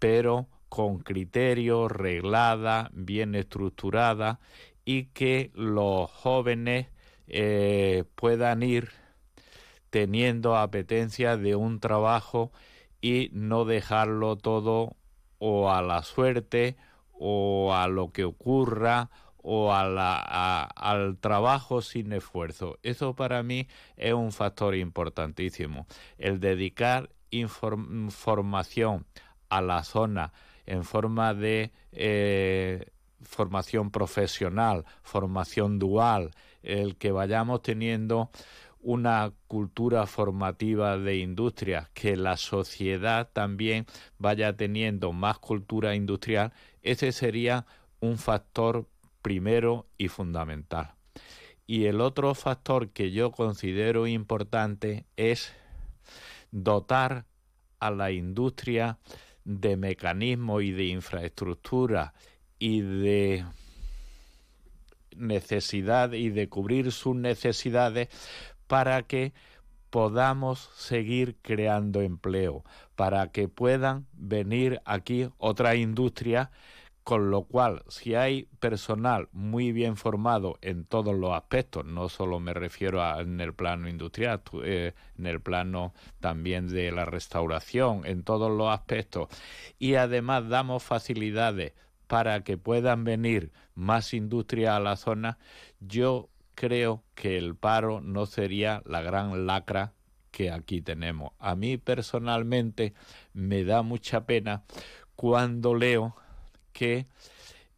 pero 0.00 0.48
con 0.68 0.98
criterio, 0.98 1.88
reglada, 1.88 2.90
bien 2.92 3.36
estructurada 3.36 4.40
y 4.86 5.06
que 5.06 5.50
los 5.52 6.10
jóvenes 6.10 6.86
eh, 7.26 8.04
puedan 8.14 8.62
ir 8.62 8.88
teniendo 9.90 10.56
apetencia 10.56 11.36
de 11.36 11.56
un 11.56 11.80
trabajo 11.80 12.52
y 13.02 13.28
no 13.32 13.66
dejarlo 13.66 14.36
todo 14.36 14.96
o 15.38 15.70
a 15.70 15.82
la 15.82 16.02
suerte 16.02 16.76
o 17.12 17.74
a 17.74 17.88
lo 17.88 18.12
que 18.12 18.24
ocurra 18.24 19.10
o 19.42 19.72
a 19.72 19.84
la, 19.88 20.62
al 20.64 21.18
trabajo 21.18 21.82
sin 21.82 22.12
esfuerzo. 22.12 22.78
Eso 22.82 23.14
para 23.14 23.42
mí 23.42 23.68
es 23.96 24.12
un 24.12 24.32
factor 24.32 24.74
importantísimo. 24.76 25.86
El 26.16 26.40
dedicar 26.40 27.10
información 27.30 29.06
a 29.48 29.60
la 29.62 29.82
zona 29.82 30.32
en 30.64 30.84
forma 30.84 31.34
de 31.34 31.72
eh, 31.92 32.86
formación 33.22 33.90
profesional, 33.90 34.84
formación 35.02 35.78
dual, 35.78 36.32
el 36.62 36.96
que 36.96 37.12
vayamos 37.12 37.62
teniendo 37.62 38.30
una 38.80 39.32
cultura 39.48 40.06
formativa 40.06 40.96
de 40.96 41.16
industria, 41.16 41.90
que 41.92 42.16
la 42.16 42.36
sociedad 42.36 43.28
también 43.32 43.86
vaya 44.18 44.56
teniendo 44.56 45.12
más 45.12 45.38
cultura 45.38 45.94
industrial, 45.94 46.52
ese 46.82 47.10
sería 47.10 47.66
un 48.00 48.16
factor 48.16 48.86
primero 49.22 49.86
y 49.98 50.06
fundamental. 50.06 50.94
Y 51.66 51.86
el 51.86 52.00
otro 52.00 52.32
factor 52.34 52.90
que 52.90 53.10
yo 53.10 53.32
considero 53.32 54.06
importante 54.06 55.04
es 55.16 55.52
dotar 56.52 57.26
a 57.80 57.90
la 57.90 58.12
industria 58.12 58.98
de 59.44 59.76
mecanismos 59.76 60.62
y 60.62 60.70
de 60.70 60.84
infraestructura 60.84 62.14
y 62.58 62.80
de 62.80 63.44
necesidad 65.16 66.12
y 66.12 66.30
de 66.30 66.48
cubrir 66.48 66.92
sus 66.92 67.16
necesidades 67.16 68.08
para 68.66 69.02
que 69.02 69.32
podamos 69.90 70.70
seguir 70.76 71.36
creando 71.42 72.02
empleo, 72.02 72.64
para 72.96 73.30
que 73.32 73.48
puedan 73.48 74.06
venir 74.12 74.80
aquí 74.84 75.28
otras 75.38 75.76
industrias, 75.76 76.50
con 77.02 77.30
lo 77.30 77.44
cual 77.44 77.84
si 77.88 78.16
hay 78.16 78.48
personal 78.58 79.28
muy 79.30 79.70
bien 79.70 79.96
formado 79.96 80.58
en 80.60 80.84
todos 80.84 81.14
los 81.14 81.32
aspectos, 81.32 81.84
no 81.84 82.08
solo 82.08 82.40
me 82.40 82.52
refiero 82.52 83.00
a, 83.00 83.20
en 83.20 83.40
el 83.40 83.54
plano 83.54 83.88
industrial, 83.88 84.42
eh, 84.64 84.92
en 85.16 85.26
el 85.26 85.40
plano 85.40 85.94
también 86.18 86.68
de 86.68 86.90
la 86.90 87.04
restauración, 87.04 88.04
en 88.06 88.24
todos 88.24 88.50
los 88.50 88.68
aspectos, 88.70 89.28
y 89.78 89.94
además 89.94 90.48
damos 90.48 90.82
facilidades 90.82 91.74
para 92.06 92.44
que 92.44 92.56
puedan 92.58 93.04
venir 93.04 93.52
más 93.74 94.14
industria 94.14 94.76
a 94.76 94.80
la 94.80 94.96
zona, 94.96 95.38
yo 95.80 96.28
creo 96.54 97.02
que 97.14 97.36
el 97.36 97.54
paro 97.56 98.00
no 98.00 98.26
sería 98.26 98.82
la 98.86 99.02
gran 99.02 99.46
lacra 99.46 99.92
que 100.30 100.50
aquí 100.50 100.82
tenemos. 100.82 101.32
A 101.38 101.54
mí 101.56 101.78
personalmente 101.78 102.94
me 103.32 103.64
da 103.64 103.82
mucha 103.82 104.26
pena 104.26 104.64
cuando 105.14 105.74
leo 105.74 106.14
que 106.72 107.06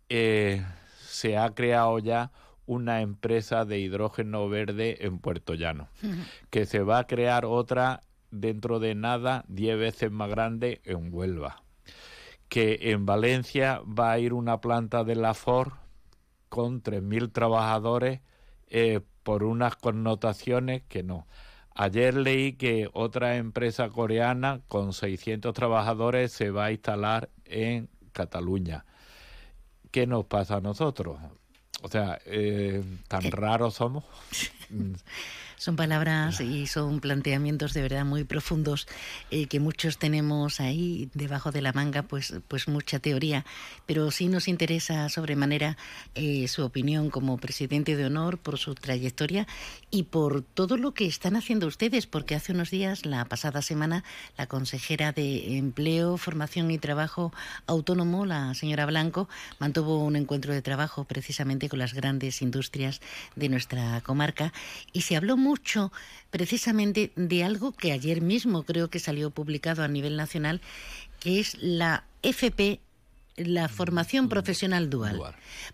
eh, 0.09 0.65
se 0.99 1.37
ha 1.37 1.55
creado 1.55 1.99
ya 1.99 2.33
una 2.67 3.01
empresa 3.01 3.65
de 3.65 3.79
hidrógeno 3.79 4.49
verde 4.49 5.07
en 5.07 5.19
Puerto 5.19 5.55
Llano, 5.55 5.89
que 6.51 6.67
se 6.67 6.81
va 6.81 6.99
a 6.99 7.07
crear 7.07 7.45
otra 7.45 8.03
dentro 8.31 8.79
de 8.79 8.95
nada 8.95 9.45
diez 9.49 9.79
veces 9.79 10.11
más 10.11 10.29
grande 10.29 10.81
en 10.85 11.13
Huelva, 11.13 11.63
que 12.49 12.79
en 12.83 13.07
Valencia 13.07 13.81
va 13.87 14.13
a 14.13 14.19
ir 14.19 14.33
una 14.33 14.61
planta 14.61 15.05
de 15.05 15.17
la 15.17 15.35
Ford 15.35 15.73
con 16.49 16.83
3.000 16.83 17.33
trabajadores 17.33 18.21
eh, 18.69 19.01
por 19.23 19.45
unas 19.45 19.77
connotaciones 19.77 20.83
que 20.89 21.03
no. 21.03 21.27
Ayer 21.75 22.15
leí 22.15 22.55
que 22.55 22.89
otra 22.93 23.37
empresa 23.37 23.89
coreana 23.91 24.61
con 24.67 24.93
600 24.93 25.55
trabajadores 25.55 26.33
se 26.33 26.51
va 26.51 26.67
a 26.67 26.73
instalar 26.73 27.31
en 27.45 27.89
Cataluña. 28.13 28.85
¿Qué 29.91 30.07
nos 30.07 30.25
pasa 30.25 30.57
a 30.57 30.61
nosotros? 30.61 31.19
O 31.83 31.89
sea, 31.89 32.19
eh, 32.27 32.83
tan 33.07 33.31
raros 33.31 33.75
somos. 33.75 34.05
Son 35.59 35.75
palabras 35.75 36.41
y 36.41 36.69
son 36.69 37.01
planteamientos 37.01 37.75
de 37.75 37.83
verdad 37.83 38.05
muy 38.05 38.23
profundos 38.23 38.87
eh, 39.33 39.47
que 39.47 39.59
muchos 39.59 39.99
tenemos 39.99 40.61
ahí 40.61 41.11
debajo 41.15 41.51
de 41.51 41.63
la 41.63 41.73
manga, 41.73 42.05
pues, 42.05 42.33
pues 42.47 42.69
mucha 42.69 43.01
teoría. 43.01 43.45
Pero 43.85 44.13
sí 44.13 44.29
nos 44.29 44.47
interesa 44.47 45.09
sobremanera 45.09 45.77
eh, 46.15 46.47
su 46.47 46.65
opinión 46.65 47.11
como 47.11 47.39
presidente 47.39 47.97
de 47.97 48.07
honor 48.07 48.39
por 48.39 48.59
su 48.59 48.77
trayectoria 48.77 49.49
y 49.91 50.05
por 50.05 50.43
todo 50.43 50.77
lo 50.77 50.95
que 50.95 51.07
están 51.07 51.35
haciendo 51.35 51.67
ustedes, 51.67 52.07
porque 52.07 52.37
hace 52.37 52.53
unos 52.53 52.71
días, 52.71 53.05
la 53.05 53.25
pasada 53.25 53.61
semana, 53.61 54.05
la 54.37 54.47
consejera 54.47 55.11
de 55.11 55.57
Empleo, 55.57 56.19
Formación 56.19 56.71
y 56.71 56.79
Trabajo 56.79 57.33
Autónomo, 57.67 58.27
la 58.27 58.55
señora 58.55 58.87
Blanco, 58.87 59.29
mantuvo 59.59 60.05
un 60.05 60.15
encuentro 60.15 60.55
de 60.55 60.63
trabajo 60.63 61.05
precisamente 61.05 61.69
con 61.69 61.81
las 61.81 61.95
grandes 61.95 62.43
industrias 62.43 63.01
de 63.35 63.49
nuestra 63.49 64.01
comarca 64.03 64.53
y 64.93 65.01
se 65.01 65.17
habló 65.17 65.37
mucho 65.49 65.93
precisamente 66.31 67.11
de 67.17 67.43
algo 67.43 67.73
que 67.73 67.93
ayer 67.93 68.21
mismo 68.21 68.65
creo 68.65 68.91
que 68.91 68.99
salió 68.99 69.31
publicado 69.31 69.83
a 69.83 69.89
nivel 69.89 70.15
nacional, 70.15 70.61
que 71.21 71.41
es 71.41 71.57
la 71.59 72.05
FP 72.23 72.81
la 73.39 73.69
formación 73.69 74.29
profesional 74.29 74.91
dual, 74.91 75.21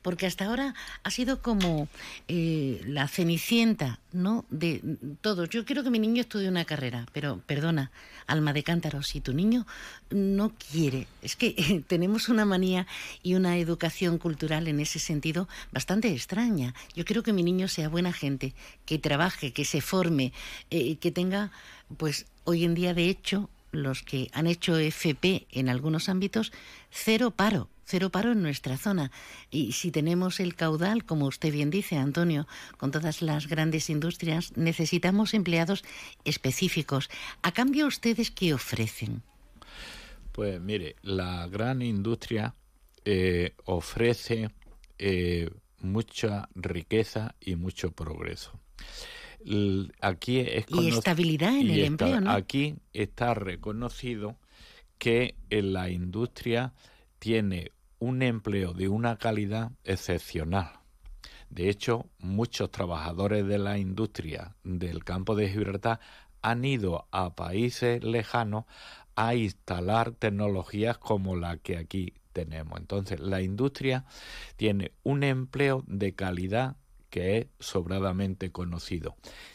porque 0.02 0.26
hasta 0.26 0.46
ahora 0.46 0.74
ha 1.02 1.10
sido 1.10 1.42
como 1.42 1.88
eh, 2.28 2.82
la 2.86 3.08
cenicienta, 3.08 3.98
¿no? 4.12 4.44
De 4.50 4.80
todos. 5.20 5.48
Yo 5.50 5.64
quiero 5.64 5.82
que 5.82 5.90
mi 5.90 5.98
niño 5.98 6.20
estudie 6.22 6.48
una 6.48 6.64
carrera, 6.64 7.06
pero 7.12 7.40
perdona, 7.46 7.90
alma 8.26 8.52
de 8.52 8.62
cántaro, 8.62 9.02
si 9.02 9.20
tu 9.20 9.32
niño 9.32 9.66
no 10.10 10.52
quiere, 10.70 11.06
es 11.22 11.36
que 11.36 11.84
tenemos 11.88 12.28
una 12.28 12.44
manía 12.44 12.86
y 13.22 13.34
una 13.34 13.58
educación 13.58 14.18
cultural 14.18 14.68
en 14.68 14.80
ese 14.80 14.98
sentido 14.98 15.48
bastante 15.72 16.12
extraña. 16.12 16.74
Yo 16.94 17.04
quiero 17.04 17.22
que 17.22 17.32
mi 17.32 17.42
niño 17.42 17.68
sea 17.68 17.88
buena 17.88 18.12
gente, 18.12 18.54
que 18.86 18.98
trabaje, 18.98 19.52
que 19.52 19.64
se 19.64 19.80
forme, 19.80 20.32
eh, 20.70 20.96
que 20.96 21.10
tenga, 21.10 21.50
pues 21.96 22.26
hoy 22.44 22.64
en 22.64 22.74
día 22.74 22.94
de 22.94 23.08
hecho 23.08 23.48
los 23.74 24.02
que 24.02 24.30
han 24.32 24.46
hecho 24.46 24.76
FP 24.78 25.46
en 25.50 25.68
algunos 25.68 26.08
ámbitos, 26.08 26.52
cero 26.90 27.30
paro, 27.30 27.68
cero 27.84 28.10
paro 28.10 28.32
en 28.32 28.42
nuestra 28.42 28.76
zona. 28.76 29.10
Y 29.50 29.72
si 29.72 29.90
tenemos 29.90 30.40
el 30.40 30.54
caudal, 30.54 31.04
como 31.04 31.26
usted 31.26 31.52
bien 31.52 31.70
dice, 31.70 31.96
Antonio, 31.96 32.46
con 32.78 32.90
todas 32.90 33.22
las 33.22 33.48
grandes 33.48 33.90
industrias, 33.90 34.56
necesitamos 34.56 35.34
empleados 35.34 35.84
específicos. 36.24 37.10
¿A 37.42 37.52
cambio 37.52 37.86
ustedes 37.86 38.30
qué 38.30 38.54
ofrecen? 38.54 39.22
Pues 40.32 40.60
mire, 40.60 40.96
la 41.02 41.46
gran 41.48 41.82
industria 41.82 42.54
eh, 43.04 43.54
ofrece 43.64 44.50
eh, 44.98 45.50
mucha 45.80 46.48
riqueza 46.54 47.34
y 47.40 47.56
mucho 47.56 47.92
progreso 47.92 48.52
aquí 50.00 50.40
es 50.40 50.64
y 50.68 50.88
estabilidad 50.88 51.56
en 51.56 51.70
el 51.70 51.84
empleo, 51.84 52.20
¿no? 52.20 52.30
Aquí 52.30 52.76
está 52.92 53.34
reconocido 53.34 54.36
que 54.98 55.36
en 55.50 55.72
la 55.72 55.90
industria 55.90 56.72
tiene 57.18 57.70
un 57.98 58.22
empleo 58.22 58.72
de 58.72 58.88
una 58.88 59.16
calidad 59.16 59.72
excepcional. 59.84 60.80
De 61.50 61.68
hecho, 61.68 62.06
muchos 62.18 62.70
trabajadores 62.70 63.46
de 63.46 63.58
la 63.58 63.78
industria 63.78 64.56
del 64.64 65.04
campo 65.04 65.36
de 65.36 65.48
Gibraltar 65.48 66.00
han 66.42 66.64
ido 66.64 67.06
a 67.10 67.34
países 67.34 68.02
lejanos 68.02 68.64
a 69.14 69.34
instalar 69.34 70.12
tecnologías 70.12 70.98
como 70.98 71.36
la 71.36 71.56
que 71.56 71.76
aquí 71.76 72.14
tenemos. 72.32 72.78
Entonces, 72.80 73.20
la 73.20 73.40
industria 73.40 74.04
tiene 74.56 74.92
un 75.04 75.22
empleo 75.22 75.84
de 75.86 76.14
calidad 76.14 76.76
que 77.14 77.38
es 77.38 77.46
sobradamente 77.60 78.50
conocido. 78.50 79.14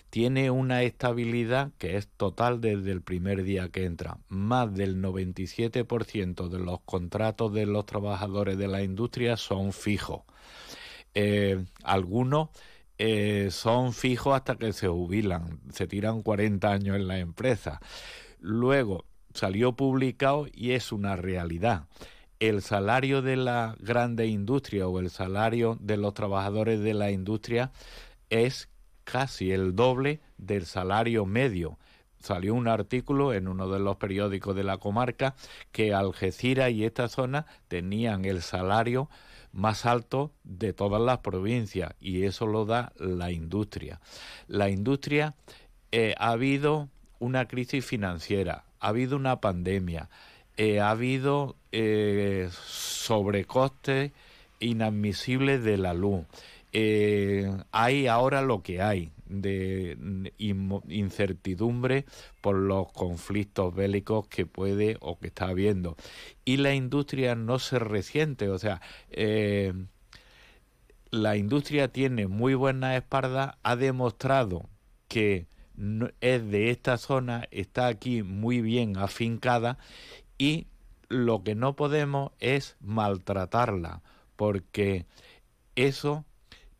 Tiene 0.09 0.49
una 0.49 0.83
estabilidad 0.83 1.73
que 1.77 1.97
es 1.97 2.07
total 2.07 2.61
desde 2.61 2.93
el 2.93 3.01
primer 3.01 3.43
día 3.43 3.67
que 3.67 3.83
entra. 3.83 4.17
Más 4.29 4.73
del 4.73 5.01
97% 5.03 6.47
de 6.47 6.57
los 6.57 6.79
contratos 6.85 7.53
de 7.53 7.65
los 7.65 7.85
trabajadores 7.85 8.57
de 8.57 8.69
la 8.69 8.81
industria 8.81 9.35
son 9.35 9.73
fijos. 9.73 10.21
Eh, 11.13 11.65
algunos 11.83 12.47
eh, 12.97 13.49
son 13.51 13.91
fijos 13.91 14.37
hasta 14.37 14.55
que 14.55 14.71
se 14.71 14.87
jubilan, 14.87 15.59
se 15.73 15.85
tiran 15.85 16.21
40 16.21 16.71
años 16.71 16.95
en 16.95 17.09
la 17.09 17.19
empresa. 17.19 17.81
Luego 18.39 19.03
salió 19.33 19.73
publicado 19.73 20.47
y 20.53 20.71
es 20.71 20.93
una 20.93 21.17
realidad 21.17 21.87
el 22.39 22.61
salario 22.61 23.21
de 23.21 23.35
la 23.35 23.75
grande 23.79 24.27
industria 24.27 24.87
o 24.87 24.99
el 24.99 25.09
salario 25.09 25.77
de 25.81 25.97
los 25.97 26.13
trabajadores 26.13 26.79
de 26.79 26.93
la 26.93 27.11
industria 27.11 27.71
es 28.29 28.69
casi 29.03 29.51
el 29.51 29.75
doble 29.75 30.21
del 30.37 30.65
salario 30.65 31.25
medio. 31.25 31.77
Salió 32.19 32.53
un 32.53 32.67
artículo 32.67 33.33
en 33.33 33.47
uno 33.47 33.69
de 33.69 33.79
los 33.79 33.97
periódicos 33.97 34.55
de 34.55 34.63
la 34.63 34.77
comarca 34.77 35.35
que 35.71 35.93
Algeciras 35.93 36.71
y 36.71 36.85
esta 36.85 37.07
zona 37.07 37.45
tenían 37.67 38.25
el 38.25 38.41
salario 38.41 39.09
más 39.51 39.85
alto 39.85 40.31
de 40.43 40.73
todas 40.73 41.01
las 41.01 41.19
provincias 41.19 41.93
y 41.99 42.23
eso 42.23 42.45
lo 42.45 42.65
da 42.65 42.93
la 42.97 43.31
industria. 43.31 43.99
La 44.47 44.69
industria 44.69 45.35
eh, 45.91 46.13
ha 46.17 46.31
habido 46.31 46.89
una 47.19 47.47
crisis 47.47 47.85
financiera, 47.85 48.65
ha 48.79 48.89
habido 48.89 49.15
una 49.15 49.41
pandemia, 49.41 50.09
eh, 50.59 50.81
ha 50.81 50.89
habido 50.89 51.55
eh, 51.71 52.49
sobrecostes 52.51 54.11
inadmisibles 54.59 55.63
de 55.63 55.77
la 55.77 55.93
luz. 55.93 56.25
Eh, 56.73 57.49
hay 57.71 58.07
ahora 58.07 58.41
lo 58.41 58.61
que 58.61 58.81
hay 58.81 59.13
de 59.25 59.97
incertidumbre 60.89 62.03
por 62.41 62.57
los 62.57 62.91
conflictos 62.91 63.73
bélicos 63.73 64.27
que 64.27 64.45
puede 64.45 64.97
o 64.99 65.17
que 65.17 65.27
está 65.27 65.47
habiendo. 65.47 65.95
Y 66.43 66.57
la 66.57 66.73
industria 66.73 67.35
no 67.35 67.57
se 67.57 67.79
resiente, 67.79 68.49
o 68.49 68.59
sea, 68.59 68.81
eh, 69.11 69.73
la 71.09 71.37
industria 71.37 71.87
tiene 71.87 72.27
muy 72.27 72.53
buena 72.53 72.97
espalda, 72.97 73.59
ha 73.63 73.77
demostrado 73.77 74.67
que 75.07 75.47
es 76.19 76.51
de 76.51 76.71
esta 76.71 76.97
zona, 76.97 77.47
está 77.51 77.87
aquí 77.87 78.21
muy 78.21 78.61
bien 78.61 78.97
afincada 78.97 79.77
y 80.39 80.65
lo 81.09 81.43
que 81.43 81.53
no 81.53 81.75
podemos 81.75 82.31
es 82.39 82.75
maltratarla, 82.79 84.01
porque 84.35 85.05
eso 85.75 86.25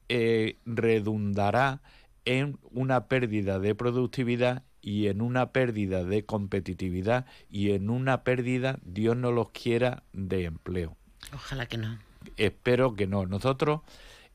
eh, 0.08 0.58
redundará 0.66 1.82
en 2.26 2.58
una 2.72 3.08
pérdida 3.08 3.60
de 3.60 3.76
productividad 3.76 4.64
y 4.82 5.08
en 5.08 5.22
una 5.22 5.52
pérdida 5.52 6.04
de 6.04 6.26
competitividad 6.26 7.26
y 7.50 7.72
en 7.72 7.90
una 7.90 8.24
pérdida, 8.24 8.80
Dios 8.84 9.16
no 9.18 9.32
los 9.32 9.52
quiera, 9.52 10.04
de 10.14 10.46
empleo. 10.46 10.96
Ojalá 11.34 11.66
que 11.66 11.78
no. 11.78 12.00
Espero 12.38 12.96
que 12.96 13.08
no. 13.08 13.26
Nosotros 13.26 13.82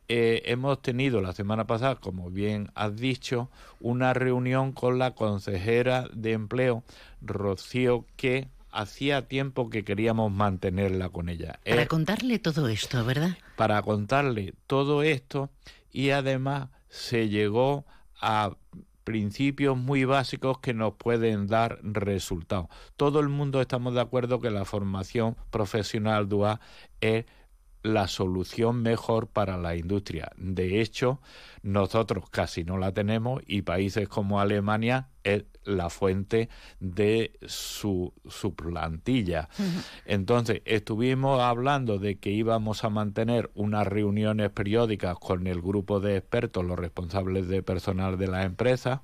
eh, 0.08 0.42
hemos 0.46 0.82
tenido 0.82 1.22
la 1.22 1.32
semana 1.32 1.66
pasada, 1.66 1.96
como 1.96 2.30
bien 2.30 2.70
has 2.74 2.96
dicho, 2.96 3.50
una 3.80 4.12
reunión 4.12 4.72
con 4.72 4.98
la 4.98 5.14
consejera 5.14 6.08
de 6.12 6.32
empleo, 6.32 6.84
Rocío, 7.22 8.04
que 8.16 8.48
hacía 8.74 9.28
tiempo 9.28 9.70
que 9.70 9.84
queríamos 9.84 10.32
mantenerla 10.32 11.08
con 11.08 11.28
ella. 11.28 11.60
Para 11.64 11.82
eh, 11.82 11.86
contarle 11.86 12.38
todo 12.38 12.68
esto, 12.68 13.04
¿verdad? 13.04 13.38
Para 13.56 13.80
contarle 13.82 14.54
todo 14.66 15.02
esto 15.02 15.50
y 15.92 16.10
además 16.10 16.68
se 16.88 17.28
llegó 17.28 17.86
a 18.20 18.56
principios 19.04 19.76
muy 19.76 20.04
básicos 20.04 20.58
que 20.58 20.74
nos 20.74 20.94
pueden 20.94 21.46
dar 21.46 21.78
resultados. 21.82 22.66
Todo 22.96 23.20
el 23.20 23.28
mundo 23.28 23.60
estamos 23.60 23.94
de 23.94 24.00
acuerdo 24.00 24.40
que 24.40 24.50
la 24.50 24.64
formación 24.64 25.36
profesional 25.50 26.28
dual 26.28 26.58
es 27.00 27.26
la 27.82 28.08
solución 28.08 28.82
mejor 28.82 29.28
para 29.28 29.58
la 29.58 29.76
industria. 29.76 30.32
De 30.36 30.80
hecho, 30.80 31.20
nosotros 31.62 32.30
casi 32.30 32.64
no 32.64 32.78
la 32.78 32.92
tenemos 32.92 33.42
y 33.46 33.62
países 33.62 34.08
como 34.08 34.40
Alemania 34.40 35.10
es 35.24 35.44
la 35.64 35.88
fuente 35.90 36.48
de 36.78 37.32
su, 37.46 38.12
su 38.28 38.54
plantilla. 38.54 39.48
Entonces, 40.04 40.60
estuvimos 40.66 41.40
hablando 41.40 41.98
de 41.98 42.16
que 42.16 42.30
íbamos 42.30 42.84
a 42.84 42.90
mantener 42.90 43.50
unas 43.54 43.86
reuniones 43.86 44.50
periódicas 44.50 45.18
con 45.18 45.46
el 45.46 45.62
grupo 45.62 46.00
de 46.00 46.18
expertos, 46.18 46.64
los 46.64 46.78
responsables 46.78 47.48
de 47.48 47.62
personal 47.62 48.18
de 48.18 48.28
la 48.28 48.44
empresa, 48.44 49.02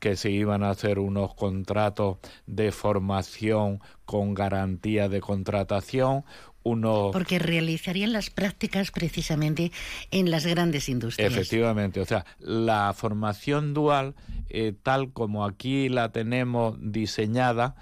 que 0.00 0.16
se 0.16 0.30
iban 0.30 0.62
a 0.64 0.70
hacer 0.70 0.98
unos 0.98 1.34
contratos 1.34 2.18
de 2.46 2.72
formación 2.72 3.80
con 4.04 4.34
garantía 4.34 5.08
de 5.08 5.20
contratación. 5.20 6.24
Porque 6.64 7.40
realizarían 7.40 8.12
las 8.12 8.30
prácticas 8.30 8.92
precisamente 8.92 9.72
en 10.12 10.30
las 10.30 10.46
grandes 10.46 10.88
industrias. 10.88 11.32
Efectivamente, 11.32 12.00
o 12.00 12.04
sea, 12.04 12.24
la 12.38 12.92
formación 12.96 13.74
dual, 13.74 14.14
eh, 14.48 14.74
tal 14.82 15.12
como 15.12 15.44
aquí 15.44 15.88
la 15.88 16.12
tenemos 16.12 16.76
diseñada, 16.80 17.76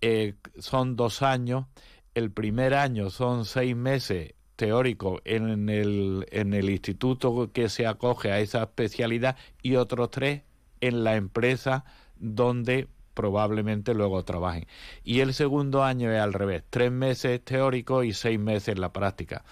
eh, 0.00 0.34
son 0.58 0.96
dos 0.96 1.22
años. 1.22 1.66
El 2.14 2.30
primer 2.30 2.74
año 2.74 3.10
son 3.10 3.44
seis 3.44 3.74
meses 3.74 4.34
teóricos 4.56 5.20
en 5.24 5.68
el, 5.68 6.26
en 6.30 6.54
el 6.54 6.70
instituto 6.70 7.50
que 7.52 7.68
se 7.68 7.86
acoge 7.86 8.30
a 8.30 8.40
esa 8.40 8.62
especialidad 8.62 9.36
y 9.62 9.76
otros 9.76 10.10
tres 10.10 10.42
en 10.80 11.04
la 11.04 11.16
empresa 11.16 11.84
donde 12.16 12.88
probablemente 13.14 13.94
luego 13.94 14.24
trabajen. 14.24 14.66
Y 15.04 15.20
el 15.20 15.34
segundo 15.34 15.84
año 15.84 16.12
es 16.12 16.20
al 16.20 16.32
revés, 16.32 16.62
tres 16.70 16.90
meses 16.90 17.42
teóricos 17.44 18.04
y 18.04 18.12
seis 18.12 18.38
meses 18.38 18.78
la 18.78 18.92
práctica. 18.92 19.44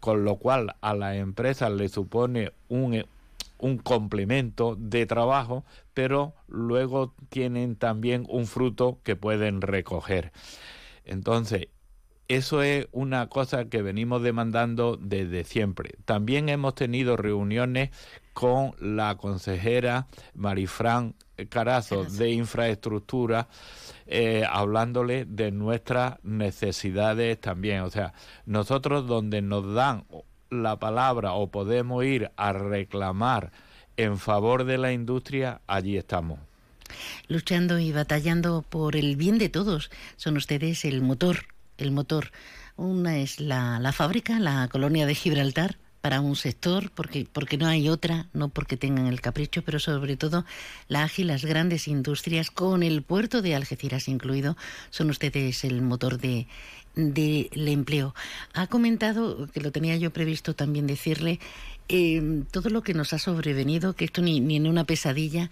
Con 0.00 0.24
lo 0.24 0.36
cual 0.36 0.76
a 0.80 0.94
las 0.94 1.16
empresas 1.16 1.70
le 1.72 1.88
supone 1.88 2.52
un, 2.68 3.04
un 3.64 3.78
complemento 3.78 4.76
de 4.78 5.06
trabajo, 5.06 5.64
pero 5.94 6.34
luego 6.48 7.14
tienen 7.30 7.76
también 7.76 8.26
un 8.28 8.46
fruto 8.46 9.00
que 9.02 9.16
pueden 9.16 9.62
recoger. 9.62 10.32
Entonces, 11.06 11.68
eso 12.28 12.62
es 12.62 12.88
una 12.92 13.28
cosa 13.30 13.70
que 13.70 13.80
venimos 13.80 14.22
demandando 14.22 14.98
desde 15.00 15.44
siempre. 15.44 15.94
También 16.04 16.50
hemos 16.50 16.74
tenido 16.74 17.16
reuniones 17.16 17.88
con 18.34 18.72
la 18.80 19.16
consejera 19.16 20.08
Marifran 20.34 21.14
Carazo 21.48 22.04
de 22.04 22.32
infraestructura, 22.32 23.48
eh, 24.06 24.44
hablándole 24.46 25.24
de 25.24 25.52
nuestras 25.52 26.22
necesidades 26.22 27.40
también. 27.40 27.80
O 27.80 27.90
sea, 27.90 28.12
nosotros 28.44 29.06
donde 29.06 29.40
nos 29.40 29.72
dan 29.72 30.04
la 30.54 30.78
palabra 30.78 31.32
o 31.32 31.48
podemos 31.48 32.04
ir 32.04 32.30
a 32.36 32.52
reclamar 32.52 33.52
en 33.96 34.18
favor 34.18 34.64
de 34.64 34.78
la 34.78 34.92
industria, 34.92 35.60
allí 35.66 35.96
estamos. 35.96 36.38
Luchando 37.28 37.78
y 37.78 37.92
batallando 37.92 38.62
por 38.62 38.96
el 38.96 39.16
bien 39.16 39.38
de 39.38 39.48
todos. 39.48 39.90
Son 40.16 40.36
ustedes 40.36 40.84
el 40.84 41.00
motor, 41.00 41.46
el 41.78 41.90
motor. 41.90 42.30
Una 42.76 43.18
es 43.18 43.40
la, 43.40 43.78
la 43.80 43.92
fábrica, 43.92 44.38
la 44.38 44.68
colonia 44.68 45.06
de 45.06 45.14
Gibraltar, 45.14 45.76
para 46.04 46.20
un 46.20 46.36
sector, 46.36 46.90
porque, 46.90 47.26
porque 47.32 47.56
no 47.56 47.66
hay 47.66 47.88
otra, 47.88 48.26
no 48.34 48.50
porque 48.50 48.76
tengan 48.76 49.06
el 49.06 49.22
capricho, 49.22 49.62
pero 49.62 49.78
sobre 49.78 50.18
todo 50.18 50.44
la 50.86 51.02
ágil, 51.02 51.28
las 51.28 51.46
grandes 51.46 51.88
industrias, 51.88 52.50
con 52.50 52.82
el 52.82 53.00
puerto 53.00 53.40
de 53.40 53.54
Algeciras 53.54 54.06
incluido, 54.06 54.54
son 54.90 55.08
ustedes 55.08 55.64
el 55.64 55.80
motor 55.80 56.18
de 56.18 56.46
del 56.94 57.68
empleo. 57.68 58.14
Ha 58.52 58.66
comentado, 58.66 59.48
que 59.48 59.60
lo 59.60 59.72
tenía 59.72 59.96
yo 59.96 60.12
previsto 60.12 60.54
también 60.54 60.86
decirle, 60.86 61.40
eh, 61.88 62.42
todo 62.50 62.70
lo 62.70 62.82
que 62.82 62.94
nos 62.94 63.12
ha 63.12 63.18
sobrevenido, 63.18 63.94
que 63.94 64.06
esto 64.06 64.22
ni, 64.22 64.38
en 64.56 64.66
una 64.66 64.84
pesadilla, 64.84 65.50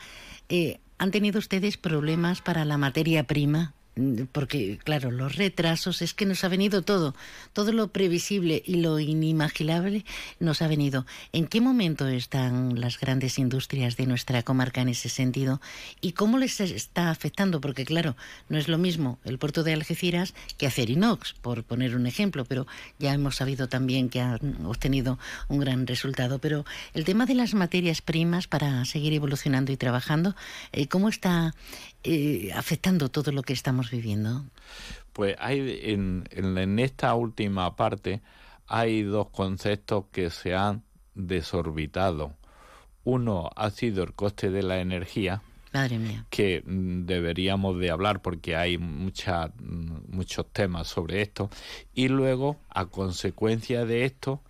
eh, 0.48 0.78
¿han 0.98 1.10
tenido 1.10 1.38
ustedes 1.38 1.76
problemas 1.76 2.40
para 2.40 2.64
la 2.64 2.78
materia 2.78 3.24
prima? 3.24 3.74
Mm, 3.94 4.24
porque 4.32 4.78
claro, 4.82 5.10
los 5.10 5.36
retrasos 5.36 6.00
es 6.00 6.14
que 6.14 6.24
nos 6.24 6.44
ha 6.44 6.48
venido 6.48 6.80
todo, 6.80 7.14
todo 7.52 7.72
lo 7.72 7.88
previsible 7.88 8.62
y 8.64 8.76
lo 8.76 8.98
inimaginable 8.98 10.06
nos 10.40 10.62
ha 10.62 10.68
venido. 10.68 11.04
¿En 11.32 11.46
qué 11.46 11.60
momento 11.60 12.08
están 12.08 12.80
las 12.80 12.98
grandes 12.98 13.38
industrias 13.38 13.98
de 13.98 14.06
nuestra 14.06 14.42
comarca 14.42 14.80
en 14.80 14.88
ese 14.88 15.10
sentido 15.10 15.60
y 16.00 16.12
cómo 16.12 16.38
les 16.38 16.60
está 16.60 17.10
afectando? 17.10 17.60
Porque 17.60 17.84
claro, 17.84 18.16
no 18.48 18.56
es 18.56 18.66
lo 18.68 18.78
mismo 18.78 19.18
el 19.24 19.38
puerto 19.38 19.62
de 19.62 19.74
Algeciras 19.74 20.32
que 20.56 20.66
hacer 20.66 20.88
inox, 20.88 21.34
por 21.34 21.62
poner 21.62 21.94
un 21.94 22.06
ejemplo, 22.06 22.46
pero 22.46 22.66
ya 22.98 23.12
hemos 23.12 23.36
sabido 23.36 23.68
también 23.68 24.08
que 24.08 24.22
han 24.22 24.64
obtenido 24.64 25.18
un 25.48 25.60
gran 25.60 25.86
resultado. 25.86 26.38
Pero 26.38 26.64
el 26.94 27.04
tema 27.04 27.26
de 27.26 27.34
las 27.34 27.52
materias 27.52 28.00
primas 28.00 28.46
para 28.46 28.86
seguir 28.86 29.12
evolucionando 29.12 29.70
y 29.70 29.76
trabajando, 29.76 30.34
eh, 30.72 30.88
¿cómo 30.88 31.10
está 31.10 31.54
eh, 32.04 32.50
afectando 32.54 33.10
todo 33.10 33.32
lo 33.32 33.42
que 33.42 33.52
estamos 33.52 33.90
viviendo? 33.90 34.44
Pues 35.12 35.36
hay 35.38 35.80
en, 35.82 36.24
en, 36.30 36.78
esta 36.78 37.14
última 37.14 37.76
parte 37.76 38.22
hay 38.66 39.02
dos 39.02 39.28
conceptos 39.28 40.06
que 40.12 40.30
se 40.30 40.54
han 40.54 40.82
desorbitado. 41.14 42.34
Uno 43.04 43.50
ha 43.54 43.70
sido 43.70 44.02
el 44.04 44.14
coste 44.14 44.50
de 44.50 44.62
la 44.62 44.80
energía, 44.80 45.42
Madre 45.72 45.98
mía. 45.98 46.26
que 46.30 46.62
mm, 46.64 47.04
deberíamos 47.04 47.78
de 47.78 47.90
hablar 47.90 48.22
porque 48.22 48.56
hay 48.56 48.78
mucha, 48.78 49.48
mm, 49.48 50.14
muchos 50.16 50.46
temas 50.52 50.88
sobre 50.88 51.22
esto. 51.22 51.50
Y 51.94 52.08
luego, 52.08 52.56
a 52.70 52.86
consecuencia 52.86 53.84
de 53.84 54.04
esto 54.04 54.40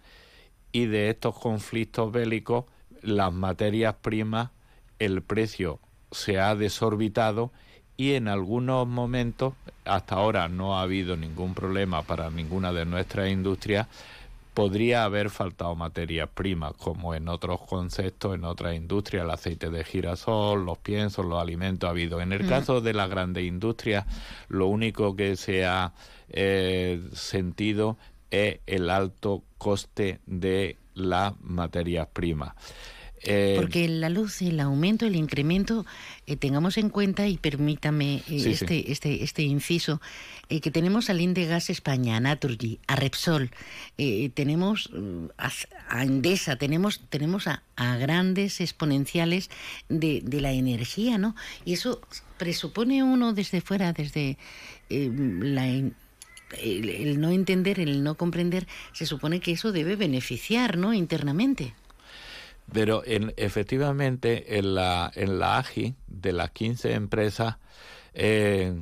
y 0.70 0.86
de 0.86 1.10
estos 1.10 1.38
conflictos 1.38 2.12
bélicos, 2.12 2.66
las 3.02 3.32
materias 3.32 3.96
primas, 4.00 4.50
el 4.98 5.22
precio 5.22 5.80
se 6.12 6.38
ha 6.38 6.54
desorbitado 6.54 7.50
y 7.96 8.14
en 8.14 8.28
algunos 8.28 8.86
momentos, 8.86 9.54
hasta 9.84 10.14
ahora 10.14 10.48
no 10.48 10.78
ha 10.78 10.82
habido 10.82 11.16
ningún 11.16 11.54
problema 11.54 12.02
para 12.02 12.30
ninguna 12.30 12.72
de 12.72 12.86
nuestras 12.86 13.30
industrias, 13.30 13.86
podría 14.54 15.04
haber 15.04 15.30
faltado 15.30 15.74
materias 15.74 16.28
primas, 16.32 16.74
como 16.74 17.14
en 17.14 17.28
otros 17.28 17.60
conceptos, 17.62 18.34
en 18.34 18.44
otras 18.44 18.74
industrias, 18.74 19.24
el 19.24 19.30
aceite 19.30 19.70
de 19.70 19.84
girasol, 19.84 20.64
los 20.64 20.78
piensos, 20.78 21.24
los 21.24 21.40
alimentos 21.40 21.88
ha 21.88 21.90
habido. 21.90 22.20
En 22.20 22.32
el 22.32 22.44
mm. 22.44 22.48
caso 22.48 22.80
de 22.80 22.92
las 22.92 23.08
grandes 23.08 23.44
industrias, 23.44 24.04
lo 24.48 24.66
único 24.66 25.16
que 25.16 25.36
se 25.36 25.64
ha 25.64 25.92
eh, 26.28 27.02
sentido 27.12 27.96
es 28.30 28.60
el 28.66 28.90
alto 28.90 29.42
coste 29.58 30.20
de 30.26 30.76
las 30.94 31.38
materias 31.40 32.08
primas. 32.12 32.54
Eh, 33.24 33.54
Porque 33.56 33.88
la 33.88 34.08
luz, 34.08 34.42
el 34.42 34.58
aumento, 34.60 35.06
el 35.06 35.16
incremento, 35.16 35.86
eh, 36.26 36.36
tengamos 36.36 36.76
en 36.76 36.90
cuenta, 36.90 37.28
y 37.28 37.36
permítame 37.38 38.16
eh, 38.28 38.44
este, 38.46 38.90
este, 38.90 39.22
este 39.22 39.42
inciso, 39.42 40.00
que 40.48 40.70
tenemos 40.70 41.08
a 41.08 41.14
Gas 41.14 41.70
España, 41.70 42.16
a 42.18 42.20
Naturgy, 42.20 42.78
a 42.86 42.94
Repsol, 42.94 43.50
tenemos 44.34 44.90
mm, 44.92 45.26
a, 45.38 46.02
Endesa, 46.02 46.56
tenemos, 46.56 47.00
tenemos 47.08 47.46
a, 47.46 47.62
grandes 47.96 48.60
exponenciales 48.60 49.48
de, 49.88 50.20
de, 50.22 50.40
la 50.42 50.52
energía, 50.52 51.16
¿no? 51.16 51.34
Y 51.64 51.72
eso 51.72 52.02
presupone 52.36 53.02
uno 53.02 53.32
desde 53.32 53.62
fuera, 53.62 53.94
desde 53.94 54.36
la, 54.90 55.66
el, 56.60 57.20
no 57.20 57.30
entender, 57.30 57.80
el 57.80 58.02
no 58.02 58.16
comprender, 58.16 58.66
se 58.92 59.06
supone 59.06 59.40
que 59.40 59.52
eso 59.52 59.72
debe 59.72 59.96
beneficiar, 59.96 60.76
¿no? 60.76 60.92
Internamente. 60.92 61.74
Pero 62.72 63.02
en, 63.04 63.32
efectivamente 63.36 64.58
en 64.58 64.74
la, 64.74 65.10
en 65.14 65.38
la 65.38 65.58
AGI, 65.58 65.94
de 66.06 66.32
las 66.32 66.50
15 66.50 66.94
empresas, 66.94 67.56
eh, 68.14 68.80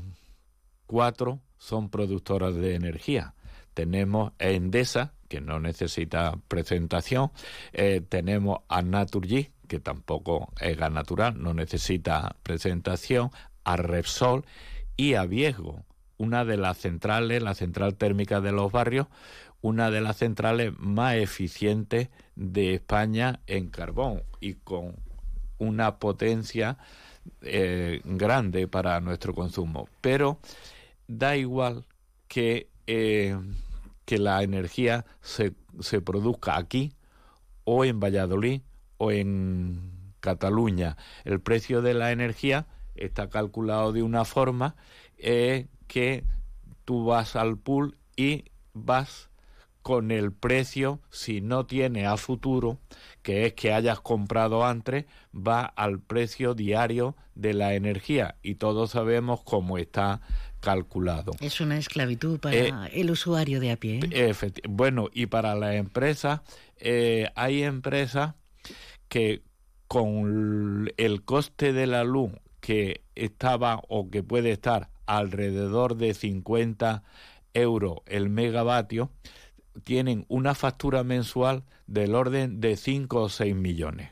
cuatro 0.87 1.41
son 1.59 1.91
productoras 1.91 2.55
de 2.55 2.74
energía. 2.74 3.35
Tenemos 3.74 4.33
Endesa, 4.39 5.14
que 5.28 5.41
no 5.41 5.61
necesita 5.61 6.39
presentación, 6.49 7.31
eh, 7.72 8.03
tenemos 8.07 8.61
a 8.68 8.83
Naturgy, 8.83 9.51
que 9.68 9.78
tampoco 9.78 10.53
es 10.61 10.76
gas 10.76 10.91
natural, 10.91 11.41
no 11.41 11.55
necesita 11.55 12.37
presentación, 12.43 13.31
a 13.62 13.76
Repsol 13.76 14.45
y 14.97 15.14
a 15.14 15.24
Viesgo, 15.26 15.85
una 16.16 16.45
de 16.45 16.57
las 16.57 16.78
centrales, 16.78 17.43
la 17.43 17.55
central 17.55 17.95
térmica 17.97 18.41
de 18.41 18.53
los 18.53 18.72
barrios, 18.72 19.07
una 19.63 19.91
de 19.91 20.01
las 20.01 20.19
centrales 20.19 20.73
más 20.79 21.17
eficientes 21.17 22.09
de 22.35 22.75
España 22.75 23.41
en 23.47 23.69
carbón 23.69 24.23
y 24.41 24.55
con 24.55 24.97
una 25.59 25.99
potencia 25.99 26.79
eh, 27.43 28.01
grande 28.05 28.67
para 28.69 29.01
nuestro 29.01 29.35
consumo. 29.35 29.89
Pero 30.01 30.39
da 31.07 31.37
igual 31.37 31.85
que, 32.29 32.71
eh, 32.87 33.37
que 34.05 34.19
la 34.19 34.43
energía 34.43 35.05
se, 35.21 35.55
se 35.81 36.01
produzca 36.01 36.57
aquí 36.57 36.95
o 37.65 37.85
en 37.85 38.01
Valladolid 38.01 38.63
o 38.97 39.11
en 39.11 40.15
Cataluña. 40.21 40.97
El 41.25 41.41
precio 41.41 41.83
de 41.83 41.95
la 41.95 42.13
energía 42.13 42.67
está 42.95 43.29
calculado 43.29 43.93
de 43.93 44.03
una 44.03 44.25
forma 44.25 44.77
eh, 45.19 45.69
que 45.87 46.25
tú 46.85 47.05
vas 47.05 47.37
al 47.37 47.59
pool 47.59 47.99
y 48.17 48.45
vas 48.73 49.30
con 49.83 50.11
el 50.11 50.33
precio, 50.33 51.01
si 51.11 51.41
no 51.41 51.66
tiene 51.66 52.07
a 52.07 52.16
futuro, 52.16 52.78
que 53.22 53.47
es 53.47 53.55
que 53.55 53.72
hayas 53.72 54.01
comprado 54.01 54.64
antes, 54.64 55.07
va 55.35 55.64
al 55.64 56.01
precio 56.01 56.55
diario 56.55 57.16
de 57.35 57.55
la 57.55 57.74
energía 57.74 58.37
y 58.43 58.57
todos 58.57 58.91
sabemos 58.91 59.43
cómo 59.43 59.78
está 59.78 60.20
calculado. 60.61 61.33
Es 61.41 61.61
una 61.61 61.78
esclavitud 61.78 62.39
para 62.39 62.57
eh, 62.57 62.72
el 62.93 63.11
usuario 63.11 63.61
de 63.61 63.72
a 63.72 63.76
pie. 63.76 64.01
¿eh? 64.11 64.35
Bueno, 64.68 65.09
y 65.12 65.26
para 65.26 65.55
las 65.55 65.74
empresas, 65.74 66.41
eh, 66.76 67.31
hay 67.35 67.62
empresas 67.62 68.35
que 69.09 69.43
con 69.89 70.93
el 70.97 71.24
coste 71.24 71.72
de 71.72 71.87
la 71.87 72.05
luz 72.05 72.33
que 72.61 73.01
estaba 73.14 73.81
o 73.89 74.11
que 74.11 74.22
puede 74.22 74.53
estar 74.53 74.91
alrededor 75.07 75.97
de 75.97 76.14
50 76.14 77.03
euros 77.55 77.99
el 78.07 78.28
megavatio, 78.28 79.11
tienen 79.81 80.24
una 80.28 80.55
factura 80.55 81.05
mensual 81.05 81.64
del 81.87 82.14
orden 82.14 82.61
de 82.61 82.76
5 82.76 83.22
o 83.22 83.28
6 83.28 83.55
millones. 83.55 84.11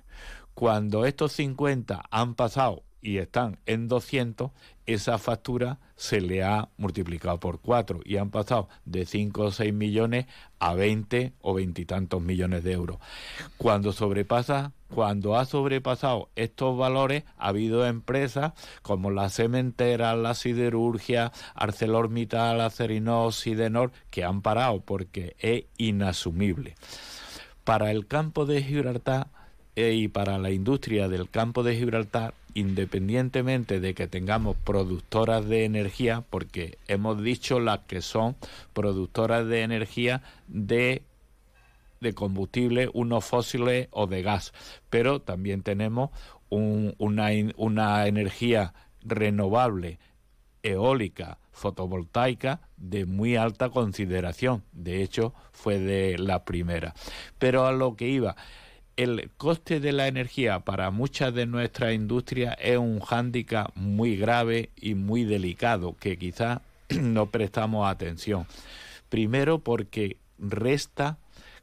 Cuando 0.54 1.04
estos 1.04 1.32
50 1.32 2.02
han 2.10 2.34
pasado 2.34 2.84
y 3.00 3.18
están 3.18 3.58
en 3.66 3.88
200, 3.88 4.50
esa 4.86 5.18
factura 5.18 5.78
se 5.96 6.20
le 6.20 6.42
ha 6.42 6.68
multiplicado 6.76 7.38
por 7.38 7.60
4 7.60 8.00
y 8.04 8.16
han 8.16 8.30
pasado 8.30 8.68
de 8.84 9.04
5 9.04 9.42
o 9.42 9.50
6 9.50 9.72
millones 9.74 10.26
a 10.58 10.74
20 10.74 11.32
o 11.40 11.54
20 11.54 11.82
y 11.82 11.84
tantos 11.84 12.22
millones 12.22 12.64
de 12.64 12.72
euros. 12.72 12.98
Cuando 13.56 13.92
sobrepasa, 13.92 14.72
cuando 14.94 15.36
ha 15.36 15.44
sobrepasado 15.44 16.30
estos 16.36 16.76
valores, 16.76 17.24
ha 17.36 17.48
habido 17.48 17.86
empresas 17.86 18.52
como 18.82 19.10
la 19.10 19.28
cementera, 19.28 20.16
la 20.16 20.34
siderurgia, 20.34 21.32
ArcelorMittal, 21.54 22.60
Acerinox, 22.60 23.36
Sidenor, 23.36 23.92
que 24.10 24.24
han 24.24 24.40
parado 24.40 24.80
porque 24.80 25.36
es 25.38 25.64
inasumible. 25.76 26.74
Para 27.64 27.90
el 27.90 28.06
campo 28.06 28.46
de 28.46 28.62
Gibraltar 28.62 29.28
eh, 29.76 29.92
y 29.92 30.08
para 30.08 30.38
la 30.38 30.50
industria 30.50 31.08
del 31.08 31.28
campo 31.28 31.62
de 31.62 31.76
Gibraltar, 31.76 32.34
independientemente 32.54 33.80
de 33.80 33.94
que 33.94 34.06
tengamos 34.06 34.56
productoras 34.56 35.46
de 35.46 35.64
energía, 35.64 36.24
porque 36.30 36.78
hemos 36.88 37.22
dicho 37.22 37.60
las 37.60 37.80
que 37.80 38.02
son 38.02 38.36
productoras 38.72 39.46
de 39.46 39.62
energía 39.62 40.22
de 40.46 41.02
de 42.00 42.14
combustible, 42.14 42.88
unos 42.92 43.24
fósiles 43.24 43.88
o 43.90 44.06
de 44.06 44.22
gas, 44.22 44.52
pero 44.90 45.20
también 45.20 45.62
tenemos 45.62 46.10
una, 46.48 47.28
una 47.56 48.06
energía 48.06 48.72
renovable, 49.02 49.98
eólica, 50.62 51.38
fotovoltaica 51.52 52.60
de 52.76 53.04
muy 53.04 53.36
alta 53.36 53.70
consideración. 53.70 54.62
De 54.72 55.02
hecho, 55.02 55.34
fue 55.52 55.78
de 55.78 56.18
la 56.18 56.44
primera. 56.44 56.94
Pero 57.38 57.66
a 57.66 57.72
lo 57.72 57.96
que 57.96 58.08
iba, 58.08 58.36
el 58.98 59.30
coste 59.36 59.78
de 59.78 59.92
la 59.92 60.08
energía 60.08 60.58
para 60.58 60.90
muchas 60.90 61.32
de 61.32 61.46
nuestras 61.46 61.94
industrias 61.94 62.56
es 62.58 62.78
un 62.78 62.98
hándicap 62.98 63.70
muy 63.76 64.16
grave 64.16 64.70
y 64.74 64.96
muy 64.96 65.22
delicado 65.22 65.94
que 65.96 66.18
quizás 66.18 66.60
no 66.88 67.30
prestamos 67.30 67.88
atención. 67.88 68.46
Primero 69.08 69.60
porque 69.60 70.16
resta 70.40 71.16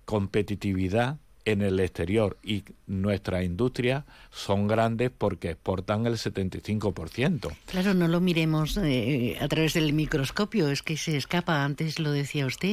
competitividad 0.06 1.18
en 1.46 1.62
el 1.62 1.80
exterior. 1.80 2.38
Y 2.44 2.64
nuestras 2.88 3.44
industrias 3.44 4.04
son 4.32 4.68
grandes 4.68 5.12
porque 5.16 5.52
exportan 5.52 6.06
el 6.08 6.16
75%. 6.16 7.56
Claro, 7.68 7.94
no 7.94 8.08
lo 8.08 8.20
miremos 8.20 8.78
eh, 8.78 9.38
a 9.40 9.48
través 9.48 9.76
del 9.76 9.94
microscopio, 9.94 10.70
es 10.70 10.82
que 10.82 10.98
se 10.98 11.16
escapa, 11.16 11.64
antes 11.64 12.00
lo 12.00 12.12
decía 12.12 12.46
usted, 12.46 12.68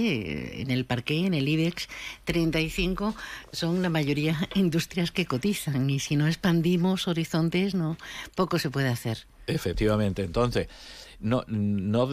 en 0.60 0.70
el 0.70 0.84
parque, 0.86 1.26
en 1.26 1.34
el 1.34 1.48
IBEX 1.48 1.88
35, 2.24 3.14
son 3.52 3.82
la 3.82 3.90
mayoría 3.90 4.48
industrias 4.54 5.12
que 5.12 5.26
cotizan. 5.26 5.88
Y 5.90 6.00
si 6.00 6.16
no 6.16 6.26
expandimos 6.26 7.06
horizontes, 7.06 7.74
no 7.74 7.96
poco 8.34 8.58
se 8.58 8.70
puede 8.70 8.88
hacer. 8.88 9.26
Efectivamente, 9.46 10.22
entonces 10.22 10.68
no, 11.22 11.44
no 11.46 12.08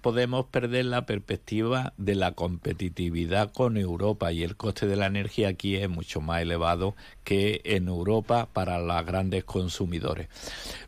podemos 0.00 0.46
perder 0.46 0.86
la 0.86 1.06
perspectiva 1.06 1.92
de 1.98 2.14
la 2.14 2.32
competitividad 2.32 3.52
con 3.52 3.76
Europa 3.76 4.32
y 4.32 4.42
el 4.42 4.56
coste 4.56 4.86
de 4.86 4.96
la 4.96 5.06
energía 5.06 5.48
aquí 5.48 5.76
es 5.76 5.88
mucho 5.88 6.20
más 6.20 6.42
elevado 6.42 6.96
que 7.24 7.60
en 7.64 7.88
Europa 7.88 8.48
para 8.52 8.78
los 8.78 9.06
grandes 9.06 9.44
consumidores. 9.44 10.28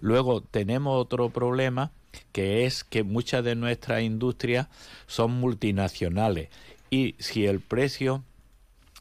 Luego 0.00 0.40
tenemos 0.40 1.00
otro 1.00 1.30
problema 1.30 1.92
que 2.32 2.64
es 2.64 2.84
que 2.84 3.02
muchas 3.02 3.44
de 3.44 3.54
nuestras 3.54 4.02
industrias 4.02 4.68
son 5.06 5.32
multinacionales 5.32 6.48
y 6.90 7.14
si 7.18 7.46
el 7.46 7.60
precio 7.60 8.24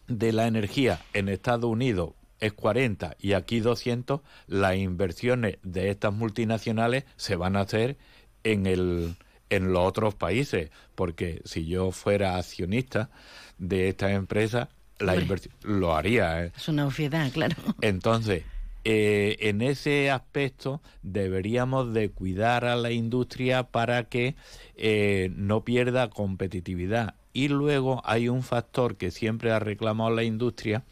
de 0.08 0.34
la 0.34 0.48
energía 0.48 1.02
en 1.14 1.30
Estados 1.30 1.70
Unidos 1.70 2.12
es 2.39 2.52
40 2.52 3.16
y 3.20 3.34
aquí 3.34 3.62
200, 3.62 4.20
las 4.48 4.76
inversiones 4.76 5.60
de 5.64 5.89
estas 5.89 6.14
multinacionales 6.14 7.06
se 7.16 7.38
van 7.38 7.56
a 7.56 7.62
hacer 7.62 7.98
en, 8.44 8.66
el, 8.66 9.16
en 9.50 9.74
los 9.74 9.86
otros 9.88 10.16
países, 10.16 10.70
porque 10.96 11.41
si 11.46 11.66
yo 11.66 11.91
fuera 11.91 12.38
accionista 12.38 13.10
de 13.58 13.89
esta 13.89 14.12
empresa, 14.12 14.70
la 15.00 15.16
inversión 15.16 15.54
lo 15.64 15.96
haría. 15.96 16.46
¿eh? 16.46 16.52
Es 16.56 16.68
una 16.68 16.88
obviedad, 16.88 17.32
claro. 17.32 17.56
Entonces, 17.82 18.44
eh, 18.86 19.38
en 19.39 19.62
ese 19.62 20.12
aspecto 20.12 20.82
deberíamos 21.04 21.94
de 21.94 22.10
cuidar 22.10 22.66
a 22.66 22.76
la 22.76 22.91
industria 22.91 23.64
para 23.64 24.04
que 24.06 24.36
eh, 24.76 25.32
no 25.36 25.64
pierda 25.64 26.10
competitividad. 26.10 27.16
Y 27.36 27.48
luego 27.48 28.02
hay 28.06 28.30
un 28.30 28.44
factor 28.44 28.96
que 28.96 29.10
siempre 29.10 29.52
ha 29.52 29.60
reclamado 29.60 30.12
la 30.12 30.24
industria, 30.24 30.84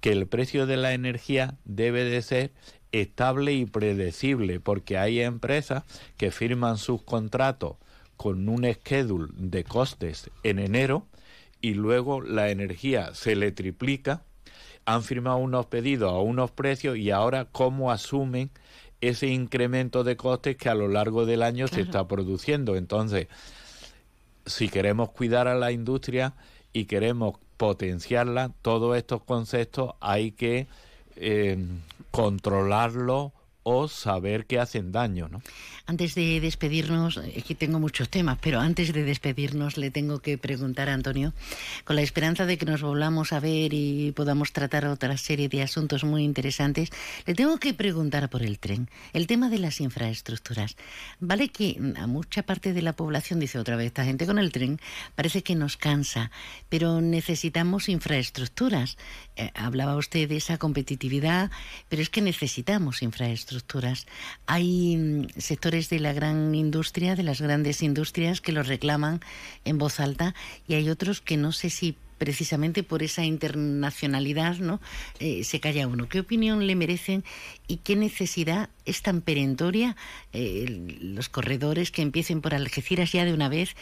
que 0.00 0.12
el 0.12 0.26
precio 0.26 0.66
de 0.66 0.76
la 0.76 0.92
energía 0.92 1.54
debe 1.64 2.04
de 2.04 2.20
ser 2.20 2.52
estable 3.00 3.52
y 3.52 3.66
predecible, 3.66 4.60
porque 4.60 4.98
hay 4.98 5.20
empresas 5.20 5.84
que 6.16 6.30
firman 6.30 6.78
sus 6.78 7.02
contratos 7.02 7.76
con 8.16 8.48
un 8.48 8.64
schedule 8.72 9.28
de 9.36 9.64
costes 9.64 10.30
en 10.42 10.58
enero 10.58 11.06
y 11.60 11.74
luego 11.74 12.20
la 12.20 12.50
energía 12.50 13.14
se 13.14 13.36
le 13.36 13.52
triplica, 13.52 14.22
han 14.84 15.02
firmado 15.02 15.38
unos 15.38 15.66
pedidos 15.66 16.12
a 16.12 16.18
unos 16.18 16.50
precios 16.50 16.96
y 16.96 17.10
ahora 17.10 17.46
cómo 17.46 17.90
asumen 17.90 18.50
ese 19.00 19.28
incremento 19.28 20.04
de 20.04 20.16
costes 20.16 20.56
que 20.56 20.68
a 20.68 20.74
lo 20.74 20.88
largo 20.88 21.26
del 21.26 21.42
año 21.42 21.68
se 21.68 21.80
está 21.80 22.08
produciendo. 22.08 22.76
Entonces, 22.76 23.28
si 24.46 24.68
queremos 24.68 25.10
cuidar 25.10 25.48
a 25.48 25.54
la 25.54 25.72
industria 25.72 26.34
y 26.72 26.86
queremos 26.86 27.38
potenciarla, 27.56 28.52
todos 28.62 28.96
estos 28.96 29.22
conceptos 29.22 29.94
hay 30.00 30.32
que 30.32 30.66
eh, 31.16 31.58
controlarlo 32.10 33.32
o 33.68 33.88
saber 33.88 34.46
que 34.46 34.60
hacen 34.60 34.92
daño, 34.92 35.28
¿no? 35.28 35.42
Antes 35.86 36.14
de 36.14 36.40
despedirnos, 36.40 37.18
aquí 37.18 37.56
tengo 37.56 37.80
muchos 37.80 38.08
temas, 38.08 38.38
pero 38.40 38.60
antes 38.60 38.92
de 38.92 39.02
despedirnos 39.02 39.76
le 39.76 39.90
tengo 39.90 40.20
que 40.20 40.38
preguntar 40.38 40.88
a 40.88 40.94
Antonio, 40.94 41.32
con 41.84 41.96
la 41.96 42.02
esperanza 42.02 42.46
de 42.46 42.58
que 42.58 42.66
nos 42.66 42.82
volvamos 42.82 43.32
a 43.32 43.40
ver 43.40 43.74
y 43.74 44.12
podamos 44.12 44.52
tratar 44.52 44.86
otra 44.86 45.16
serie 45.16 45.48
de 45.48 45.62
asuntos 45.62 46.04
muy 46.04 46.22
interesantes, 46.22 46.90
le 47.26 47.34
tengo 47.34 47.58
que 47.58 47.74
preguntar 47.74 48.30
por 48.30 48.44
el 48.44 48.60
tren, 48.60 48.88
el 49.12 49.26
tema 49.26 49.48
de 49.48 49.58
las 49.58 49.80
infraestructuras. 49.80 50.76
Vale 51.18 51.48
que 51.48 51.76
a 51.96 52.06
mucha 52.06 52.44
parte 52.44 52.72
de 52.72 52.82
la 52.82 52.92
población 52.92 53.40
dice 53.40 53.58
otra 53.58 53.74
vez, 53.74 53.86
esta 53.86 54.04
gente 54.04 54.26
con 54.26 54.38
el 54.38 54.52
tren 54.52 54.78
parece 55.16 55.42
que 55.42 55.56
nos 55.56 55.76
cansa, 55.76 56.30
pero 56.68 57.00
necesitamos 57.00 57.88
infraestructuras. 57.88 58.96
Eh, 59.34 59.50
hablaba 59.54 59.96
usted 59.96 60.28
de 60.28 60.36
esa 60.36 60.56
competitividad, 60.56 61.50
pero 61.88 62.00
es 62.00 62.10
que 62.10 62.22
necesitamos 62.22 63.02
infraestructuras. 63.02 63.55
Hay 64.46 64.96
mm, 64.96 65.26
sectores 65.36 65.88
de 65.88 66.00
la 66.00 66.12
gran 66.12 66.54
industria, 66.54 67.16
de 67.16 67.22
las 67.22 67.40
grandes 67.40 67.82
industrias, 67.82 68.40
que 68.40 68.52
los 68.52 68.68
reclaman 68.68 69.20
en 69.64 69.78
voz 69.78 70.00
alta 70.00 70.34
y 70.66 70.74
hay 70.74 70.88
otros 70.90 71.20
que 71.20 71.36
no 71.36 71.52
sé 71.52 71.70
si 71.70 71.96
precisamente 72.18 72.82
por 72.82 73.02
esa 73.02 73.24
internacionalidad 73.24 74.56
¿no? 74.56 74.80
Eh, 75.20 75.44
se 75.44 75.60
calla 75.60 75.86
uno. 75.86 76.08
¿Qué 76.08 76.20
opinión 76.20 76.66
le 76.66 76.74
merecen 76.74 77.24
y 77.68 77.78
qué 77.78 77.94
necesidad 77.94 78.70
es 78.86 79.02
tan 79.02 79.20
perentoria 79.20 79.96
eh, 80.32 80.98
los 81.00 81.28
corredores 81.28 81.90
que 81.90 82.00
empiecen 82.00 82.40
por 82.40 82.54
Algeciras 82.54 83.12
ya 83.12 83.26
de 83.26 83.34
una 83.34 83.50
vez, 83.50 83.76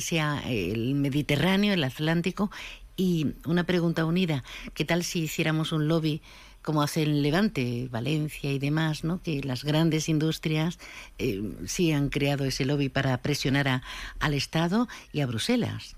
sea 0.00 0.42
el 0.46 0.94
Mediterráneo, 0.94 1.74
el 1.74 1.84
Atlántico 1.84 2.50
y 2.96 3.34
una 3.44 3.64
pregunta 3.64 4.04
unida, 4.04 4.42
¿qué 4.74 4.84
tal 4.84 5.04
si 5.04 5.20
hiciéramos 5.20 5.72
un 5.72 5.86
lobby 5.86 6.22
como 6.66 6.82
hace 6.82 7.04
el 7.04 7.22
Levante, 7.22 7.86
Valencia 7.92 8.50
y 8.50 8.58
demás, 8.58 9.04
¿no? 9.04 9.22
que 9.22 9.40
las 9.40 9.62
grandes 9.62 10.08
industrias 10.08 10.80
eh, 11.16 11.40
sí 11.64 11.92
han 11.92 12.08
creado 12.08 12.44
ese 12.44 12.64
lobby 12.64 12.88
para 12.88 13.16
presionar 13.22 13.68
a, 13.68 13.82
al 14.18 14.34
Estado 14.34 14.88
y 15.12 15.20
a 15.20 15.26
Bruselas? 15.26 15.94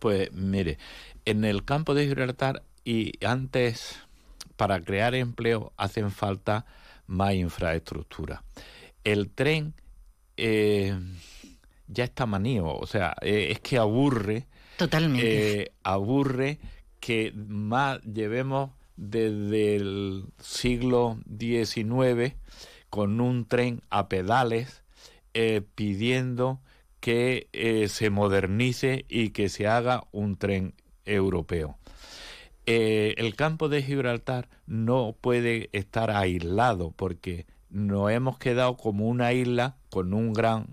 Pues 0.00 0.32
mire, 0.32 0.78
en 1.24 1.44
el 1.44 1.64
campo 1.64 1.94
de 1.94 2.08
Gibraltar 2.08 2.64
y 2.84 3.24
antes, 3.24 4.00
para 4.56 4.82
crear 4.82 5.14
empleo 5.14 5.72
hacen 5.76 6.10
falta 6.10 6.66
más 7.06 7.34
infraestructura. 7.34 8.42
El 9.04 9.30
tren 9.30 9.74
eh, 10.36 10.98
ya 11.86 12.02
está 12.02 12.26
manío, 12.26 12.66
o 12.66 12.86
sea, 12.88 13.14
eh, 13.22 13.50
es 13.52 13.60
que 13.60 13.78
aburre 13.78 14.48
Totalmente. 14.76 15.70
Aburre 15.84 16.58
que 16.98 17.32
más 17.36 18.02
llevemos 18.02 18.70
desde 18.96 19.76
el 19.76 20.24
siglo 20.38 21.18
XIX 21.38 22.34
con 22.90 23.20
un 23.20 23.46
tren 23.46 23.82
a 23.90 24.08
pedales 24.08 24.82
eh, 25.34 25.62
pidiendo 25.74 26.60
que 27.00 27.48
eh, 27.52 27.88
se 27.88 28.10
modernice 28.10 29.04
y 29.08 29.30
que 29.30 29.48
se 29.48 29.66
haga 29.66 30.04
un 30.12 30.36
tren 30.36 30.74
europeo. 31.04 31.78
el 32.66 33.34
campo 33.34 33.68
de 33.68 33.82
Gibraltar 33.82 34.48
no 34.66 35.16
puede 35.20 35.68
estar 35.72 36.10
aislado 36.10 36.92
porque 36.92 37.46
nos 37.70 38.10
hemos 38.12 38.38
quedado 38.38 38.76
como 38.76 39.08
una 39.08 39.32
isla 39.32 39.76
con 39.90 40.14
un 40.14 40.32
gran 40.32 40.68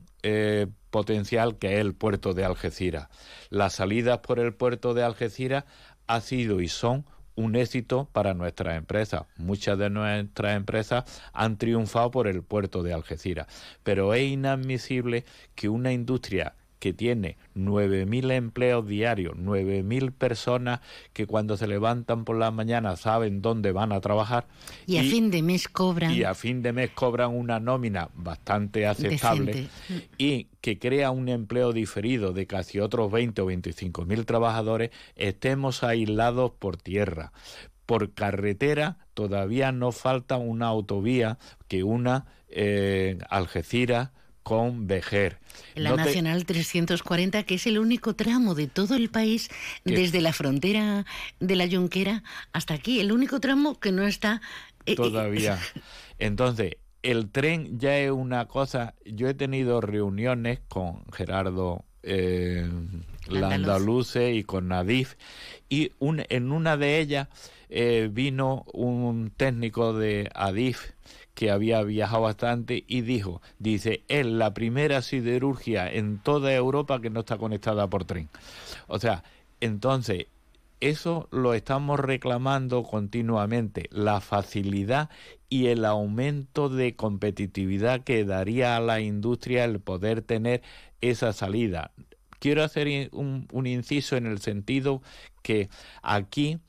potencial 0.90 1.58
que 1.58 1.76
es 1.76 1.80
el 1.80 1.94
puerto 1.94 2.34
de 2.34 2.46
Algeciras. 2.46 3.10
Las 3.50 3.74
salidas 3.74 4.20
por 4.20 4.40
el 4.40 4.54
puerto 4.54 4.94
de 4.94 5.04
Algeciras 5.04 5.66
ha 6.08 6.22
sido 6.22 6.62
y 6.62 6.68
son 6.68 7.06
un 7.40 7.56
éxito 7.56 8.10
para 8.12 8.34
nuestras 8.34 8.78
empresas. 8.78 9.24
Muchas 9.38 9.78
de 9.78 9.90
nuestras 9.90 10.58
empresas 10.58 11.06
han 11.32 11.58
triunfado 11.58 12.12
por 12.12 12.28
el 12.28 12.44
puerto 12.44 12.84
de 12.84 12.94
Algeciras, 12.94 13.48
pero 13.82 14.14
es 14.14 14.24
inadmisible 14.24 15.24
que 15.56 15.70
una 15.70 15.94
industria 15.94 16.56
que 16.80 16.94
tiene 16.94 17.38
9.000 17.56 18.32
empleos 18.32 18.88
diarios, 18.88 19.36
9.000 19.36 20.12
personas 20.12 20.80
que 21.14 21.28
cuando 21.28 21.58
se 21.58 21.68
levantan 21.68 22.24
por 22.24 22.38
la 22.38 22.52
mañana 22.52 22.96
saben 22.96 23.42
dónde 23.42 23.72
van 23.72 23.92
a 23.92 24.00
trabajar. 24.00 24.48
Y 24.88 24.98
a 24.98 25.04
fin 25.04 25.30
de 25.30 25.44
mes 25.44 25.68
cobran. 25.68 26.12
Y 26.12 26.24
a 26.24 26.34
fin 26.34 26.62
de 26.62 26.74
mes 26.74 26.92
cobran 26.92 27.36
una 27.36 27.60
nómina 27.60 28.10
bastante 28.16 28.88
aceptable 28.88 29.68
y 30.18 30.48
que 30.62 30.80
crea 30.80 31.12
un 31.12 31.30
empleo 31.30 31.74
diferido 31.74 32.34
de 32.34 32.48
casi 32.48 32.80
otros 32.80 33.12
20 33.12 33.42
o 33.42 33.46
25 33.46 34.06
mil 34.06 34.26
trabajadores, 34.26 34.92
estemos 35.16 35.84
aislados 35.84 36.52
por 36.58 36.78
tierra. 36.78 37.34
Por 37.86 38.14
carretera 38.14 38.98
todavía 39.14 39.72
no 39.72 39.92
falta 39.92 40.38
una 40.38 40.68
autovía 40.68 41.40
que 41.68 41.84
una 41.84 42.28
eh, 42.50 43.18
Algeciras 43.30 44.12
con 44.44 44.88
Vejer. 44.88 45.40
La 45.76 45.96
Nacional 45.96 46.46
340, 46.46 47.44
que 47.44 47.56
es 47.56 47.68
el 47.68 47.80
único 47.80 48.16
tramo 48.16 48.56
de 48.56 48.68
todo 48.68 48.96
el 48.96 49.10
país, 49.10 49.50
desde 49.84 50.22
la 50.22 50.34
frontera 50.34 51.06
de 51.40 51.56
la 51.56 51.66
Yunquera 51.66 52.24
hasta 52.52 52.74
aquí, 52.74 53.00
el 53.00 53.12
único 53.12 53.40
tramo 53.40 53.80
que 53.80 53.92
no 53.92 54.06
está... 54.06 54.42
Eh, 54.86 54.94
eh, 54.94 54.96
todavía. 54.96 55.60
Entonces, 56.20 56.78
el 57.04 57.30
tren 57.30 57.80
ya 57.80 57.98
es 57.98 58.12
una 58.12 58.48
cosa... 58.48 58.96
Yo 59.06 59.28
he 59.28 59.34
tenido 59.34 59.82
reuniones 59.82 60.60
con 60.68 61.04
Gerardo 61.12 61.86
eh, 62.04 62.68
Landaluce 63.28 64.34
y 64.34 64.44
con 64.44 64.70
Nadif, 64.70 65.16
y 65.70 65.92
un, 66.00 66.24
en 66.30 66.52
una 66.52 66.78
de 66.78 67.00
ellas 67.00 67.28
eh, 67.70 68.10
vino 68.12 68.66
un 68.74 69.32
técnico 69.36 69.94
de 69.94 70.30
Adif 70.34 70.94
que 71.40 71.52
había 71.52 71.82
viajado 71.84 72.24
bastante 72.24 72.84
y 72.86 73.00
dijo, 73.00 73.42
dice, 73.60 74.04
es 74.10 74.26
la 74.26 74.54
primera 74.54 75.02
siderurgia 75.02 75.90
en 75.90 76.18
toda 76.18 76.54
Europa 76.54 77.00
que 77.00 77.10
no 77.10 77.22
está 77.22 77.38
conectada 77.38 77.90
por 77.90 78.04
tren. 78.04 78.28
O 78.88 79.00
sea, 79.00 79.24
entonces, 79.62 80.26
eso 80.82 81.30
lo 81.32 81.54
estamos 81.54 81.98
reclamando 81.98 82.84
continuamente, 82.84 83.88
la 83.90 84.20
facilidad 84.20 85.10
y 85.48 85.68
el 85.68 85.86
aumento 85.86 86.68
de 86.68 86.98
competitividad 86.98 88.04
que 88.04 88.26
daría 88.26 88.76
a 88.76 88.82
la 88.82 89.00
industria 89.00 89.64
el 89.64 89.80
poder 89.80 90.22
tener 90.22 90.62
esa 91.00 91.32
salida. 91.32 91.92
Quiero 92.40 92.66
hacer 92.66 93.12
un, 93.14 93.48
un 93.54 93.66
inciso 93.66 94.18
en 94.18 94.26
el 94.26 94.40
sentido 94.40 95.02
que 95.42 95.70
aquí 96.02 96.60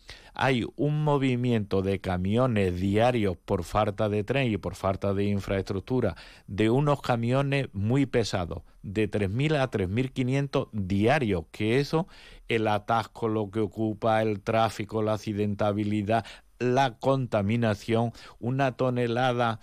hay 0.41 0.64
un 0.76 1.05
movimiento 1.05 1.82
de 1.82 2.01
camiones 2.01 2.80
diarios 2.80 3.36
por 3.36 3.62
falta 3.62 4.09
de 4.09 4.24
tren 4.24 4.51
y 4.51 4.57
por 4.57 4.74
falta 4.74 5.12
de 5.12 5.24
infraestructura, 5.24 6.16
de 6.47 6.70
unos 6.70 7.03
camiones 7.03 7.68
muy 7.74 8.07
pesados, 8.07 8.62
de 8.82 9.11
3.000 9.11 9.61
a 9.61 9.70
3.500 9.70 10.70
diarios, 10.72 11.45
que 11.53 11.78
eso, 11.78 12.09
el 12.49 12.68
atasco, 12.68 13.28
lo 13.28 13.51
que 13.51 13.61
ocupa, 13.61 14.22
el 14.22 14.41
tráfico, 14.41 15.03
la 15.03 15.12
accidentabilidad, 15.12 16.24
la 16.59 16.97
contaminación, 16.99 18.12
una 18.38 18.72
tonelada 18.72 19.61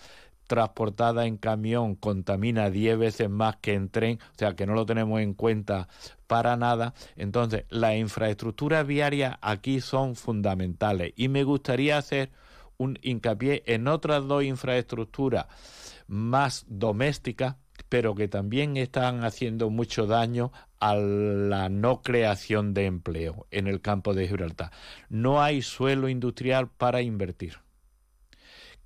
transportada 0.48 1.26
en 1.26 1.38
camión 1.38 1.96
contamina 1.96 2.70
10 2.70 2.98
veces 2.98 3.30
más 3.30 3.58
que 3.58 3.74
en 3.74 3.90
tren, 3.90 4.20
o 4.22 4.38
sea 4.38 4.56
que 4.56 4.66
no 4.66 4.74
lo 4.74 4.86
tenemos 4.86 5.22
en 5.22 5.34
cuenta 5.34 5.88
para 6.26 6.56
nada. 6.58 6.94
Entonces, 7.16 7.66
las 7.70 7.96
infraestructuras 7.96 8.88
viarias 8.88 9.38
aquí 9.42 9.82
son 9.82 10.16
fundamentales 10.16 11.14
y 11.16 11.28
me 11.28 11.44
gustaría 11.44 11.98
hacer 11.98 12.32
un 12.78 12.98
hincapié 13.02 13.64
en 13.66 13.88
otras 13.88 14.26
dos 14.28 14.44
infraestructuras 14.44 15.46
más 16.08 16.66
domésticas, 16.70 17.56
pero 17.90 18.16
que 18.16 18.28
también 18.28 18.78
están 18.78 19.24
haciendo 19.24 19.70
mucho 19.70 20.08
daño 20.08 20.52
a 20.80 20.96
la 20.96 21.70
no 21.70 22.02
creación 22.02 22.74
de 22.74 22.86
empleo 22.86 23.48
en 23.52 23.68
el 23.68 23.82
campo 23.82 24.14
de 24.14 24.28
Gibraltar. 24.28 24.72
No 25.10 25.42
hay 25.42 25.62
suelo 25.62 26.08
industrial 26.08 26.70
para 26.70 27.02
invertir 27.02 27.67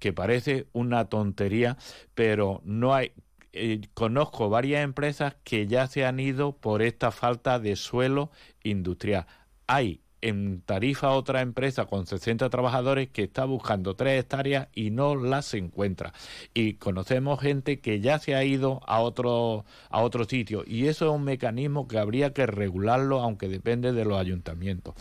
que 0.01 0.13
parece 0.13 0.65
una 0.73 1.05
tontería, 1.05 1.77
pero 2.15 2.59
no 2.65 2.95
hay 2.95 3.13
eh, 3.53 3.81
conozco 3.93 4.49
varias 4.49 4.83
empresas 4.83 5.35
que 5.43 5.67
ya 5.67 5.85
se 5.85 6.05
han 6.05 6.19
ido 6.19 6.53
por 6.53 6.81
esta 6.81 7.11
falta 7.11 7.59
de 7.59 7.75
suelo 7.75 8.31
industrial. 8.63 9.27
Hay 9.67 10.01
en 10.21 10.61
Tarifa 10.61 11.11
otra 11.11 11.41
empresa 11.41 11.85
con 11.85 12.07
60 12.07 12.49
trabajadores 12.49 13.09
que 13.09 13.23
está 13.23 13.45
buscando 13.45 13.95
tres 13.95 14.21
hectáreas 14.21 14.69
y 14.73 14.89
no 14.89 15.15
las 15.15 15.53
encuentra. 15.53 16.13
Y 16.53 16.75
conocemos 16.75 17.39
gente 17.39 17.79
que 17.79 17.99
ya 17.99 18.17
se 18.19 18.35
ha 18.35 18.43
ido 18.43 18.81
a 18.85 19.01
otro, 19.01 19.65
a 19.89 20.01
otro 20.01 20.23
sitio. 20.25 20.63
Y 20.65 20.87
eso 20.87 21.05
es 21.05 21.11
un 21.11 21.23
mecanismo 21.23 21.87
que 21.87 21.99
habría 21.99 22.33
que 22.33 22.45
regularlo, 22.47 23.19
aunque 23.19 23.49
depende 23.49 23.93
de 23.93 24.05
los 24.05 24.19
ayuntamientos. 24.19 24.95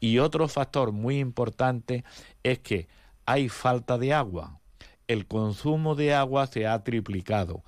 Y 0.00 0.18
otro 0.18 0.48
factor 0.48 0.92
muy 0.92 1.18
importante 1.18 2.04
es 2.42 2.58
que 2.58 2.88
hay 3.26 3.48
falta 3.48 3.98
de 3.98 4.14
agua. 4.14 4.60
El 5.08 5.26
consumo 5.26 5.94
de 5.94 6.14
agua 6.14 6.46
se 6.46 6.66
ha 6.66 6.82
triplicado 6.82 7.62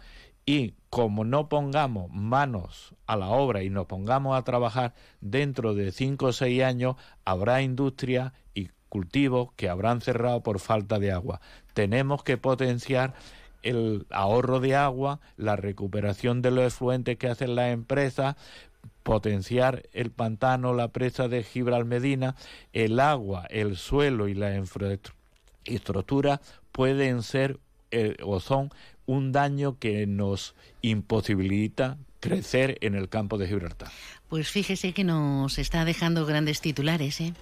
y 0.46 0.74
como 0.88 1.24
no 1.24 1.48
pongamos 1.50 2.10
manos 2.10 2.94
a 3.06 3.16
la 3.16 3.28
obra 3.28 3.62
y 3.62 3.68
nos 3.68 3.86
pongamos 3.86 4.36
a 4.36 4.44
trabajar, 4.44 4.94
dentro 5.20 5.74
de 5.74 5.92
cinco 5.92 6.26
o 6.26 6.32
seis 6.32 6.62
años 6.62 6.96
habrá 7.26 7.60
industria 7.60 8.32
y 8.54 8.70
cultivos 8.88 9.52
que 9.56 9.68
habrán 9.68 10.00
cerrado 10.00 10.42
por 10.42 10.58
falta 10.58 10.98
de 10.98 11.12
agua. 11.12 11.42
Tenemos 11.74 12.22
que 12.22 12.38
potenciar 12.38 13.12
el 13.62 14.06
ahorro 14.10 14.60
de 14.60 14.74
agua, 14.74 15.20
la 15.36 15.56
recuperación 15.56 16.40
de 16.40 16.52
los 16.52 16.64
efluentes 16.64 17.18
que 17.18 17.28
hacen 17.28 17.54
las 17.54 17.70
empresas, 17.70 18.36
potenciar 19.02 19.82
el 19.92 20.10
pantano, 20.10 20.72
la 20.72 20.88
presa 20.88 21.28
de 21.28 21.42
Gibral 21.42 21.84
Medina, 21.84 22.36
el 22.72 23.00
agua, 23.00 23.46
el 23.50 23.76
suelo 23.76 24.28
y 24.28 24.34
la 24.34 24.56
infraestructura 24.56 25.17
estructuras 25.68 26.40
pueden 26.72 27.22
ser 27.22 27.58
eh, 27.90 28.16
o 28.22 28.40
son 28.40 28.70
un 29.06 29.32
daño 29.32 29.78
que 29.78 30.06
nos 30.06 30.54
imposibilita 30.82 31.96
crecer 32.20 32.76
en 32.82 32.94
el 32.94 33.08
campo 33.08 33.38
de 33.38 33.48
Gibraltar. 33.48 33.90
Pues 34.28 34.50
fíjese 34.50 34.92
que 34.92 35.04
nos 35.04 35.58
está 35.58 35.86
dejando 35.86 36.26
grandes 36.26 36.60
titulares, 36.60 37.18
¿eh? 37.20 37.32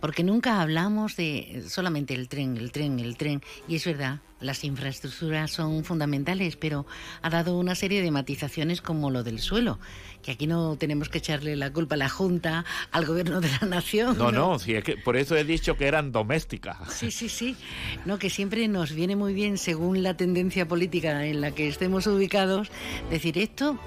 porque 0.00 0.22
nunca 0.22 0.60
hablamos 0.60 1.16
de 1.16 1.64
solamente 1.66 2.12
el 2.12 2.28
tren, 2.28 2.58
el 2.58 2.72
tren, 2.72 3.00
el 3.00 3.16
tren. 3.16 3.42
Y 3.68 3.76
es 3.76 3.86
verdad, 3.86 4.20
las 4.38 4.62
infraestructuras 4.62 5.50
son 5.50 5.82
fundamentales, 5.82 6.56
pero 6.56 6.84
ha 7.22 7.30
dado 7.30 7.58
una 7.58 7.74
serie 7.74 8.02
de 8.02 8.10
matizaciones 8.10 8.82
como 8.82 9.10
lo 9.10 9.24
del 9.24 9.38
suelo, 9.38 9.78
que 10.22 10.32
aquí 10.32 10.46
no 10.46 10.76
tenemos 10.76 11.08
que 11.08 11.18
echarle 11.18 11.56
la 11.56 11.72
culpa 11.72 11.94
a 11.94 11.98
la 11.98 12.10
Junta, 12.10 12.66
al 12.92 13.06
gobierno 13.06 13.40
de 13.40 13.48
la 13.62 13.66
nación. 13.66 14.18
No, 14.18 14.30
no, 14.30 14.58
sí, 14.58 14.74
es 14.74 14.84
que 14.84 14.98
por 14.98 15.16
eso 15.16 15.36
he 15.36 15.44
dicho 15.44 15.78
que 15.78 15.86
eran 15.86 16.12
domésticas. 16.12 16.92
Sí, 16.92 17.10
sí, 17.10 17.30
sí. 17.30 17.56
No, 18.04 18.18
que 18.18 18.28
siempre 18.28 18.68
nos 18.68 18.92
viene 18.92 19.16
muy 19.16 19.32
bien, 19.32 19.56
según 19.56 20.02
la 20.02 20.18
tendencia 20.18 20.68
política 20.68 21.24
en 21.24 21.40
la 21.40 21.52
que 21.52 21.66
estemos 21.66 22.06
ubicados, 22.06 22.70
decir 23.08 23.38
esto 23.38 23.80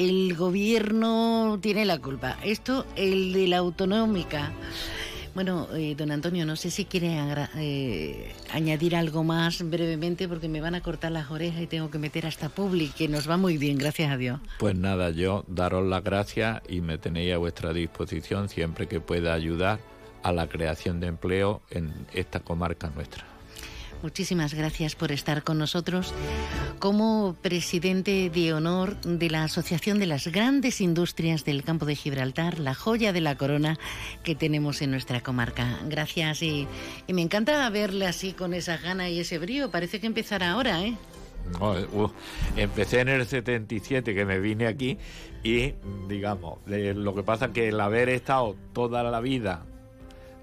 el 0.00 0.34
gobierno 0.34 1.58
tiene 1.60 1.84
la 1.84 1.98
culpa. 1.98 2.38
Esto, 2.42 2.86
el 2.96 3.34
de 3.34 3.46
la 3.48 3.58
autonómica. 3.58 4.50
Bueno, 5.34 5.68
eh, 5.74 5.94
don 5.94 6.10
Antonio, 6.10 6.46
no 6.46 6.56
sé 6.56 6.70
si 6.70 6.86
quiere 6.86 7.18
eh, 7.56 8.32
añadir 8.50 8.96
algo 8.96 9.24
más 9.24 9.62
brevemente 9.62 10.26
porque 10.26 10.48
me 10.48 10.62
van 10.62 10.74
a 10.74 10.80
cortar 10.80 11.12
las 11.12 11.30
orejas 11.30 11.60
y 11.60 11.66
tengo 11.66 11.90
que 11.90 11.98
meter 11.98 12.26
hasta 12.26 12.48
Public, 12.48 12.94
que 12.94 13.08
nos 13.08 13.28
va 13.28 13.36
muy 13.36 13.58
bien, 13.58 13.76
gracias 13.76 14.10
a 14.10 14.16
Dios. 14.16 14.40
Pues 14.58 14.74
nada, 14.74 15.10
yo 15.10 15.44
daros 15.46 15.86
las 15.86 16.02
gracias 16.02 16.62
y 16.66 16.80
me 16.80 16.96
tenéis 16.96 17.34
a 17.34 17.38
vuestra 17.38 17.74
disposición 17.74 18.48
siempre 18.48 18.88
que 18.88 19.00
pueda 19.00 19.34
ayudar 19.34 19.80
a 20.22 20.32
la 20.32 20.48
creación 20.48 21.00
de 21.00 21.08
empleo 21.08 21.60
en 21.70 21.92
esta 22.14 22.40
comarca 22.40 22.90
nuestra. 22.90 23.24
Muchísimas 24.02 24.54
gracias 24.54 24.94
por 24.94 25.12
estar 25.12 25.42
con 25.42 25.58
nosotros 25.58 26.14
como 26.78 27.36
presidente 27.42 28.30
de 28.30 28.54
honor 28.54 28.98
de 29.02 29.28
la 29.28 29.44
Asociación 29.44 29.98
de 29.98 30.06
las 30.06 30.26
Grandes 30.28 30.80
Industrias 30.80 31.44
del 31.44 31.62
Campo 31.64 31.84
de 31.84 31.96
Gibraltar, 31.96 32.58
la 32.58 32.74
joya 32.74 33.12
de 33.12 33.20
la 33.20 33.36
corona 33.36 33.78
que 34.24 34.34
tenemos 34.34 34.80
en 34.80 34.90
nuestra 34.90 35.20
comarca. 35.20 35.78
Gracias 35.86 36.42
y, 36.42 36.66
me 37.08 37.20
encanta 37.20 37.68
verle 37.68 38.06
así 38.06 38.32
con 38.32 38.54
esa 38.54 38.78
gana 38.78 39.10
y 39.10 39.20
ese 39.20 39.38
brío. 39.38 39.70
Parece 39.70 40.00
que 40.00 40.06
empezará 40.06 40.52
ahora, 40.52 40.82
¿eh? 40.82 40.96
empecé 42.56 43.00
en 43.00 43.08
el 43.08 43.26
77 43.26 44.14
que 44.14 44.24
me 44.24 44.38
vine 44.38 44.66
aquí 44.66 44.98
y 45.42 45.74
digamos, 46.08 46.58
lo 46.66 47.14
que 47.14 47.22
pasa 47.22 47.46
es 47.46 47.50
que 47.52 47.68
el 47.68 47.80
haber 47.80 48.08
estado 48.08 48.56
toda 48.72 49.02
la 49.02 49.20
vida 49.20 49.64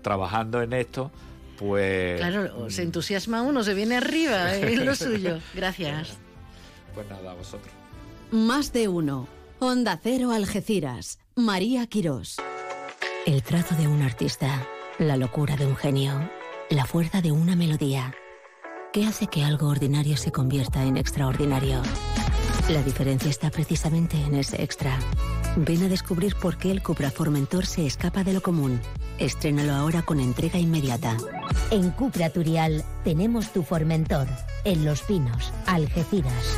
trabajando 0.01 0.61
en 0.61 0.73
esto, 0.73 1.11
pues... 1.57 2.19
Claro, 2.19 2.69
se 2.69 2.83
entusiasma 2.83 3.41
uno, 3.41 3.63
se 3.63 3.73
viene 3.73 3.97
arriba, 3.97 4.55
es 4.55 4.79
lo 4.79 4.95
suyo. 4.95 5.39
Gracias. 5.53 6.17
Pues 6.93 7.07
nada, 7.11 7.29
a 7.29 7.35
vosotros. 7.35 7.71
Más 8.31 8.73
de 8.73 8.87
uno. 8.87 9.27
Onda 9.59 9.99
Cero 10.01 10.31
Algeciras. 10.31 11.19
María 11.35 11.85
Quirós. 11.85 12.37
El 13.27 13.43
trazo 13.43 13.75
de 13.75 13.87
un 13.87 14.01
artista, 14.01 14.67
la 14.97 15.15
locura 15.15 15.55
de 15.55 15.67
un 15.67 15.75
genio, 15.75 16.27
la 16.71 16.85
fuerza 16.85 17.21
de 17.21 17.31
una 17.31 17.55
melodía. 17.55 18.15
¿Qué 18.93 19.05
hace 19.05 19.27
que 19.27 19.43
algo 19.43 19.67
ordinario 19.67 20.17
se 20.17 20.31
convierta 20.31 20.83
en 20.85 20.97
extraordinario? 20.97 21.83
La 22.69 22.81
diferencia 22.81 23.29
está 23.29 23.51
precisamente 23.51 24.17
en 24.17 24.33
ese 24.33 24.63
extra. 24.63 24.97
Ven 25.55 25.83
a 25.83 25.89
descubrir 25.89 26.35
por 26.35 26.57
qué 26.57 26.71
el 26.71 26.81
Cupra 26.81 27.11
Formentor 27.11 27.65
se 27.65 27.85
escapa 27.85 28.23
de 28.23 28.33
lo 28.33 28.41
común. 28.41 28.81
Estrénalo 29.19 29.73
ahora 29.73 30.03
con 30.03 30.19
entrega 30.19 30.59
inmediata. 30.59 31.17
En 31.71 31.91
Cupra 31.91 32.29
Turial 32.29 32.83
tenemos 33.03 33.51
tu 33.51 33.63
Formentor. 33.63 34.27
En 34.63 34.85
Los 34.85 35.01
Pinos, 35.01 35.51
Algeciras. 35.65 36.57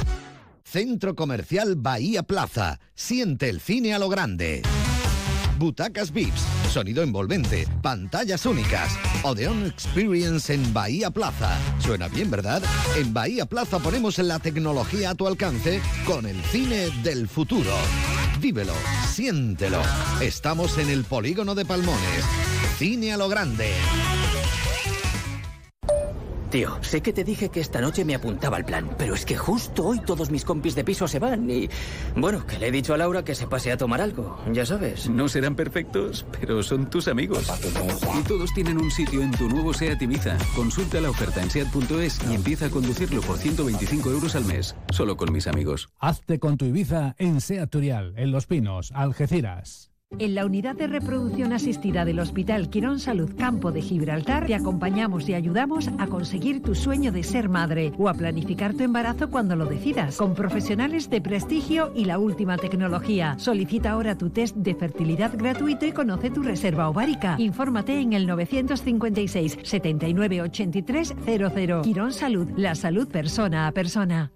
Centro 0.63 1.15
Comercial 1.15 1.75
Bahía 1.75 2.23
Plaza. 2.23 2.79
Siente 2.93 3.49
el 3.49 3.59
cine 3.59 3.93
a 3.93 3.99
lo 3.99 4.09
grande. 4.09 4.61
Butacas 5.57 6.13
VIPs, 6.13 6.41
sonido 6.71 7.03
envolvente, 7.03 7.67
pantallas 7.81 8.45
únicas. 8.45 8.97
Odeon 9.23 9.65
Experience 9.65 10.53
en 10.53 10.73
Bahía 10.73 11.11
Plaza. 11.11 11.57
Suena 11.79 12.07
bien, 12.07 12.31
¿verdad? 12.31 12.61
En 12.95 13.13
Bahía 13.13 13.45
Plaza 13.45 13.79
ponemos 13.79 14.17
la 14.19 14.39
tecnología 14.39 15.09
a 15.09 15.15
tu 15.15 15.27
alcance 15.27 15.81
con 16.05 16.25
el 16.25 16.41
cine 16.43 16.89
del 17.03 17.27
futuro. 17.27 17.71
Vívelo, 18.39 18.73
siéntelo. 19.09 19.81
Estamos 20.21 20.77
en 20.77 20.89
el 20.89 21.03
polígono 21.03 21.55
de 21.55 21.65
Palmones. 21.65 22.48
Cine 22.79 23.11
a 23.11 23.17
lo 23.17 23.27
grande. 23.27 23.73
Tío, 26.49 26.81
sé 26.81 27.01
que 27.01 27.11
te 27.11 27.25
dije 27.25 27.49
que 27.49 27.59
esta 27.59 27.81
noche 27.81 28.05
me 28.05 28.15
apuntaba 28.15 28.55
al 28.55 28.63
plan, 28.63 28.89
pero 28.97 29.15
es 29.15 29.25
que 29.25 29.35
justo 29.35 29.85
hoy 29.85 29.99
todos 29.99 30.31
mis 30.31 30.45
compis 30.45 30.75
de 30.75 30.85
piso 30.85 31.05
se 31.05 31.19
van 31.19 31.49
y... 31.49 31.69
Bueno, 32.15 32.47
que 32.47 32.57
le 32.57 32.67
he 32.67 32.71
dicho 32.71 32.93
a 32.93 32.97
Laura 32.97 33.25
que 33.25 33.35
se 33.35 33.47
pase 33.47 33.73
a 33.73 33.77
tomar 33.77 33.99
algo, 33.99 34.41
ya 34.53 34.65
sabes. 34.65 35.09
No 35.09 35.27
serán 35.27 35.57
perfectos, 35.57 36.25
pero 36.39 36.63
son 36.63 36.89
tus 36.89 37.09
amigos. 37.09 37.51
Y 38.17 38.23
todos 38.23 38.53
tienen 38.53 38.77
un 38.77 38.91
sitio 38.91 39.23
en 39.23 39.31
tu 39.31 39.49
nuevo 39.49 39.73
SEAT 39.73 40.01
Ibiza. 40.01 40.37
Consulta 40.55 41.01
la 41.01 41.09
oferta 41.09 41.43
en 41.43 41.49
SEAT.es 41.49 42.21
y 42.31 42.33
empieza 42.33 42.67
a 42.67 42.69
conducirlo 42.69 43.19
por 43.19 43.37
125 43.37 44.09
euros 44.09 44.35
al 44.35 44.45
mes, 44.45 44.73
solo 44.91 45.17
con 45.17 45.33
mis 45.33 45.47
amigos. 45.47 45.89
Hazte 45.99 46.39
con 46.39 46.55
tu 46.55 46.63
Ibiza 46.63 47.13
en 47.17 47.41
SEAT 47.41 47.69
Turial, 47.69 48.13
en 48.15 48.31
Los 48.31 48.47
Pinos, 48.47 48.93
Algeciras. 48.95 49.88
En 50.17 50.33
la 50.33 50.43
unidad 50.43 50.75
de 50.75 50.87
reproducción 50.87 51.53
asistida 51.53 52.03
del 52.03 52.19
Hospital 52.19 52.71
Quirón 52.71 52.99
Salud 52.99 53.29
Campo 53.37 53.71
de 53.71 53.83
Gibraltar 53.83 54.47
te 54.47 54.55
acompañamos 54.55 55.29
y 55.29 55.35
ayudamos 55.35 55.87
a 55.99 56.07
conseguir 56.07 56.63
tu 56.63 56.73
sueño 56.73 57.11
de 57.11 57.21
ser 57.21 57.47
madre 57.47 57.93
o 57.99 58.09
a 58.09 58.15
planificar 58.15 58.73
tu 58.73 58.83
embarazo 58.83 59.29
cuando 59.29 59.55
lo 59.55 59.67
decidas, 59.67 60.17
con 60.17 60.33
profesionales 60.33 61.11
de 61.11 61.21
prestigio 61.21 61.93
y 61.95 62.05
la 62.05 62.17
última 62.17 62.57
tecnología. 62.57 63.35
Solicita 63.37 63.91
ahora 63.91 64.17
tu 64.17 64.31
test 64.31 64.55
de 64.55 64.73
fertilidad 64.73 65.37
gratuito 65.37 65.85
y 65.85 65.91
conoce 65.91 66.31
tu 66.31 66.41
reserva 66.41 66.89
ovárica. 66.89 67.35
Infórmate 67.37 67.99
en 67.99 68.13
el 68.13 68.25
956 68.25 69.59
79 69.61 70.41
83 70.41 71.13
00. 71.23 71.81
Quirón 71.83 72.13
Salud, 72.13 72.49
la 72.57 72.73
salud 72.73 73.07
persona 73.07 73.67
a 73.67 73.71
persona 73.73 74.31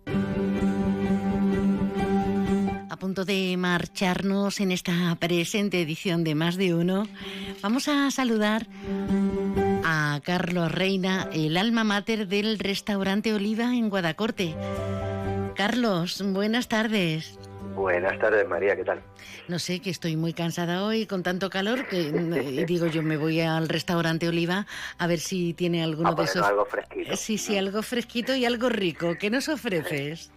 punto 3.04 3.26
de 3.26 3.58
marcharnos 3.58 4.62
en 4.62 4.72
esta 4.72 5.14
presente 5.20 5.82
edición 5.82 6.24
de 6.24 6.36
Más 6.36 6.56
de 6.56 6.74
Uno, 6.74 7.06
vamos 7.62 7.90
a 7.90 8.10
saludar 8.12 8.66
a 9.84 10.22
Carlos 10.24 10.72
Reina, 10.72 11.28
el 11.34 11.58
alma 11.58 11.84
mater 11.84 12.30
del 12.30 12.58
restaurante 12.60 13.34
Oliva 13.34 13.66
en 13.76 13.90
Guadacorte. 13.90 14.56
Carlos, 15.54 16.24
buenas 16.28 16.70
tardes. 16.70 17.38
Buenas 17.76 18.18
tardes, 18.20 18.48
María, 18.48 18.74
¿qué 18.78 18.86
tal? 18.86 19.02
No 19.50 19.60
sé, 19.60 19.82
que 19.82 19.90
estoy 19.90 20.16
muy 20.16 20.32
cansada 20.32 20.86
hoy 20.86 21.06
con 21.06 21.24
tanto 21.24 21.50
calor 21.50 21.86
que 21.90 22.10
digo 22.66 22.88
yo 22.88 23.04
me 23.04 23.18
voy 23.18 23.42
al 23.42 23.68
restaurante 23.68 24.30
Oliva 24.30 24.66
a 24.98 25.08
ver 25.08 25.20
si 25.20 25.54
tiene 25.54 25.84
alguno 25.84 26.16
de 26.16 26.24
esos. 26.24 26.42
Algo 26.42 26.64
fresquito. 26.64 27.18
Sí, 27.18 27.38
sí, 27.38 27.58
algo 27.58 27.82
fresquito 27.82 28.34
y 28.34 28.46
algo 28.46 28.70
rico. 28.70 29.18
¿Qué 29.20 29.30
nos 29.30 29.50
ofreces? 29.50 30.32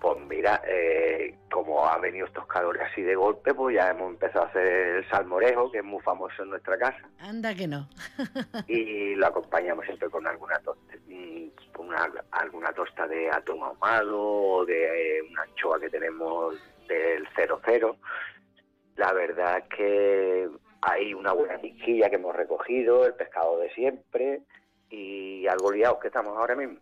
Pues 0.00 0.18
mira, 0.28 0.62
eh, 0.66 1.34
como 1.50 1.86
ha 1.86 1.98
venido 1.98 2.26
estos 2.26 2.46
calores 2.46 2.82
así 2.82 3.02
de 3.02 3.14
golpe, 3.14 3.54
pues 3.54 3.76
ya 3.76 3.90
hemos 3.90 4.10
empezado 4.10 4.44
a 4.44 4.48
hacer 4.48 4.66
el 4.66 5.08
salmorejo, 5.08 5.70
que 5.72 5.78
es 5.78 5.84
muy 5.84 6.02
famoso 6.02 6.42
en 6.42 6.50
nuestra 6.50 6.76
casa. 6.78 7.08
Anda 7.18 7.54
que 7.54 7.66
no. 7.66 7.88
y 8.68 9.14
lo 9.14 9.26
acompañamos 9.26 9.84
siempre 9.86 10.10
con 10.10 10.26
alguna 10.26 10.58
tosta, 10.58 10.94
una, 11.78 12.10
alguna 12.32 12.72
tosta 12.72 13.06
de 13.06 13.30
atún 13.30 13.62
ahumado 13.62 14.22
o 14.22 14.64
de 14.66 15.18
eh, 15.18 15.22
una 15.30 15.42
anchoa 15.42 15.80
que 15.80 15.88
tenemos 15.88 16.56
del 16.88 17.26
00. 17.34 17.96
La 18.96 19.12
verdad 19.12 19.58
es 19.58 19.76
que 19.76 20.48
hay 20.82 21.14
una 21.14 21.32
buena 21.32 21.60
chiquilla 21.60 22.08
que 22.08 22.16
hemos 22.16 22.34
recogido, 22.34 23.06
el 23.06 23.14
pescado 23.14 23.58
de 23.58 23.70
siempre 23.74 24.42
y 24.90 25.46
algo 25.46 25.72
liados 25.72 25.98
que 26.00 26.08
estamos 26.08 26.36
ahora 26.36 26.54
mismo. 26.54 26.78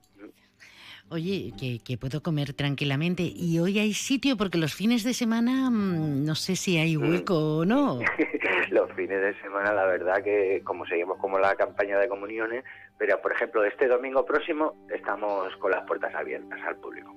Oye, 1.10 1.52
que, 1.58 1.96
puedo 1.98 2.22
comer 2.22 2.54
tranquilamente. 2.54 3.22
Y 3.22 3.58
hoy 3.58 3.78
hay 3.78 3.92
sitio 3.92 4.36
porque 4.36 4.58
los 4.58 4.74
fines 4.74 5.04
de 5.04 5.14
semana 5.14 5.70
mm, 5.70 6.24
no 6.24 6.34
sé 6.34 6.56
si 6.56 6.78
hay 6.78 6.96
hueco 6.96 7.58
o 7.58 7.64
no. 7.64 8.00
los 8.70 8.90
fines 8.92 9.20
de 9.20 9.40
semana, 9.40 9.72
la 9.72 9.84
verdad 9.84 10.22
que 10.22 10.62
como 10.64 10.86
seguimos 10.86 11.18
como 11.18 11.38
la 11.38 11.54
campaña 11.54 11.98
de 11.98 12.08
comuniones, 12.08 12.64
pero 12.98 13.20
por 13.20 13.32
ejemplo 13.32 13.64
este 13.64 13.86
domingo 13.86 14.24
próximo 14.24 14.74
estamos 14.92 15.54
con 15.56 15.70
las 15.70 15.86
puertas 15.86 16.14
abiertas 16.14 16.58
al 16.66 16.76
público. 16.76 17.14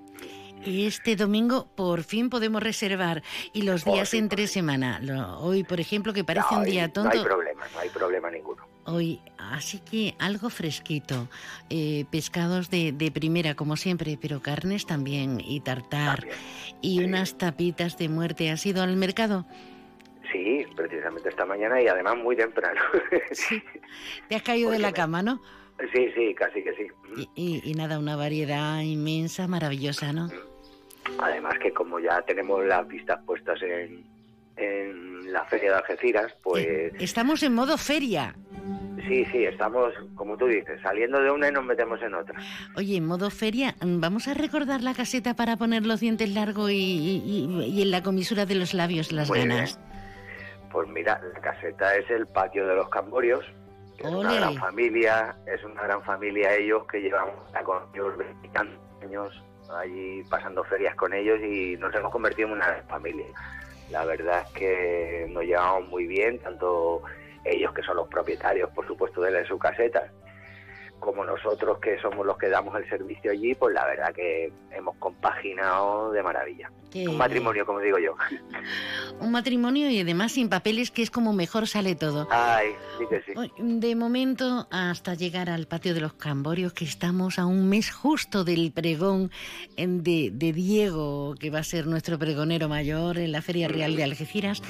Este 0.65 1.15
domingo 1.15 1.67
por 1.75 2.03
fin 2.03 2.29
podemos 2.29 2.61
reservar 2.61 3.23
y 3.53 3.61
los 3.61 3.85
días 3.85 4.13
entre 4.13 4.47
semana. 4.47 4.99
hoy, 5.39 5.63
por 5.63 5.79
ejemplo, 5.79 6.13
que 6.13 6.23
parece 6.23 6.55
un 6.55 6.63
día 6.63 6.91
tonto. 6.91 7.15
No 7.15 7.21
hay 7.21 7.25
problema, 7.25 7.65
no 7.73 7.79
hay 7.79 7.89
problema 7.89 8.31
ninguno. 8.31 8.76
Hoy, 8.89 9.19
así 9.37 9.79
que 9.79 10.15
algo 10.17 10.49
fresquito, 10.49 11.27
eh, 11.69 12.05
pescados 12.09 12.69
de, 12.69 13.11
primera 13.13 13.53
como 13.53 13.75
siempre, 13.75 14.17
pero 14.21 14.41
carnes 14.41 14.85
también 14.85 15.41
y 15.41 15.59
tartar 15.59 16.25
y 16.81 17.03
unas 17.03 17.37
tapitas 17.37 17.97
de 17.97 18.07
muerte. 18.07 18.49
¿Has 18.49 18.65
ido 18.65 18.81
al 18.81 18.95
mercado? 18.95 19.45
Sí, 20.31 20.65
precisamente 20.73 21.27
esta 21.27 21.45
mañana 21.45 21.81
y 21.81 21.87
además 21.87 22.15
muy 22.15 22.37
temprano. 22.37 22.79
sí. 23.31 23.61
Te 24.29 24.35
has 24.35 24.43
caído 24.43 24.71
de 24.71 24.79
la 24.79 24.93
cama, 24.93 25.21
¿no? 25.21 25.41
Sí, 25.93 26.09
sí, 26.15 26.33
casi 26.33 26.63
que 26.63 26.73
sí. 26.73 26.87
Y, 27.35 27.69
y, 27.69 27.73
nada, 27.73 27.99
una 27.99 28.15
variedad 28.15 28.79
inmensa, 28.79 29.49
maravillosa, 29.49 30.13
¿no? 30.13 30.29
Además 31.19 31.59
que 31.59 31.73
como 31.73 31.99
ya 31.99 32.21
tenemos 32.21 32.65
las 32.65 32.87
vistas 32.87 33.19
puestas 33.25 33.61
en, 33.61 34.05
en 34.57 35.31
la 35.31 35.45
feria 35.45 35.71
de 35.71 35.77
Algeciras, 35.77 36.33
pues... 36.43 36.65
Estamos 36.99 37.43
en 37.43 37.53
modo 37.53 37.77
feria. 37.77 38.35
Sí, 39.07 39.25
sí, 39.31 39.45
estamos, 39.45 39.93
como 40.15 40.35
tú 40.37 40.47
dices, 40.47 40.81
saliendo 40.81 41.21
de 41.21 41.31
una 41.31 41.47
y 41.47 41.51
nos 41.51 41.63
metemos 41.63 42.01
en 42.01 42.13
otra. 42.13 42.39
Oye, 42.75 42.97
en 42.97 43.05
modo 43.05 43.29
feria, 43.29 43.75
¿vamos 43.81 44.27
a 44.27 44.33
recordar 44.33 44.81
la 44.81 44.93
caseta 44.93 45.35
para 45.35 45.55
poner 45.55 45.85
los 45.85 45.99
dientes 45.99 46.29
largos 46.33 46.71
y, 46.71 47.79
en 47.81 47.91
la 47.91 48.03
comisura 48.03 48.45
de 48.45 48.55
los 48.55 48.73
labios 48.73 49.11
las 49.11 49.31
ganas? 49.31 49.79
Pues 50.71 50.89
mira, 50.89 51.21
la 51.33 51.39
caseta 51.39 51.95
es 51.95 52.09
el 52.09 52.27
patio 52.27 52.67
de 52.67 52.75
los 52.75 52.89
camborios. 52.89 53.45
Es 53.97 54.05
una 54.05 54.33
gran 54.33 54.55
familia, 54.55 55.35
es 55.45 55.63
una 55.63 55.83
gran 55.83 56.03
familia 56.03 56.53
ellos 56.53 56.85
que 56.91 56.99
llevamos 56.99 57.35
con 57.63 57.81
ellos 57.93 58.17
20 58.17 58.59
años 59.03 59.43
allí 59.75 60.23
pasando 60.29 60.63
ferias 60.65 60.95
con 60.95 61.13
ellos 61.13 61.39
y 61.41 61.75
nos 61.77 61.93
hemos 61.95 62.11
convertido 62.11 62.49
en 62.49 62.55
una 62.55 62.67
gran 62.67 62.87
familia. 62.87 63.25
La 63.91 64.05
verdad 64.05 64.43
es 64.45 64.51
que 64.53 65.27
nos 65.29 65.43
llevamos 65.43 65.87
muy 65.89 66.07
bien, 66.07 66.39
tanto 66.39 67.03
ellos 67.45 67.73
que 67.73 67.81
son 67.83 67.95
los 67.95 68.07
propietarios, 68.07 68.69
por 68.71 68.85
supuesto, 68.85 69.21
de, 69.21 69.45
su 69.47 69.57
caseta, 69.57 70.11
como 70.99 71.23
nosotros 71.23 71.79
que 71.79 71.99
somos 71.99 72.25
los 72.25 72.37
que 72.37 72.49
damos 72.49 72.75
el 72.75 72.87
servicio 72.89 73.31
allí, 73.31 73.55
pues 73.55 73.73
la 73.73 73.85
verdad 73.85 74.13
que 74.13 74.51
hemos 74.71 74.95
compaginado 74.97 76.11
de 76.11 76.23
maravilla. 76.23 76.71
Un 76.95 77.17
matrimonio, 77.17 77.65
como 77.65 77.79
digo 77.79 77.99
yo. 77.99 78.15
Un 79.19 79.31
matrimonio 79.31 79.89
y 79.89 79.99
además 79.99 80.31
sin 80.31 80.49
papeles, 80.49 80.89
que 80.89 81.03
es 81.03 81.11
como 81.11 81.33
mejor 81.33 81.67
sale 81.67 81.95
todo. 81.95 82.27
Ay, 82.31 82.69
sí 82.97 83.05
que 83.09 83.21
sí. 83.21 83.51
De 83.57 83.95
momento, 83.95 84.67
hasta 84.71 85.13
llegar 85.13 85.49
al 85.49 85.67
patio 85.67 85.93
de 85.93 86.01
los 86.01 86.13
Camborios, 86.13 86.73
que 86.73 86.85
estamos 86.85 87.37
a 87.37 87.45
un 87.45 87.69
mes 87.69 87.91
justo 87.91 88.43
del 88.43 88.71
pregón 88.71 89.31
de, 89.75 90.31
de 90.33 90.53
Diego, 90.53 91.35
que 91.39 91.49
va 91.49 91.59
a 91.59 91.63
ser 91.63 91.87
nuestro 91.87 92.17
pregonero 92.17 92.69
mayor 92.69 93.17
en 93.17 93.31
la 93.31 93.41
Feria 93.41 93.67
Real 93.67 93.95
de 93.95 94.03
Algeciras, 94.03 94.61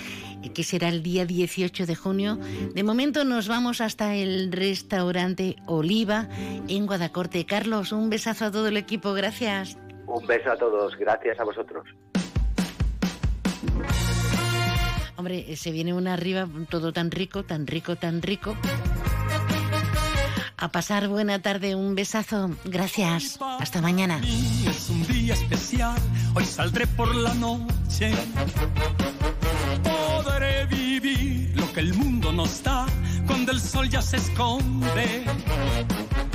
que 0.53 0.63
será 0.63 0.89
el 0.89 1.03
día 1.03 1.25
18 1.25 1.85
de 1.85 1.95
junio. 1.95 2.37
De 2.73 2.83
momento 2.83 3.23
nos 3.23 3.47
vamos 3.47 3.79
hasta 3.79 4.15
el 4.15 4.51
restaurante 4.51 5.55
Oliva 5.65 6.16
en 6.67 6.85
Guadacorte. 6.85 7.45
Carlos, 7.45 7.91
un 7.91 8.09
besazo 8.09 8.45
a 8.45 8.51
todo 8.51 8.67
el 8.67 8.77
equipo. 8.77 9.13
Gracias. 9.13 9.77
Un 10.05 10.25
beso 10.25 10.51
a 10.51 10.57
todos, 10.57 10.95
gracias 10.97 11.39
a 11.39 11.43
vosotros. 11.43 11.85
Hombre, 15.17 15.55
se 15.55 15.71
viene 15.71 15.93
una 15.93 16.13
arriba, 16.13 16.47
todo 16.69 16.93
tan 16.93 17.11
rico, 17.11 17.43
tan 17.43 17.65
rico, 17.67 17.95
tan 17.95 18.21
rico. 18.21 18.55
A 20.59 20.71
pasar 20.71 21.07
buena 21.07 21.39
tarde, 21.41 21.75
un 21.75 21.93
besazo. 21.93 22.49
Gracias. 22.65 23.37
Hasta 23.59 23.81
mañana. 23.81 24.19
Es 24.23 24.89
un 24.89 25.05
día 25.05 25.33
especial, 25.33 25.97
hoy 26.33 26.45
saldré 26.45 26.87
por 26.87 27.13
la 27.15 27.33
noche. 27.35 28.11
Podré 29.83 30.65
vivir 30.65 31.51
lo 31.55 31.71
que 31.73 31.79
el 31.79 31.93
mundo 31.93 32.31
nos 32.31 32.63
da 32.63 32.87
cuando 33.27 33.51
el 33.51 33.59
sol 33.59 33.87
ya 33.89 34.01
se 34.01 34.17
esconde. 34.17 35.25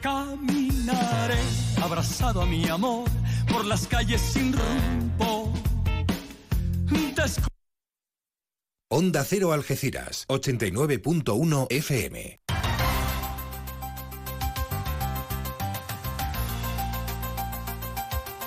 Caminaré 0.00 1.38
abrazado 1.82 2.42
a 2.42 2.46
mi 2.46 2.68
amor 2.68 3.08
por 3.50 3.64
las 3.64 3.86
calles 3.86 4.20
sin 4.20 4.52
rumbo. 4.52 5.52
Onda 8.94 9.24
Cero 9.24 9.52
Algeciras, 9.52 10.26
89.1 10.28 11.66
FM. 11.70 12.40